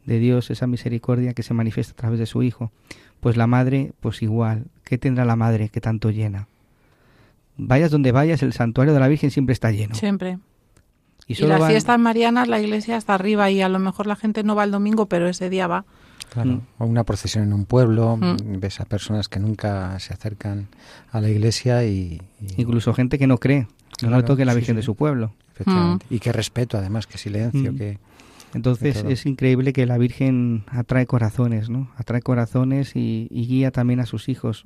de 0.06 0.20
Dios, 0.20 0.52
esa 0.52 0.68
misericordia 0.68 1.34
que 1.34 1.42
se 1.42 1.56
manifiesta 1.56 1.94
a 1.94 1.96
través 1.96 2.20
de 2.20 2.28
su 2.28 2.44
Hijo. 2.44 2.72
Pues 3.20 3.36
la 3.36 3.48
madre, 3.48 3.94
pues 4.00 4.22
igual, 4.22 4.66
¿qué 4.84 5.00
tendrá 5.00 5.26
la 5.26 5.36
madre 5.36 5.70
que 5.70 5.82
tanto 5.82 6.12
llena? 6.12 6.48
Vayas 7.58 7.92
donde 7.92 8.12
vayas, 8.12 8.44
el 8.44 8.54
santuario 8.54 8.94
de 8.94 9.00
la 9.00 9.08
Virgen 9.08 9.32
siempre 9.32 9.54
está 9.54 9.72
lleno. 9.72 9.96
Siempre. 9.96 10.40
Y, 11.28 11.36
las 11.44 11.68
fiestas 11.68 12.00
marianas, 12.00 12.48
la 12.48 12.62
iglesia 12.62 12.96
está 12.96 13.16
arriba 13.16 13.52
y 13.52 13.62
a 13.62 13.68
lo 13.68 13.80
mejor 13.80 14.08
la 14.08 14.16
gente 14.16 14.44
no 14.44 14.56
va 14.56 14.64
el 14.64 14.72
domingo, 14.72 15.08
pero 15.08 15.28
ese 15.28 15.50
día 15.50 15.68
va. 15.68 15.84
Claro, 16.32 16.52
mm. 16.52 16.62
o 16.78 16.86
una 16.86 17.04
procesión 17.04 17.44
en 17.44 17.54
un 17.54 17.66
pueblo, 17.66 18.16
mm. 18.16 18.60
ves 18.60 18.80
a 18.80 18.86
personas 18.86 19.28
que 19.28 19.40
nunca 19.40 20.00
se 20.00 20.14
acercan 20.14 20.70
a 21.12 21.20
la 21.20 21.30
iglesia 21.30 21.84
y... 21.86 22.22
Incluso 22.56 22.94
gente 22.94 23.18
que 23.18 23.28
no 23.28 23.40
cree, 23.40 23.68
que 23.98 24.08
no 24.08 24.24
toque 24.24 24.46
la 24.46 24.54
Virgen 24.54 24.78
de 24.78 24.84
su 24.84 24.96
pueblo. 24.96 25.34
Efectivamente. 25.54 26.06
Mm. 26.10 26.14
Y 26.14 26.20
qué 26.20 26.32
respeto, 26.32 26.78
además, 26.78 27.08
qué 27.08 27.18
silencio, 27.18 27.76
que... 27.76 28.00
Entonces 28.54 29.04
es 29.08 29.26
increíble 29.26 29.74
que 29.74 29.86
la 29.86 29.98
Virgen 29.98 30.64
atrae 30.68 31.06
corazones, 31.06 31.70
¿no? 31.70 31.92
Atrae 31.98 32.22
corazones 32.22 32.94
y 32.96 33.28
guía 33.30 33.72
también 33.72 34.00
a 34.00 34.06
sus 34.06 34.30
hijos. 34.30 34.64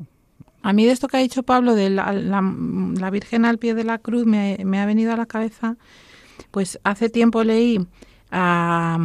A 0.63 0.73
mí 0.73 0.85
de 0.85 0.91
esto 0.91 1.07
que 1.07 1.17
ha 1.17 1.21
dicho 1.21 1.43
Pablo 1.43 1.75
de 1.75 1.89
la, 1.89 2.11
la, 2.13 3.09
Virgen 3.09 3.45
al 3.45 3.57
pie 3.57 3.73
de 3.73 3.83
la 3.83 3.97
cruz 3.97 4.25
me, 4.25 4.57
ha 4.79 4.85
venido 4.85 5.11
a 5.11 5.17
la 5.17 5.25
cabeza, 5.25 5.77
pues 6.51 6.79
hace 6.83 7.09
tiempo 7.09 7.43
leí 7.43 7.79
a 8.31 8.97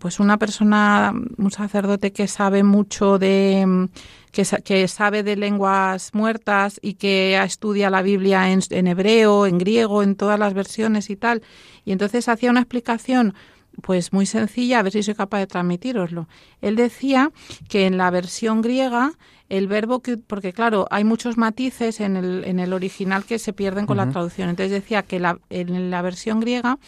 pues 0.00 0.18
una 0.18 0.38
persona, 0.38 1.12
un 1.36 1.50
sacerdote 1.50 2.12
que 2.12 2.26
sabe 2.26 2.64
mucho 2.64 3.18
de, 3.18 3.88
que, 4.32 4.44
que 4.64 4.88
sabe 4.88 5.22
de 5.22 5.36
lenguas 5.36 6.10
muertas 6.14 6.80
y 6.82 6.94
que 6.94 7.40
estudia 7.40 7.88
la 7.88 8.02
Biblia 8.02 8.50
en, 8.50 8.60
en 8.70 8.86
hebreo, 8.88 9.46
en 9.46 9.58
griego, 9.58 10.02
en 10.02 10.16
todas 10.16 10.38
las 10.38 10.54
versiones 10.54 11.10
y 11.10 11.16
tal. 11.16 11.42
Y 11.84 11.92
entonces 11.92 12.28
hacía 12.28 12.50
una 12.50 12.60
explicación 12.60 13.34
pues 13.82 14.12
muy 14.12 14.26
sencilla, 14.26 14.80
a 14.80 14.82
ver 14.82 14.92
si 14.92 15.02
soy 15.02 15.14
capaz 15.14 15.38
de 15.38 15.46
transmitiroslo. 15.46 16.28
Él 16.60 16.76
decía 16.76 17.30
que 17.68 17.86
en 17.86 17.96
la 17.96 18.10
versión 18.10 18.60
griega 18.60 19.12
el 19.48 19.66
verbo 19.66 20.00
que, 20.00 20.16
porque 20.16 20.52
claro, 20.52 20.86
hay 20.90 21.04
muchos 21.04 21.36
matices 21.38 22.00
en 22.00 22.16
el, 22.16 22.44
en 22.44 22.60
el 22.60 22.72
original 22.72 23.24
que 23.24 23.38
se 23.38 23.52
pierden 23.52 23.86
con 23.86 23.96
la 23.96 24.10
traducción. 24.10 24.48
Entonces 24.48 24.72
decía 24.72 25.02
que 25.02 25.18
la, 25.18 25.38
en 25.50 25.90
la 25.90 26.02
versión 26.02 26.40
griega 26.40 26.78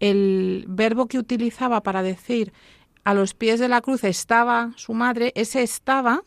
el 0.00 0.64
verbo 0.68 1.06
que 1.06 1.18
utilizaba 1.18 1.82
para 1.82 2.02
decir 2.02 2.52
a 3.04 3.14
los 3.14 3.34
pies 3.34 3.58
de 3.60 3.68
la 3.68 3.80
cruz 3.80 4.04
estaba 4.04 4.72
su 4.76 4.94
madre, 4.94 5.32
ese 5.34 5.62
estaba 5.62 6.22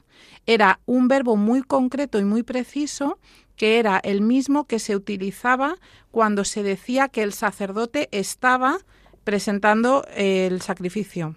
era 0.45 0.79
un 0.85 1.07
verbo 1.07 1.35
muy 1.35 1.61
concreto 1.61 2.19
y 2.19 2.23
muy 2.23 2.43
preciso 2.43 3.19
que 3.55 3.79
era 3.79 3.99
el 4.03 4.21
mismo 4.21 4.65
que 4.65 4.79
se 4.79 4.95
utilizaba 4.95 5.75
cuando 6.09 6.43
se 6.45 6.63
decía 6.63 7.09
que 7.09 7.21
el 7.21 7.33
sacerdote 7.33 8.09
estaba 8.11 8.79
presentando 9.23 10.03
el 10.15 10.61
sacrificio. 10.61 11.35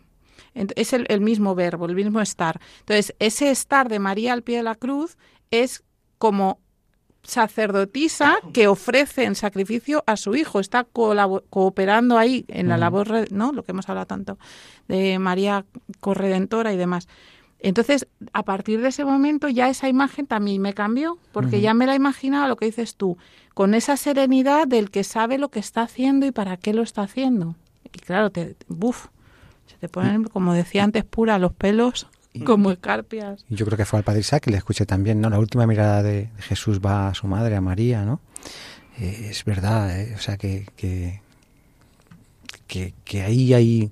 Es 0.55 0.93
el, 0.93 1.21
mismo 1.21 1.55
verbo, 1.55 1.87
el 1.87 1.95
mismo 1.95 2.21
estar. 2.21 2.61
Entonces, 2.81 3.15
ese 3.19 3.51
estar 3.51 3.89
de 3.89 3.99
María 3.99 4.33
al 4.33 4.43
pie 4.43 4.59
de 4.59 4.63
la 4.63 4.75
cruz 4.75 5.17
es 5.51 5.83
como 6.19 6.61
sacerdotisa 7.25 8.37
que 8.53 8.69
ofrece 8.69 9.25
en 9.25 9.35
sacrificio 9.35 10.05
a 10.07 10.17
su 10.17 10.37
hijo, 10.37 10.61
está 10.61 10.85
cooperando 10.85 12.19
ahí 12.19 12.45
en 12.49 12.69
la 12.69 12.77
labor, 12.77 13.33
¿no? 13.33 13.53
Lo 13.53 13.63
que 13.63 13.73
hemos 13.73 13.89
hablado 13.89 14.07
tanto 14.07 14.39
de 14.89 15.19
María 15.19 15.65
corredentora 16.01 16.73
y 16.73 16.77
demás. 16.77 17.09
Entonces, 17.65 18.07
a 18.35 18.43
partir 18.43 18.83
de 18.83 18.89
ese 18.89 19.07
momento 19.07 19.49
ya 19.49 19.71
esa 19.71 19.89
imagen 19.89 20.27
también 20.27 20.61
me 20.61 20.75
cambió, 20.75 21.17
porque 21.33 21.63
ya 21.63 21.73
me 21.73 21.87
la 21.87 21.95
imaginaba 21.95 22.47
lo 22.47 22.57
que 22.57 22.67
dices 22.67 22.95
tú, 22.95 23.17
con 23.55 23.73
esa 23.73 23.97
serenidad 23.97 24.69
del 24.69 24.91
que 24.91 25.03
sabe 25.03 25.39
lo 25.39 25.49
que 25.49 25.61
está 25.61 25.81
haciendo 25.81 26.27
y 26.27 26.31
para 26.31 26.59
qué 26.59 26.75
lo 26.75 26.83
está 26.83 27.03
haciendo. 27.03 27.55
Y 27.85 27.89
claro, 28.01 28.31
te, 28.31 28.57
buf, 28.69 29.07
te 29.85 29.91
ponen, 29.91 30.25
como 30.25 30.55
decía 30.55 30.83
antes, 30.83 31.05
pura 31.05 31.39
los 31.39 31.53
pelos 31.53 32.07
como 32.47 32.71
escarpias. 32.71 33.45
Yo 33.51 33.67
creo 33.67 33.77
que 33.77 33.85
fue 33.85 33.99
al 33.99 34.05
Padre 34.05 34.21
Isaac 34.21 34.45
que 34.45 34.51
le 34.51 34.57
escuché 34.57 34.87
también, 34.87 35.21
¿no? 35.21 35.29
La 35.29 35.39
última 35.39 35.67
mirada 35.67 36.03
de 36.03 36.31
Jesús 36.39 36.81
va 36.81 37.09
a 37.09 37.15
su 37.15 37.27
madre, 37.27 37.55
a 37.55 37.61
María, 37.61 38.03
¿no? 38.03 38.21
Eh, 38.99 39.29
es 39.31 39.45
verdad, 39.45 40.01
eh, 40.01 40.15
o 40.17 40.19
sea, 40.19 40.39
que, 40.39 40.67
que, 40.75 41.21
que, 42.67 42.95
ahí 43.23 43.55
hay 43.55 43.91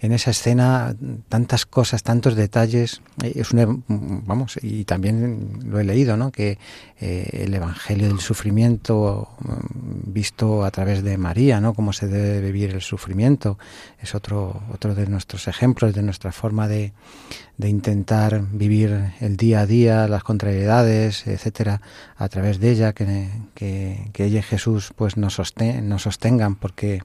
en 0.00 0.12
esa 0.12 0.30
escena 0.30 0.94
tantas 1.28 1.66
cosas, 1.66 2.02
tantos 2.02 2.34
detalles. 2.34 3.02
Eh, 3.22 3.32
es 3.36 3.52
una, 3.52 3.66
vamos, 3.88 4.58
y 4.62 4.84
también 4.84 5.60
lo 5.64 5.78
he 5.78 5.84
leído, 5.84 6.16
¿no? 6.16 6.32
Que 6.32 6.58
eh, 7.00 7.42
el 7.44 7.54
Evangelio 7.54 8.08
del 8.08 8.20
sufrimiento 8.20 9.28
mm, 9.40 10.12
visto 10.12 10.64
a 10.64 10.70
través 10.70 11.02
de 11.02 11.18
María, 11.18 11.60
¿no? 11.60 11.74
Cómo 11.74 11.92
se 11.92 12.08
debe 12.08 12.40
vivir 12.40 12.70
el 12.70 12.82
sufrimiento 12.82 13.58
es 14.00 14.14
otro 14.14 14.62
otro 14.72 14.94
de 14.94 15.06
nuestros 15.06 15.48
ejemplos, 15.48 15.94
de 15.94 16.02
nuestra 16.02 16.32
forma 16.32 16.68
de, 16.68 16.92
de 17.56 17.68
intentar 17.68 18.42
vivir 18.52 19.12
el 19.20 19.36
día 19.36 19.60
a 19.60 19.66
día, 19.66 20.08
las 20.08 20.22
contrariedades, 20.22 21.26
etcétera, 21.26 21.80
a 22.16 22.28
través 22.28 22.60
de 22.60 22.70
ella, 22.70 22.92
que, 22.92 23.28
que, 23.54 24.24
ella 24.24 24.40
y 24.40 24.42
Jesús 24.42 24.92
pues 24.94 25.16
nos, 25.16 25.40
nos 25.82 26.02
sostengan, 26.02 26.56
porque 26.56 27.02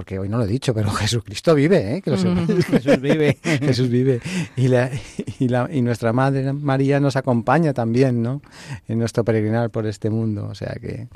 porque 0.00 0.18
hoy 0.18 0.30
no 0.30 0.38
lo 0.38 0.44
he 0.44 0.46
dicho, 0.46 0.72
pero 0.72 0.90
Jesucristo 0.92 1.54
vive, 1.54 1.96
¿eh? 1.96 2.00
Que 2.00 2.10
lo. 2.10 2.16
Jesús 2.16 3.00
vive. 3.02 3.36
Jesús 3.42 3.90
vive. 3.90 4.22
Y, 4.56 4.68
la, 4.68 4.90
y, 5.38 5.48
la, 5.48 5.68
y 5.70 5.82
nuestra 5.82 6.14
Madre 6.14 6.54
María 6.54 7.00
nos 7.00 7.16
acompaña 7.16 7.74
también, 7.74 8.22
¿no? 8.22 8.40
En 8.88 8.98
nuestro 8.98 9.26
peregrinar 9.26 9.68
por 9.68 9.86
este 9.86 10.08
mundo. 10.08 10.48
O 10.50 10.54
sea 10.54 10.74
que 10.80 11.08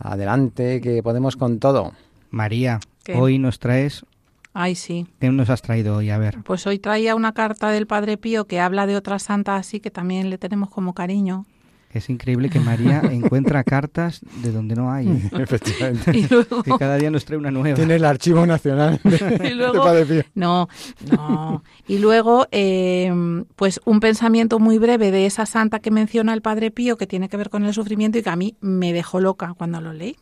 adelante, 0.00 0.80
que 0.80 1.00
podemos 1.00 1.36
con 1.36 1.60
todo. 1.60 1.92
María, 2.30 2.80
¿Qué? 3.04 3.14
hoy 3.14 3.38
nos 3.38 3.60
traes... 3.60 4.04
Ay, 4.52 4.74
sí. 4.74 5.06
¿Qué 5.20 5.30
nos 5.30 5.48
has 5.48 5.62
traído 5.62 5.98
hoy? 5.98 6.10
A 6.10 6.18
ver. 6.18 6.38
Pues 6.42 6.66
hoy 6.66 6.80
traía 6.80 7.14
una 7.14 7.32
carta 7.34 7.70
del 7.70 7.86
Padre 7.86 8.16
Pío 8.16 8.46
que 8.46 8.58
habla 8.58 8.88
de 8.88 8.96
otra 8.96 9.20
santa 9.20 9.54
así 9.54 9.78
que 9.78 9.92
también 9.92 10.28
le 10.28 10.38
tenemos 10.38 10.70
como 10.70 10.92
cariño. 10.92 11.46
Es 11.94 12.08
increíble 12.08 12.48
que 12.48 12.58
María 12.58 13.00
encuentra 13.10 13.62
cartas 13.64 14.20
de 14.42 14.50
donde 14.50 14.74
no 14.74 14.90
hay. 14.90 15.08
Efectivamente. 15.38 16.16
Y 16.16 16.26
luego, 16.28 16.62
cada 16.78 16.96
día 16.96 17.10
nos 17.10 17.24
trae 17.24 17.38
una 17.38 17.50
nueva. 17.50 17.76
Tiene 17.76 17.96
el 17.96 18.04
archivo 18.04 18.46
nacional 18.46 18.98
de, 19.04 19.50
Y 19.50 19.54
luego- 19.54 19.72
de 19.74 19.78
Padre 19.80 20.06
Pío. 20.06 20.22
no, 20.34 20.68
no. 21.10 21.62
Y 21.86 21.98
luego, 21.98 22.46
eh, 22.50 23.12
pues 23.56 23.80
un 23.84 24.00
pensamiento 24.00 24.58
muy 24.58 24.78
breve 24.78 25.10
de 25.10 25.26
esa 25.26 25.44
santa 25.46 25.80
que 25.80 25.90
menciona 25.90 26.32
el 26.32 26.40
Padre 26.42 26.70
Pío 26.70 26.96
que 26.96 27.06
tiene 27.06 27.28
que 27.28 27.36
ver 27.36 27.50
con 27.50 27.64
el 27.64 27.74
sufrimiento 27.74 28.18
y 28.18 28.22
que 28.22 28.30
a 28.30 28.36
mí 28.36 28.56
me 28.60 28.92
dejó 28.92 29.20
loca 29.20 29.54
cuando 29.56 29.80
lo 29.80 29.92
leí. 29.92 30.16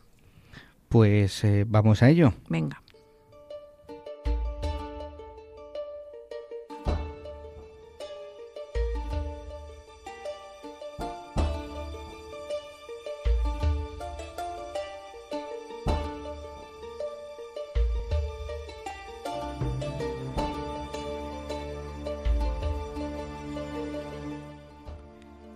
Pues 0.89 1.43
eh, 1.45 1.63
vamos 1.67 2.03
a 2.03 2.09
ello. 2.09 2.33
Venga. 2.49 2.80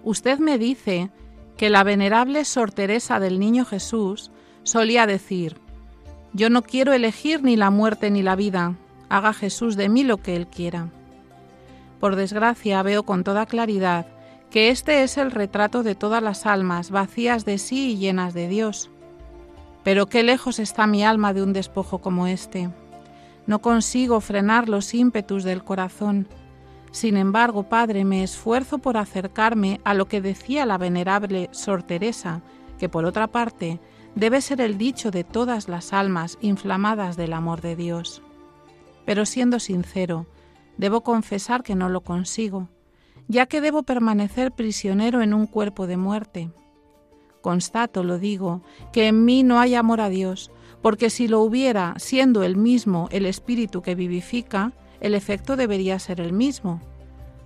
Usted 0.06 0.38
me 0.38 0.60
dice 0.60 1.10
que 1.58 1.72
la 1.72 1.84
venerable 1.84 2.46
Sor 2.46 2.72
Teresa 2.72 3.20
del 3.20 3.40
Niño 3.40 3.66
Jesús 3.66 4.30
solía 4.62 5.08
decir, 5.08 5.58
yo 6.32 6.52
no 6.52 6.62
quiero 6.62 6.94
elegir 6.94 7.42
ni 7.42 7.56
la 7.56 7.72
muerte 7.72 8.12
ni 8.12 8.22
la 8.22 8.36
vida, 8.36 8.76
haga 9.10 9.34
Jesús 9.34 9.76
de 9.76 9.90
mí 9.90 10.04
lo 10.04 10.18
que 10.18 10.36
Él 10.36 10.46
quiera. 10.46 10.90
Por 12.00 12.16
desgracia 12.16 12.84
veo 12.84 13.02
con 13.02 13.24
toda 13.24 13.48
claridad 13.48 14.06
que 14.52 14.70
este 14.70 15.02
es 15.02 15.18
el 15.18 15.32
retrato 15.32 15.82
de 15.82 15.96
todas 15.96 16.22
las 16.22 16.46
almas 16.46 16.92
vacías 16.92 17.44
de 17.44 17.58
sí 17.58 17.94
y 17.94 17.98
llenas 17.98 18.36
de 18.36 18.48
Dios. 18.48 18.92
Pero 19.84 20.06
qué 20.06 20.22
lejos 20.22 20.60
está 20.60 20.86
mi 20.86 21.04
alma 21.04 21.34
de 21.34 21.42
un 21.42 21.52
despojo 21.52 21.98
como 21.98 22.28
este. 22.28 22.70
No 23.48 23.60
consigo 23.60 24.22
frenar 24.22 24.70
los 24.70 24.94
ímpetus 24.94 25.44
del 25.44 25.64
corazón. 25.64 26.28
Sin 26.96 27.18
embargo, 27.18 27.64
Padre, 27.64 28.06
me 28.06 28.24
esfuerzo 28.24 28.78
por 28.78 28.96
acercarme 28.96 29.82
a 29.84 29.94
lo 29.94 30.08
que 30.08 30.22
decía 30.22 30.66
la 30.66 30.78
venerable 30.78 31.50
Sor 31.52 31.84
Teresa, 31.84 32.42
que 32.80 32.88
por 32.88 33.04
otra 33.04 33.28
parte 33.28 33.82
debe 34.16 34.40
ser 34.40 34.62
el 34.62 34.78
dicho 34.78 35.12
de 35.12 35.26
todas 35.26 35.68
las 35.68 35.92
almas 35.92 36.38
inflamadas 36.40 37.18
del 37.18 37.34
amor 37.34 37.60
de 37.60 37.76
Dios. 37.76 38.22
Pero 39.04 39.26
siendo 39.26 39.60
sincero, 39.60 40.26
debo 40.78 41.02
confesar 41.02 41.64
que 41.64 41.76
no 41.76 41.90
lo 41.90 42.00
consigo, 42.00 42.70
ya 43.28 43.46
que 43.46 43.60
debo 43.60 43.84
permanecer 43.84 44.54
prisionero 44.54 45.22
en 45.22 45.34
un 45.34 45.48
cuerpo 45.48 45.88
de 45.88 45.98
muerte. 45.98 46.50
Constato, 47.42 48.06
lo 48.06 48.20
digo, 48.20 48.62
que 48.94 49.10
en 49.10 49.26
mí 49.26 49.44
no 49.44 49.60
hay 49.60 49.76
amor 49.76 50.00
a 50.00 50.08
Dios, 50.08 50.50
porque 50.82 51.10
si 51.10 51.28
lo 51.28 51.42
hubiera, 51.42 51.96
siendo 51.98 52.42
el 52.44 52.56
mismo 52.56 53.10
el 53.12 53.26
espíritu 53.26 53.82
que 53.82 53.96
vivifica, 53.96 54.72
el 55.06 55.14
efecto 55.14 55.56
debería 55.56 56.00
ser 56.00 56.20
el 56.20 56.34
mismo. 56.34 56.82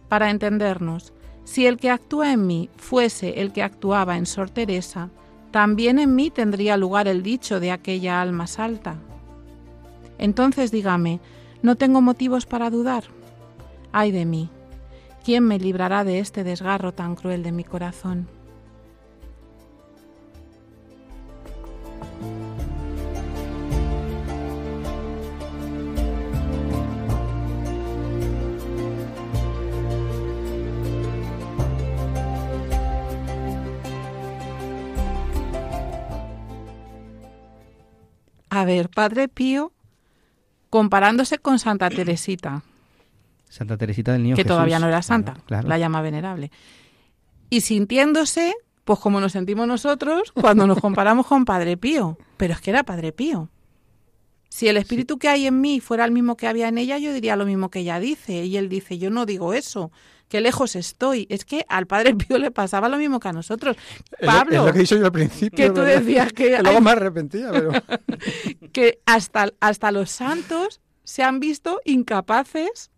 Para 0.08 0.30
entendernos, 0.30 1.12
si 1.44 1.68
el 1.68 1.76
que 1.76 1.90
actúa 1.90 2.32
en 2.32 2.48
mí 2.48 2.70
fuese 2.78 3.42
el 3.42 3.52
que 3.52 3.64
actuaba 3.64 4.16
en 4.16 4.26
Sor 4.26 4.50
Teresa, 4.50 5.10
también 5.52 6.00
en 6.00 6.16
mí 6.16 6.30
tendría 6.30 6.78
lugar 6.78 7.10
el 7.10 7.22
dicho 7.22 7.60
de 7.60 7.72
aquella 7.72 8.22
alma 8.22 8.48
salta. 8.48 8.96
Entonces 10.18 10.72
dígame, 10.72 11.20
¿no 11.62 11.76
tengo 11.76 12.00
motivos 12.00 12.46
para 12.46 12.70
dudar? 12.70 13.04
Ay 13.92 14.12
de 14.12 14.24
mí, 14.24 14.50
¿quién 15.26 15.44
me 15.44 15.60
librará 15.60 16.06
de 16.06 16.20
este 16.20 16.46
desgarro 16.46 16.94
tan 16.94 17.16
cruel 17.16 17.44
de 17.44 17.52
mi 17.52 17.66
corazón? 17.66 18.30
A 38.50 38.66
ver, 38.66 38.90
Padre 38.90 39.28
Pío, 39.28 39.72
comparándose 40.70 41.38
con 41.38 41.60
Santa 41.60 41.90
Teresita, 41.90 42.64
Santa 43.48 43.78
Teresita 43.78 44.14
del 44.14 44.24
Niño 44.24 44.36
que 44.36 44.44
Jesús. 44.44 44.56
todavía 44.56 44.80
no 44.80 44.88
era 44.88 45.02
santa, 45.02 45.34
Claro, 45.34 45.46
claro. 45.48 45.68
la 45.70 45.78
llama 45.78 46.02
venerable. 46.02 46.52
Y 47.50 47.62
sintiéndose, 47.62 48.54
pues 48.86 49.00
como 49.00 49.20
nos 49.20 49.32
sentimos 49.32 49.68
nosotros 49.68 50.32
cuando 50.34 50.68
nos 50.68 50.80
comparamos 50.80 51.26
con 51.26 51.46
Padre 51.46 51.78
Pío. 51.78 52.18
Pero 52.38 52.54
es 52.54 52.62
que 52.62 52.70
era 52.70 52.84
Padre 52.84 53.12
Pío. 53.12 53.50
Si 54.50 54.68
el 54.68 54.78
espíritu 54.78 55.18
que 55.20 55.30
hay 55.30 55.46
en 55.48 55.62
mí 55.62 55.80
fuera 55.80 56.06
el 56.06 56.12
mismo 56.12 56.36
que 56.38 56.48
había 56.48 56.68
en 56.68 56.78
ella, 56.78 56.98
yo 57.00 57.12
diría 57.14 57.36
lo 57.36 57.46
mismo 57.46 57.70
que 57.70 57.80
ella 57.80 58.00
dice. 58.00 58.46
Y 58.46 58.58
él 58.58 58.70
dice, 58.70 58.98
yo 59.00 59.10
no 59.10 59.26
digo 59.26 59.54
eso, 59.54 59.92
que 60.30 60.40
lejos 60.40 60.78
estoy. 60.78 61.28
Es 61.30 61.44
que 61.44 61.66
al 61.68 61.86
Padre 61.88 62.16
Pío 62.16 62.38
le 62.38 62.52
pasaba 62.52 62.88
lo 62.88 62.96
mismo 62.98 63.20
que 63.20 63.28
a 63.28 63.34
nosotros. 63.34 63.76
Es 64.18 64.26
lo- 64.26 64.32
Pablo, 64.32 64.56
es 64.60 64.66
lo 64.68 64.72
que 64.72 64.78
he 64.78 64.82
dicho 64.84 64.96
yo 64.96 65.06
al 65.08 65.12
principio. 65.12 65.58
que 65.66 65.72
tú 65.72 65.82
decías 65.82 66.32
que, 66.32 66.52
Que 66.56 66.64
luego 66.64 66.80
me 66.80 66.92
arrepentía, 66.92 67.50
pero... 67.52 67.72
que 68.72 69.02
hasta, 69.06 69.52
hasta 69.60 69.92
los 69.92 70.10
santos 70.12 70.80
se 71.04 71.24
han 71.24 71.40
visto 71.40 71.82
incapaces 71.86 72.92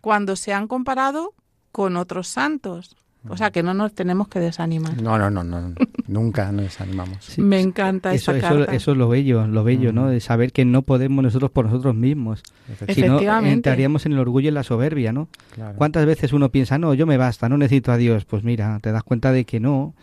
cuando 0.00 0.34
se 0.36 0.52
han 0.52 0.66
comparado 0.68 1.34
con 1.70 1.96
otros 1.96 2.28
santos. 2.28 2.96
O 3.28 3.36
sea 3.36 3.50
que 3.50 3.62
no 3.62 3.74
nos 3.74 3.92
tenemos 3.94 4.28
que 4.28 4.38
desanimar. 4.40 5.00
No, 5.02 5.18
no, 5.18 5.30
no, 5.30 5.42
no. 5.44 5.74
Nunca 6.06 6.52
nos 6.52 6.64
desanimamos. 6.64 7.18
Sí, 7.20 7.40
Me 7.42 7.60
encanta 7.60 8.14
Eso, 8.14 8.32
esta 8.32 8.48
eso, 8.48 8.58
carta. 8.58 8.74
eso 8.74 8.92
es 8.92 8.96
lo 8.96 9.08
bello, 9.08 9.46
lo 9.46 9.64
bello, 9.64 9.92
¿no? 9.92 10.08
De 10.08 10.20
saber 10.20 10.52
que 10.52 10.64
no 10.64 10.82
podemos 10.82 11.22
nosotros 11.22 11.50
por 11.50 11.66
nosotros 11.66 11.94
mismos. 11.94 12.42
Si 12.88 13.02
no, 13.02 13.06
Efectivamente. 13.16 13.52
entraríamos 13.52 14.06
en 14.06 14.12
el 14.12 14.18
orgullo 14.18 14.46
y 14.46 14.48
en 14.48 14.54
la 14.54 14.62
soberbia, 14.62 15.12
¿no? 15.12 15.28
Claro. 15.54 15.76
¿Cuántas 15.76 16.06
veces 16.06 16.32
uno 16.32 16.50
piensa, 16.50 16.78
no, 16.78 16.94
yo 16.94 17.06
me 17.06 17.16
basta, 17.16 17.48
no 17.48 17.58
necesito 17.58 17.92
a 17.92 17.96
Dios? 17.96 18.24
Pues 18.24 18.44
mira, 18.44 18.78
te 18.80 18.92
das 18.92 19.02
cuenta 19.02 19.32
de 19.32 19.44
que 19.44 19.60
no 19.60 19.94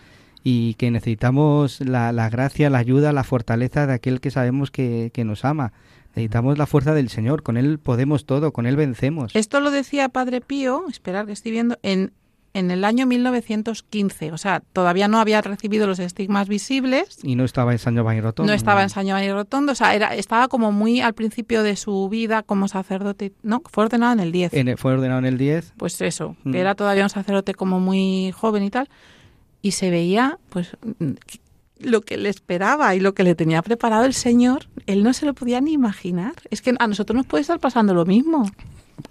y 0.43 0.73
que 0.73 0.91
necesitamos 0.91 1.79
la, 1.79 2.11
la 2.11 2.29
gracia, 2.29 2.69
la 2.69 2.79
ayuda, 2.79 3.13
la 3.13 3.23
fortaleza 3.23 3.87
de 3.87 3.93
aquel 3.93 4.19
que 4.19 4.29
sabemos 4.31 4.71
que, 4.71 5.11
que 5.13 5.23
nos 5.23 5.45
ama. 5.45 5.71
Necesitamos 6.15 6.57
la 6.57 6.67
fuerza 6.67 6.93
del 6.93 7.09
Señor, 7.09 7.41
con 7.41 7.57
Él 7.57 7.79
podemos 7.79 8.25
todo, 8.25 8.51
con 8.53 8.67
Él 8.67 8.75
vencemos. 8.75 9.35
Esto 9.35 9.61
lo 9.61 9.71
decía 9.71 10.09
Padre 10.09 10.41
Pío, 10.41 10.83
esperar 10.89 11.25
que 11.25 11.31
estoy 11.31 11.51
viendo, 11.53 11.79
en, 11.81 12.11
en 12.53 12.69
el 12.71 12.83
año 12.85 13.05
1915. 13.07 14.31
O 14.31 14.37
sea, 14.37 14.61
todavía 14.73 15.07
no 15.07 15.19
había 15.19 15.41
recibido 15.41 15.87
los 15.87 15.99
estigmas 15.99 16.47
visibles. 16.47 17.17
Y 17.23 17.35
no 17.35 17.43
estaba 17.45 17.71
en 17.71 17.79
San 17.79 17.95
Giovanni 17.95 18.21
Rotondo. 18.21 18.51
No 18.51 18.55
estaba 18.55 18.83
en 18.83 18.89
San 18.89 19.05
Giovanni 19.05 19.31
Rotondo, 19.31 19.71
o 19.71 19.75
sea, 19.75 19.95
era, 19.95 20.15
estaba 20.15 20.47
como 20.47 20.71
muy 20.71 21.01
al 21.01 21.13
principio 21.13 21.63
de 21.63 21.75
su 21.75 22.09
vida 22.09 22.43
como 22.43 22.67
sacerdote. 22.67 23.33
No, 23.41 23.61
fue 23.71 23.85
ordenado 23.85 24.13
en 24.13 24.19
el 24.19 24.31
10. 24.31 24.53
En 24.53 24.67
el- 24.67 24.77
fue 24.77 24.93
ordenado 24.93 25.19
en 25.19 25.25
el 25.25 25.37
10. 25.37 25.73
Pues 25.77 25.99
eso, 26.01 26.35
Mm. 26.43 26.51
que 26.51 26.59
era 26.59 26.75
todavía 26.75 27.03
un 27.03 27.09
sacerdote 27.09 27.53
como 27.55 27.79
muy 27.79 28.31
joven 28.31 28.63
y 28.63 28.69
tal. 28.69 28.89
Y 29.61 29.71
se 29.71 29.89
veía, 29.89 30.37
pues, 30.49 30.75
lo 31.79 32.01
que 32.01 32.17
le 32.17 32.29
esperaba 32.29 32.95
y 32.95 32.99
lo 32.99 33.13
que 33.13 33.23
le 33.23 33.33
tenía 33.35 33.61
preparado 33.61 34.05
el 34.05 34.13
Señor, 34.13 34.67
él 34.85 35.03
no 35.03 35.11
se 35.13 35.25
lo 35.25 35.33
podía 35.33 35.59
ni 35.59 35.73
imaginar. 35.73 36.33
Es 36.51 36.61
que 36.61 36.73
a 36.77 36.87
nosotros 36.87 37.15
nos 37.17 37.25
puede 37.25 37.41
estar 37.41 37.59
pasando 37.59 37.93
lo 37.93 38.05
mismo. 38.05 38.45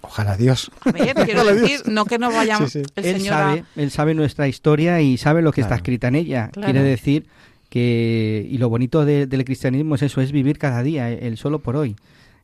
Ojalá 0.01 0.37
Dios. 0.37 0.71
A 0.85 0.91
ver, 0.91 1.13
quiero 1.25 1.43
decir, 1.45 1.67
Dios. 1.83 1.87
no 1.87 2.05
que 2.05 2.17
no 2.19 2.31
vayamos 2.31 2.71
Sí, 2.71 2.81
sí. 2.83 2.91
el 2.95 3.05
él 3.05 3.21
sabe, 3.21 3.63
él 3.75 3.91
sabe 3.91 4.13
nuestra 4.13 4.47
historia 4.47 5.01
y 5.01 5.17
sabe 5.17 5.41
lo 5.41 5.51
que 5.51 5.61
está 5.61 5.75
escrita 5.75 6.07
en 6.07 6.15
ella. 6.15 6.49
Claro. 6.51 6.71
Quiere 6.71 6.87
decir 6.87 7.25
que 7.69 8.47
y 8.49 8.57
lo 8.59 8.69
bonito 8.69 9.03
de- 9.05 9.27
del 9.27 9.45
cristianismo 9.45 9.95
es 9.95 10.03
eso, 10.03 10.21
es 10.21 10.31
vivir 10.31 10.57
cada 10.57 10.83
día, 10.83 11.11
eh, 11.11 11.19
el 11.27 11.37
solo 11.37 11.59
por 11.59 11.75
hoy. 11.75 11.95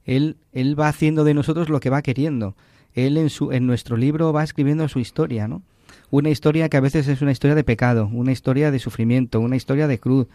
Él 0.06 0.38
él 0.54 0.80
va 0.80 0.88
haciendo 0.88 1.24
de 1.24 1.34
nosotros 1.34 1.70
lo 1.70 1.80
que 1.80 1.90
va 1.90 2.02
queriendo. 2.02 2.56
Él 2.96 3.18
en 3.18 3.30
su 3.30 3.52
en 3.52 3.68
nuestro 3.68 3.96
libro 3.98 4.34
va 4.34 4.44
escribiendo 4.44 4.88
su 4.90 5.00
historia, 5.00 5.48
¿no? 5.48 5.62
Una 6.12 6.30
historia 6.32 6.70
que 6.70 6.78
a 6.78 6.82
veces 6.82 7.08
es 7.08 7.22
una 7.22 7.32
historia 7.32 7.54
de 7.56 7.64
pecado, 7.64 8.10
una 8.12 8.32
historia 8.32 8.72
de 8.72 8.80
sufrimiento, 8.80 9.40
una 9.40 9.56
historia 9.56 9.88
de 9.88 10.00
cruz. 10.00 10.28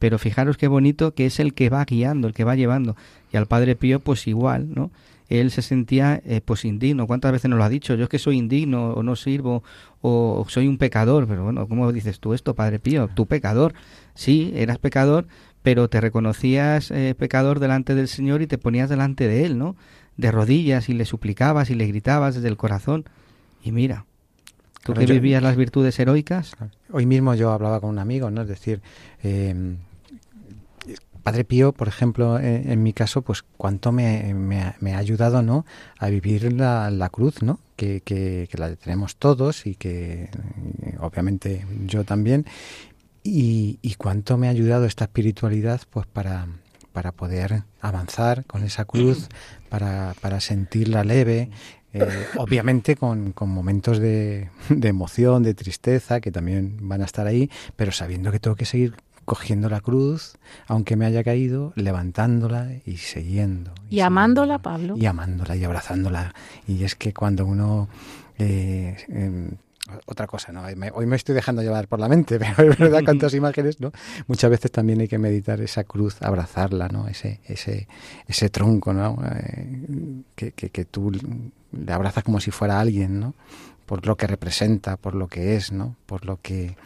Pero 0.00 0.18
fijaros 0.18 0.56
qué 0.56 0.66
bonito 0.66 1.14
que 1.14 1.26
es 1.26 1.38
el 1.38 1.54
que 1.54 1.68
va 1.68 1.84
guiando, 1.84 2.26
el 2.26 2.34
que 2.34 2.42
va 2.42 2.56
llevando. 2.56 2.96
Y 3.32 3.36
al 3.36 3.46
Padre 3.46 3.76
Pío, 3.76 4.00
pues 4.00 4.26
igual, 4.26 4.74
¿no? 4.74 4.90
Él 5.30 5.52
se 5.52 5.62
sentía, 5.62 6.20
eh, 6.26 6.40
pues 6.44 6.64
indigno. 6.64 7.06
¿Cuántas 7.06 7.30
veces 7.30 7.48
nos 7.48 7.56
lo 7.56 7.64
ha 7.64 7.68
dicho? 7.68 7.94
Yo 7.94 8.02
es 8.02 8.08
que 8.08 8.18
soy 8.18 8.36
indigno, 8.36 8.90
o 8.90 9.02
no 9.04 9.14
sirvo, 9.14 9.62
o 10.02 10.44
soy 10.48 10.66
un 10.66 10.76
pecador. 10.76 11.28
Pero 11.28 11.44
bueno, 11.44 11.68
¿cómo 11.68 11.92
dices 11.92 12.18
tú 12.18 12.34
esto, 12.34 12.54
Padre 12.54 12.80
Pío? 12.80 13.08
Tú 13.14 13.26
pecador. 13.26 13.72
Sí, 14.14 14.52
eras 14.56 14.78
pecador, 14.78 15.28
pero 15.62 15.88
te 15.88 16.00
reconocías 16.00 16.90
eh, 16.90 17.14
pecador 17.16 17.60
delante 17.60 17.94
del 17.94 18.08
Señor 18.08 18.42
y 18.42 18.48
te 18.48 18.58
ponías 18.58 18.90
delante 18.90 19.28
de 19.28 19.46
Él, 19.46 19.56
¿no? 19.56 19.76
De 20.16 20.32
rodillas 20.32 20.88
y 20.88 20.94
le 20.94 21.04
suplicabas 21.04 21.70
y 21.70 21.76
le 21.76 21.86
gritabas 21.86 22.34
desde 22.34 22.48
el 22.48 22.56
corazón. 22.56 23.04
Y 23.62 23.70
mira, 23.70 24.06
tú 24.82 24.94
que 24.94 25.06
vivías 25.06 25.44
las 25.44 25.54
virtudes 25.54 25.96
heroicas. 26.00 26.56
Hoy 26.90 27.06
mismo 27.06 27.36
yo 27.36 27.52
hablaba 27.52 27.80
con 27.80 27.90
un 27.90 28.00
amigo, 28.00 28.32
¿no? 28.32 28.42
Es 28.42 28.48
decir, 28.48 28.82
eh, 29.22 29.76
Padre 31.22 31.44
Pío, 31.44 31.72
por 31.72 31.88
ejemplo, 31.88 32.38
en, 32.38 32.82
mi 32.82 32.92
caso, 32.92 33.22
pues 33.22 33.42
cuánto 33.56 33.92
me, 33.92 34.74
ha 34.92 34.98
ayudado, 34.98 35.42
¿no? 35.42 35.66
A 35.98 36.08
vivir 36.08 36.52
la, 36.52 37.08
cruz, 37.10 37.42
¿no? 37.42 37.60
Que, 37.76 38.00
que, 38.00 38.48
la 38.56 38.74
tenemos 38.76 39.16
todos 39.16 39.66
y 39.66 39.74
que 39.74 40.30
obviamente 40.98 41.66
yo 41.86 42.04
también. 42.04 42.46
Y, 43.22 43.78
y, 43.82 43.94
cuánto 43.94 44.38
me 44.38 44.46
ha 44.48 44.50
ayudado 44.50 44.86
esta 44.86 45.04
espiritualidad, 45.04 45.82
pues 45.90 46.06
para, 46.06 46.46
para 46.92 47.12
poder 47.12 47.64
avanzar 47.80 48.46
con 48.46 48.64
esa 48.64 48.86
cruz, 48.86 49.28
para, 49.68 50.14
para 50.22 50.40
sentirla 50.40 51.04
leve, 51.04 51.50
eh, 51.92 52.06
obviamente 52.36 52.96
con, 52.96 53.32
con 53.32 53.50
momentos 53.50 53.98
de, 53.98 54.48
de, 54.68 54.88
emoción, 54.88 55.42
de 55.42 55.54
tristeza, 55.54 56.20
que 56.20 56.30
también 56.30 56.76
van 56.82 57.02
a 57.02 57.04
estar 57.04 57.26
ahí, 57.26 57.50
pero 57.76 57.92
sabiendo 57.92 58.30
que 58.32 58.38
tengo 58.38 58.56
que 58.56 58.64
seguir 58.64 58.94
cogiendo 59.30 59.68
la 59.68 59.80
cruz, 59.80 60.38
aunque 60.66 60.96
me 60.96 61.06
haya 61.06 61.22
caído, 61.22 61.72
levantándola 61.76 62.72
y 62.84 62.96
siguiendo. 62.96 63.70
Y, 63.88 64.00
amándola, 64.00 64.58
Pablo. 64.58 64.96
Y 64.96 65.06
amándola 65.06 65.54
y 65.54 65.62
abrazándola. 65.62 66.34
Y 66.66 66.82
es 66.82 66.96
que 66.96 67.14
cuando 67.14 67.46
uno... 67.46 67.88
Eh, 68.40 68.96
em, 69.08 69.52
otra 70.06 70.26
cosa, 70.26 70.50
¿no? 70.50 70.64
Hoy 70.94 71.06
me 71.06 71.14
estoy 71.14 71.36
dejando 71.36 71.62
llevar 71.62 71.86
por 71.86 72.00
la 72.00 72.08
mente, 72.08 72.40
pero 72.56 72.72
es 72.72 72.76
verdad 72.76 73.02
cuántas 73.04 73.32
imágenes, 73.34 73.80
¿no? 73.80 73.92
Muchas 74.26 74.50
veces 74.50 74.72
también 74.72 75.00
hay 75.00 75.06
que 75.06 75.18
meditar 75.18 75.60
esa 75.60 75.84
cruz, 75.84 76.20
abrazarla, 76.22 76.88
¿no? 76.88 77.06
Ese, 77.06 77.38
ese, 77.44 77.86
ese 78.26 78.50
tronco, 78.50 78.92
¿no? 78.92 79.16
Eh, 79.32 80.22
que, 80.34 80.50
que, 80.50 80.70
que, 80.70 80.84
tú 80.84 81.12
le 81.70 81.92
abrazas 81.92 82.24
como 82.24 82.40
si 82.40 82.50
fuera 82.50 82.80
alguien, 82.80 83.20
¿no? 83.20 83.34
Por 83.86 84.08
lo 84.08 84.16
que 84.16 84.26
representa, 84.26 84.96
por 84.96 85.14
lo 85.14 85.28
que 85.28 85.54
es, 85.54 85.70
¿no? 85.70 85.94
Por 86.06 86.26
lo 86.26 86.40
que, 86.42 86.76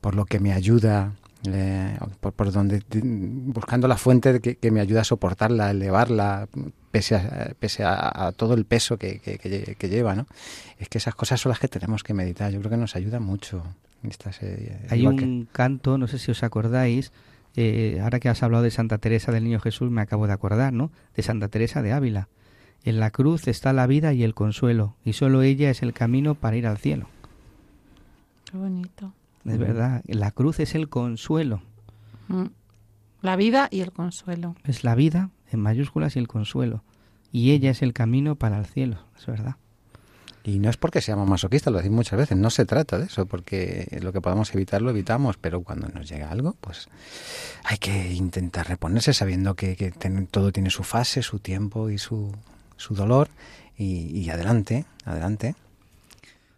por 0.00 0.16
lo 0.16 0.24
que 0.24 0.40
me 0.40 0.52
ayuda 0.52 1.12
por, 2.20 2.52
donde 2.52 2.82
buscando 3.02 3.88
la 3.88 3.96
fuente 3.96 4.40
que, 4.40 4.56
que, 4.56 4.70
me 4.70 4.80
ayuda 4.80 5.00
a 5.00 5.04
soportarla, 5.04 5.66
a 5.66 5.70
elevarla, 5.72 6.48
pese 6.90 7.16
a, 7.16 7.52
pese 7.58 7.82
a, 7.84 8.32
todo 8.36 8.54
el 8.54 8.64
peso 8.64 8.96
que, 8.96 9.18
que, 9.18 9.88
lleva, 9.88 10.14
¿no? 10.14 10.26
Es 10.78 10.88
que 10.88 10.98
esas 10.98 11.14
cosas 11.14 11.40
son 11.40 11.50
las 11.50 11.58
que 11.58 11.68
tenemos 11.68 12.04
que 12.04 12.14
meditar. 12.14 12.52
Yo 12.52 12.60
creo 12.60 12.70
que 12.70 12.76
nos 12.76 12.94
ayuda 12.94 13.18
mucho. 13.18 13.62
Esta 14.02 14.32
serie. 14.32 14.78
Hay 14.90 15.06
un 15.06 15.46
canto, 15.52 15.96
no 15.96 16.08
sé 16.08 16.18
si 16.18 16.32
os 16.32 16.42
acordáis, 16.42 17.12
eh, 17.54 18.00
ahora 18.02 18.18
que 18.18 18.28
has 18.28 18.42
hablado 18.42 18.64
de 18.64 18.72
Santa 18.72 18.98
Teresa 18.98 19.30
del 19.30 19.44
Niño 19.44 19.60
Jesús, 19.60 19.90
me 19.90 20.00
acabo 20.00 20.26
de 20.26 20.32
acordar, 20.32 20.72
¿no? 20.72 20.90
De 21.14 21.22
Santa 21.22 21.48
Teresa 21.48 21.82
de 21.82 21.92
Ávila. 21.92 22.28
En 22.84 22.98
la 22.98 23.12
cruz 23.12 23.46
está 23.46 23.72
la 23.72 23.86
vida 23.86 24.12
y 24.12 24.24
el 24.24 24.34
consuelo, 24.34 24.96
y 25.04 25.12
solo 25.12 25.42
ella 25.42 25.70
es 25.70 25.82
el 25.82 25.92
camino 25.92 26.34
para 26.34 26.56
ir 26.56 26.66
al 26.66 26.78
cielo. 26.78 27.06
Qué 28.50 28.56
bonito. 28.56 29.12
Es 29.44 29.58
verdad, 29.58 30.02
la 30.06 30.30
cruz 30.30 30.60
es 30.60 30.74
el 30.74 30.88
consuelo. 30.88 31.62
Mm. 32.28 32.46
La 33.22 33.36
vida 33.36 33.68
y 33.70 33.80
el 33.80 33.92
consuelo. 33.92 34.56
Es 34.64 34.84
la 34.84 34.94
vida 34.94 35.30
en 35.50 35.60
mayúsculas 35.60 36.16
y 36.16 36.18
el 36.18 36.28
consuelo. 36.28 36.82
Y 37.30 37.52
ella 37.52 37.70
es 37.70 37.82
el 37.82 37.92
camino 37.92 38.36
para 38.36 38.58
el 38.58 38.66
cielo, 38.66 38.98
es 39.18 39.26
verdad. 39.26 39.56
Y 40.44 40.58
no 40.58 40.70
es 40.70 40.76
porque 40.76 41.00
seamos 41.00 41.28
masoquistas, 41.28 41.72
lo 41.72 41.78
decimos 41.78 41.98
muchas 41.98 42.18
veces, 42.18 42.36
no 42.36 42.50
se 42.50 42.64
trata 42.66 42.98
de 42.98 43.06
eso, 43.06 43.26
porque 43.26 43.96
lo 44.02 44.12
que 44.12 44.20
podamos 44.20 44.52
evitar 44.54 44.82
lo 44.82 44.90
evitamos, 44.90 45.36
pero 45.36 45.62
cuando 45.62 45.86
nos 45.88 46.08
llega 46.08 46.30
algo, 46.30 46.56
pues 46.60 46.88
hay 47.64 47.78
que 47.78 48.12
intentar 48.12 48.68
reponerse 48.68 49.14
sabiendo 49.14 49.54
que, 49.54 49.94
todo 50.30 50.50
tiene 50.50 50.70
su 50.70 50.82
fase, 50.82 51.22
su 51.22 51.38
tiempo 51.38 51.90
y 51.90 51.98
su, 51.98 52.34
su 52.76 52.94
dolor, 52.94 53.28
y, 53.78 54.18
y 54.18 54.30
adelante, 54.30 54.84
adelante. 55.04 55.54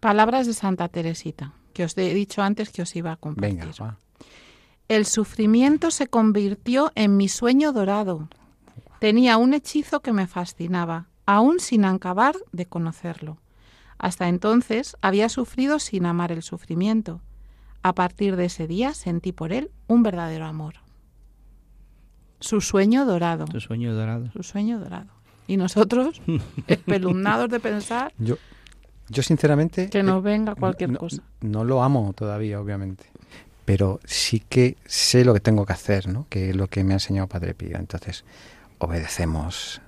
Palabras 0.01 0.47
de 0.47 0.55
Santa 0.55 0.89
Teresita 0.89 1.53
que 1.75 1.85
os 1.85 1.99
he 1.99 2.15
dicho 2.15 2.41
antes 2.41 2.71
que 2.71 2.81
os 2.81 2.97
iba 2.97 3.13
a 3.13 3.17
compartir. 3.17 3.59
Venga, 3.59 3.99
El 4.89 5.05
sufrimiento 5.05 5.91
se 5.91 6.07
convirtió 6.07 6.93
en 6.95 7.19
mi 7.19 7.29
sueño 7.29 7.73
dorado. 7.73 8.29
Tenía 9.01 9.37
un 9.37 9.53
hechizo 9.53 10.01
que 10.01 10.15
me 10.15 10.27
fascinaba, 10.27 11.09
aún 11.27 11.61
sin 11.61 11.85
acabar 11.85 12.37
de 12.53 12.65
conocerlo. 12.65 13.37
Hasta 13.99 14.29
entonces 14.29 14.97
había 15.03 15.29
sufrido 15.29 15.79
sin 15.79 16.07
amar 16.07 16.33
el 16.33 16.43
sufrimiento. 16.43 17.21
A 17.83 17.95
partir 17.95 18.37
de 18.37 18.47
ese 18.47 18.67
día 18.67 18.95
sentí 18.95 19.33
por 19.33 19.53
él 19.53 19.71
un 19.89 20.03
verdadero 20.03 20.47
amor. 20.47 20.77
Su 22.41 22.61
sueño 22.61 23.05
dorado. 23.05 23.47
Su 23.51 23.61
sueño 23.61 23.95
dorado. 23.95 24.31
Su 24.33 24.43
sueño 24.43 24.79
dorado. 24.79 25.11
Y 25.47 25.57
nosotros, 25.57 26.21
espelumnados 26.67 27.51
de 27.51 27.61
pensar. 27.61 28.13
Yo, 28.19 28.37
yo 29.09 29.23
sinceramente... 29.23 29.91
Que 29.91 30.03
no 30.03 30.23
venga 30.23 30.55
cualquier 30.55 30.97
cosa. 30.97 31.23
No 31.41 31.65
lo 31.65 31.83
amo 31.83 32.13
todavía, 32.15 32.61
obviamente. 32.61 33.05
Pero 33.65 34.01
sí 34.05 34.41
que 34.41 34.77
sé 34.87 35.25
lo 35.25 35.33
que 35.35 35.41
tengo 35.41 35.65
que 35.65 35.73
hacer, 35.73 36.07
¿no? 36.09 36.27
Que 36.29 36.51
es 36.51 36.57
lo 36.57 36.69
que 36.69 36.85
me 36.85 36.93
ha 36.93 36.97
enseñado 36.97 37.29
Padre 37.29 37.55
Pío. 37.55 37.77
Entonces, 37.79 38.25
obedecemos 38.79 39.81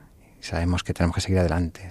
sabemos 0.47 0.85
que 0.85 0.95
tenemos 0.95 1.17
que 1.17 1.21
seguir 1.21 1.41
adelante, 1.41 1.91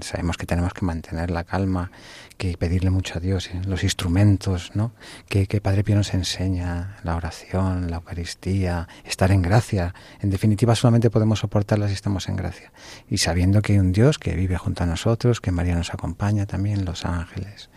sabemos 0.00 0.36
que 0.36 0.46
tenemos 0.46 0.72
que 0.72 0.84
mantener 0.84 1.30
la 1.30 1.44
calma, 1.44 1.90
que 2.36 2.56
pedirle 2.56 2.90
mucho 2.90 3.18
a 3.18 3.20
Dios, 3.20 3.48
¿eh? 3.48 3.60
los 3.66 3.82
instrumentos, 3.82 4.70
¿no? 4.74 4.92
Que, 5.28 5.46
que, 5.46 5.60
Padre 5.60 5.82
Pío 5.82 5.96
nos 5.96 6.14
enseña, 6.14 6.98
la 7.02 7.16
oración, 7.16 7.90
la 7.90 7.96
Eucaristía, 7.96 8.88
estar 9.04 9.32
en 9.32 9.42
gracia. 9.42 9.94
En 10.20 10.30
definitiva, 10.30 10.74
solamente 10.76 11.10
podemos 11.10 11.40
soportarla 11.40 11.88
si 11.88 11.94
estamos 11.94 12.28
en 12.28 12.36
gracia. 12.36 12.72
Y 13.08 13.18
sabiendo 13.18 13.60
que 13.60 13.72
hay 13.72 13.78
un 13.80 13.92
Dios 13.92 14.18
que 14.18 14.34
vive 14.36 14.56
junto 14.56 14.84
a 14.84 14.86
nosotros, 14.86 15.40
que 15.40 15.50
María 15.50 15.74
nos 15.74 15.92
acompaña 15.92 16.46
también, 16.46 16.84
los 16.84 17.04
ángeles. 17.04 17.70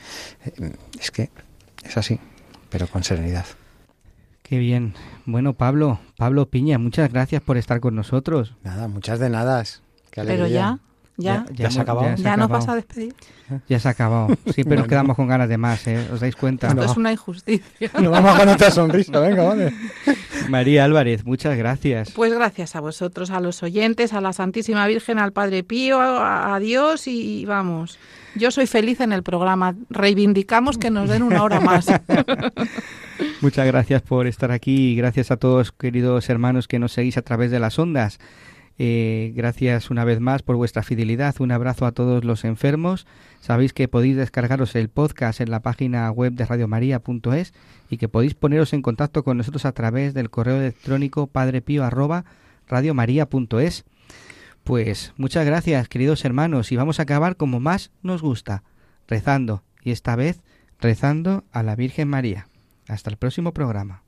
Eh, 0.46 0.74
es 1.00 1.10
que 1.12 1.32
es 1.84 1.98
así, 1.98 2.20
pero 2.70 2.88
con 2.88 3.04
serenidad. 3.04 3.46
Qué 4.50 4.58
bien. 4.58 4.96
Bueno, 5.28 5.54
Pablo, 5.54 6.00
Pablo 6.18 6.50
Piña, 6.50 6.80
muchas 6.80 7.14
gracias 7.14 7.40
por 7.40 7.58
estar 7.58 7.80
con 7.80 7.96
nosotros. 7.96 8.56
Nada, 8.64 8.88
muchas 8.88 9.20
de 9.20 9.30
nada. 9.30 9.64
Pero 10.16 10.48
ya, 10.48 10.80
ya, 11.18 11.46
ya, 11.54 11.70
se 11.70 11.78
ha 11.78 11.84
acabado. 11.84 12.16
Ya, 12.16 12.36
nos 12.36 12.50
vas 12.50 12.68
a 12.68 12.74
despedir. 12.74 13.14
Ya 13.68 13.80
se 13.80 13.88
ha 13.88 13.92
acabado. 13.92 14.30
Siempre 14.52 14.76
nos 14.76 14.88
quedamos 14.88 15.16
con 15.16 15.28
ganas 15.28 15.50
de 15.50 15.60
más, 15.60 15.86
¿eh? 15.86 16.04
¿Os 16.12 16.22
dais 16.22 16.36
cuenta? 16.36 16.68
Esto 16.68 16.84
es 16.84 16.98
una 16.98 17.12
injusticia. 17.12 17.92
Nos 18.02 18.12
vamos 18.12 18.40
con 18.40 18.50
otra 18.50 18.72
sonrisa, 18.72 19.20
venga, 19.20 19.44
vale. 19.44 19.72
María 20.50 20.86
Álvarez, 20.86 21.26
muchas 21.26 21.56
gracias. 21.56 22.10
Pues 22.12 22.34
gracias 22.34 22.76
a 22.76 22.80
vosotros, 22.80 23.30
a 23.30 23.40
los 23.40 23.62
oyentes, 23.62 24.14
a 24.14 24.22
la 24.22 24.34
Santísima 24.34 24.88
Virgen, 24.88 25.20
al 25.20 25.32
Padre 25.32 25.64
Pío, 25.64 26.00
a, 26.00 26.56
a 26.56 26.60
Dios 26.60 27.06
y 27.06 27.46
vamos. 27.46 28.00
Yo 28.36 28.52
soy 28.52 28.68
feliz 28.68 29.00
en 29.02 29.12
el 29.12 29.22
programa. 29.22 29.76
Reivindicamos 29.90 30.78
que 30.78 30.90
nos 30.90 31.10
den 31.10 31.24
una 31.24 31.44
hora 31.44 31.60
más. 31.60 31.88
Muchas 33.42 33.66
gracias 33.68 34.02
por 34.02 34.28
estar 34.28 34.52
aquí 34.52 34.92
y 34.92 34.96
gracias 34.96 35.32
a 35.32 35.38
todos, 35.38 35.72
queridos 35.72 36.30
hermanos, 36.30 36.68
que 36.68 36.80
nos 36.80 36.92
seguís 36.92 37.18
a 37.18 37.22
través 37.22 37.52
de 37.52 37.60
las 37.60 37.80
ondas. 37.80 38.20
Eh, 38.82 39.34
gracias 39.36 39.90
una 39.90 40.06
vez 40.06 40.22
más 40.22 40.42
por 40.42 40.56
vuestra 40.56 40.84
fidelidad. 40.84 41.36
Un 41.40 41.52
abrazo 41.52 41.86
a 41.86 41.92
todos 41.92 42.24
los 42.24 42.46
enfermos. 42.46 43.08
Sabéis 43.42 43.74
que 43.74 43.90
podéis 43.90 44.16
descargaros 44.16 44.74
el 44.76 44.90
podcast 44.90 45.42
en 45.42 45.52
la 45.52 45.60
página 45.62 46.10
web 46.12 46.34
de 46.34 46.46
radiomaria.es 46.46 47.54
y 47.90 47.98
que 47.98 48.08
podéis 48.08 48.36
poneros 48.36 48.72
en 48.74 48.82
contacto 48.82 49.24
con 49.24 49.38
nosotros 49.38 49.66
a 49.66 49.74
través 49.74 50.14
del 50.14 50.30
correo 50.30 50.58
electrónico 50.58 51.28
padrepío 51.28 51.84
arroba. 51.84 52.26
Pues 54.64 55.14
muchas 55.18 55.46
gracias, 55.46 55.88
queridos 55.88 56.24
hermanos, 56.26 56.72
y 56.72 56.76
vamos 56.76 57.00
a 57.00 57.04
acabar 57.04 57.36
como 57.36 57.60
más 57.60 57.92
nos 58.04 58.22
gusta, 58.22 58.64
rezando, 59.08 59.64
y 59.84 59.92
esta 59.92 60.16
vez 60.16 60.42
rezando 60.80 61.44
a 61.52 61.64
la 61.64 61.76
Virgen 61.76 62.08
María. 62.08 62.49
Hasta 62.90 63.12
el 63.12 63.18
próximo 63.18 63.54
programa. 63.54 64.04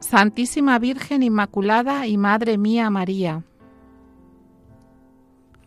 Santísima 0.00 0.78
Virgen 0.78 1.22
Inmaculada 1.22 2.06
y 2.06 2.16
Madre 2.16 2.56
mía 2.56 2.88
María, 2.90 3.44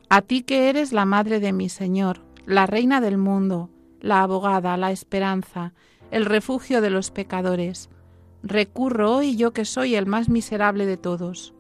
a 0.09 0.21
ti 0.21 0.41
que 0.41 0.69
eres 0.69 0.93
la 0.93 1.05
Madre 1.05 1.39
de 1.39 1.53
mi 1.53 1.69
Señor, 1.69 2.21
la 2.45 2.65
Reina 2.65 3.01
del 3.01 3.17
mundo, 3.17 3.69
la 4.01 4.21
abogada, 4.21 4.77
la 4.77 4.91
esperanza, 4.91 5.73
el 6.11 6.25
refugio 6.25 6.81
de 6.81 6.89
los 6.89 7.11
pecadores. 7.11 7.89
Recurro 8.43 9.15
hoy 9.15 9.35
yo 9.35 9.53
que 9.53 9.65
soy 9.65 9.95
el 9.95 10.05
más 10.05 10.29
miserable 10.29 10.85
de 10.85 10.97
todos. 10.97 11.53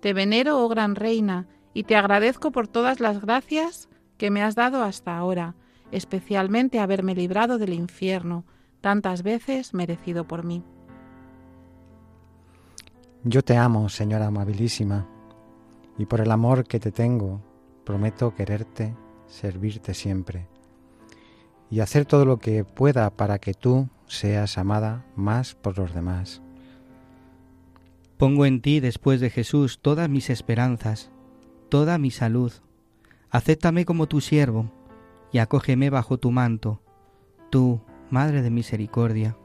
Te 0.00 0.12
venero, 0.12 0.64
oh 0.64 0.68
gran 0.68 0.94
reina, 0.94 1.46
y 1.74 1.84
te 1.84 1.96
agradezco 1.96 2.50
por 2.52 2.68
todas 2.68 3.00
las 3.00 3.20
gracias 3.20 3.88
que 4.16 4.30
me 4.30 4.42
has 4.42 4.54
dado 4.54 4.82
hasta 4.82 5.16
ahora, 5.16 5.54
especialmente 5.92 6.78
haberme 6.78 7.14
librado 7.14 7.58
del 7.58 7.72
infierno, 7.72 8.44
tantas 8.80 9.22
veces 9.22 9.74
merecido 9.74 10.26
por 10.26 10.44
mí. 10.44 10.62
Yo 13.24 13.42
te 13.42 13.56
amo, 13.56 13.88
Señora 13.88 14.26
amabilísima, 14.26 15.06
y 15.98 16.06
por 16.06 16.20
el 16.20 16.30
amor 16.30 16.64
que 16.64 16.80
te 16.80 16.90
tengo, 16.90 17.42
prometo 17.84 18.34
quererte, 18.34 18.94
servirte 19.26 19.92
siempre, 19.92 20.48
y 21.70 21.80
hacer 21.80 22.04
todo 22.04 22.24
lo 22.24 22.38
que 22.38 22.64
pueda 22.64 23.10
para 23.10 23.38
que 23.38 23.54
tú 23.54 23.88
seas 24.06 24.58
amada 24.58 25.04
más 25.14 25.54
por 25.54 25.78
los 25.78 25.94
demás. 25.94 26.42
Pongo 28.16 28.44
en 28.44 28.60
ti, 28.60 28.80
después 28.80 29.20
de 29.20 29.30
Jesús, 29.30 29.78
todas 29.80 30.08
mis 30.10 30.28
esperanzas, 30.28 31.10
toda 31.68 31.96
mi 31.96 32.10
salud. 32.10 32.52
Acéptame 33.30 33.84
como 33.84 34.08
tu 34.08 34.20
siervo 34.20 34.70
y 35.32 35.38
acógeme 35.38 35.88
bajo 35.90 36.18
tu 36.18 36.30
manto, 36.30 36.82
tú, 37.50 37.80
Madre 38.10 38.42
de 38.42 38.50
Misericordia. 38.50 39.36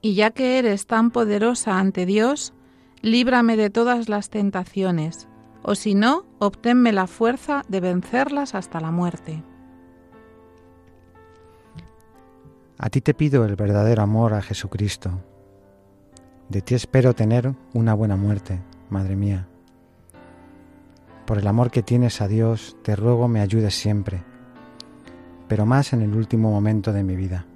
Y 0.00 0.14
ya 0.14 0.30
que 0.30 0.58
eres 0.58 0.86
tan 0.86 1.10
poderosa 1.10 1.78
ante 1.78 2.06
Dios, 2.06 2.54
líbrame 3.02 3.58
de 3.58 3.68
todas 3.68 4.08
las 4.08 4.30
tentaciones, 4.30 5.28
o 5.62 5.74
si 5.74 5.94
no, 5.94 6.24
obténme 6.38 6.92
la 6.92 7.06
fuerza 7.06 7.62
de 7.68 7.80
vencerlas 7.80 8.54
hasta 8.54 8.80
la 8.80 8.90
muerte. 8.90 9.42
A 12.78 12.90
ti 12.90 13.00
te 13.00 13.14
pido 13.14 13.44
el 13.44 13.56
verdadero 13.56 14.02
amor 14.02 14.34
a 14.34 14.42
Jesucristo. 14.42 15.10
De 16.48 16.60
ti 16.60 16.74
espero 16.74 17.14
tener 17.14 17.54
una 17.72 17.94
buena 17.94 18.16
muerte, 18.16 18.60
Madre 18.90 19.16
mía. 19.16 19.48
Por 21.26 21.38
el 21.38 21.46
amor 21.46 21.70
que 21.70 21.82
tienes 21.82 22.20
a 22.20 22.28
Dios, 22.28 22.76
te 22.82 22.94
ruego 22.94 23.26
me 23.26 23.40
ayudes 23.40 23.74
siempre, 23.74 24.22
pero 25.48 25.66
más 25.66 25.92
en 25.92 26.02
el 26.02 26.14
último 26.14 26.50
momento 26.50 26.92
de 26.92 27.02
mi 27.02 27.16
vida. 27.16 27.46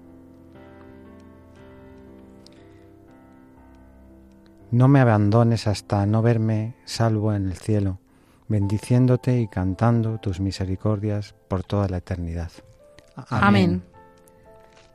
No 4.73 4.89
me 4.89 5.01
abandones 5.01 5.67
hasta 5.67 6.05
no 6.07 6.23
verme 6.23 6.75
salvo 6.85 7.33
en 7.33 7.47
el 7.47 7.57
cielo, 7.57 7.99
bendiciéndote 8.49 9.41
y 9.41 9.47
cantando 9.47 10.19
tus 10.19 10.41
misericordias 10.41 11.35
por 11.49 11.63
toda 11.63 11.89
la 11.89 11.99
eternidad. 11.99 12.51
Amén. 13.29 13.83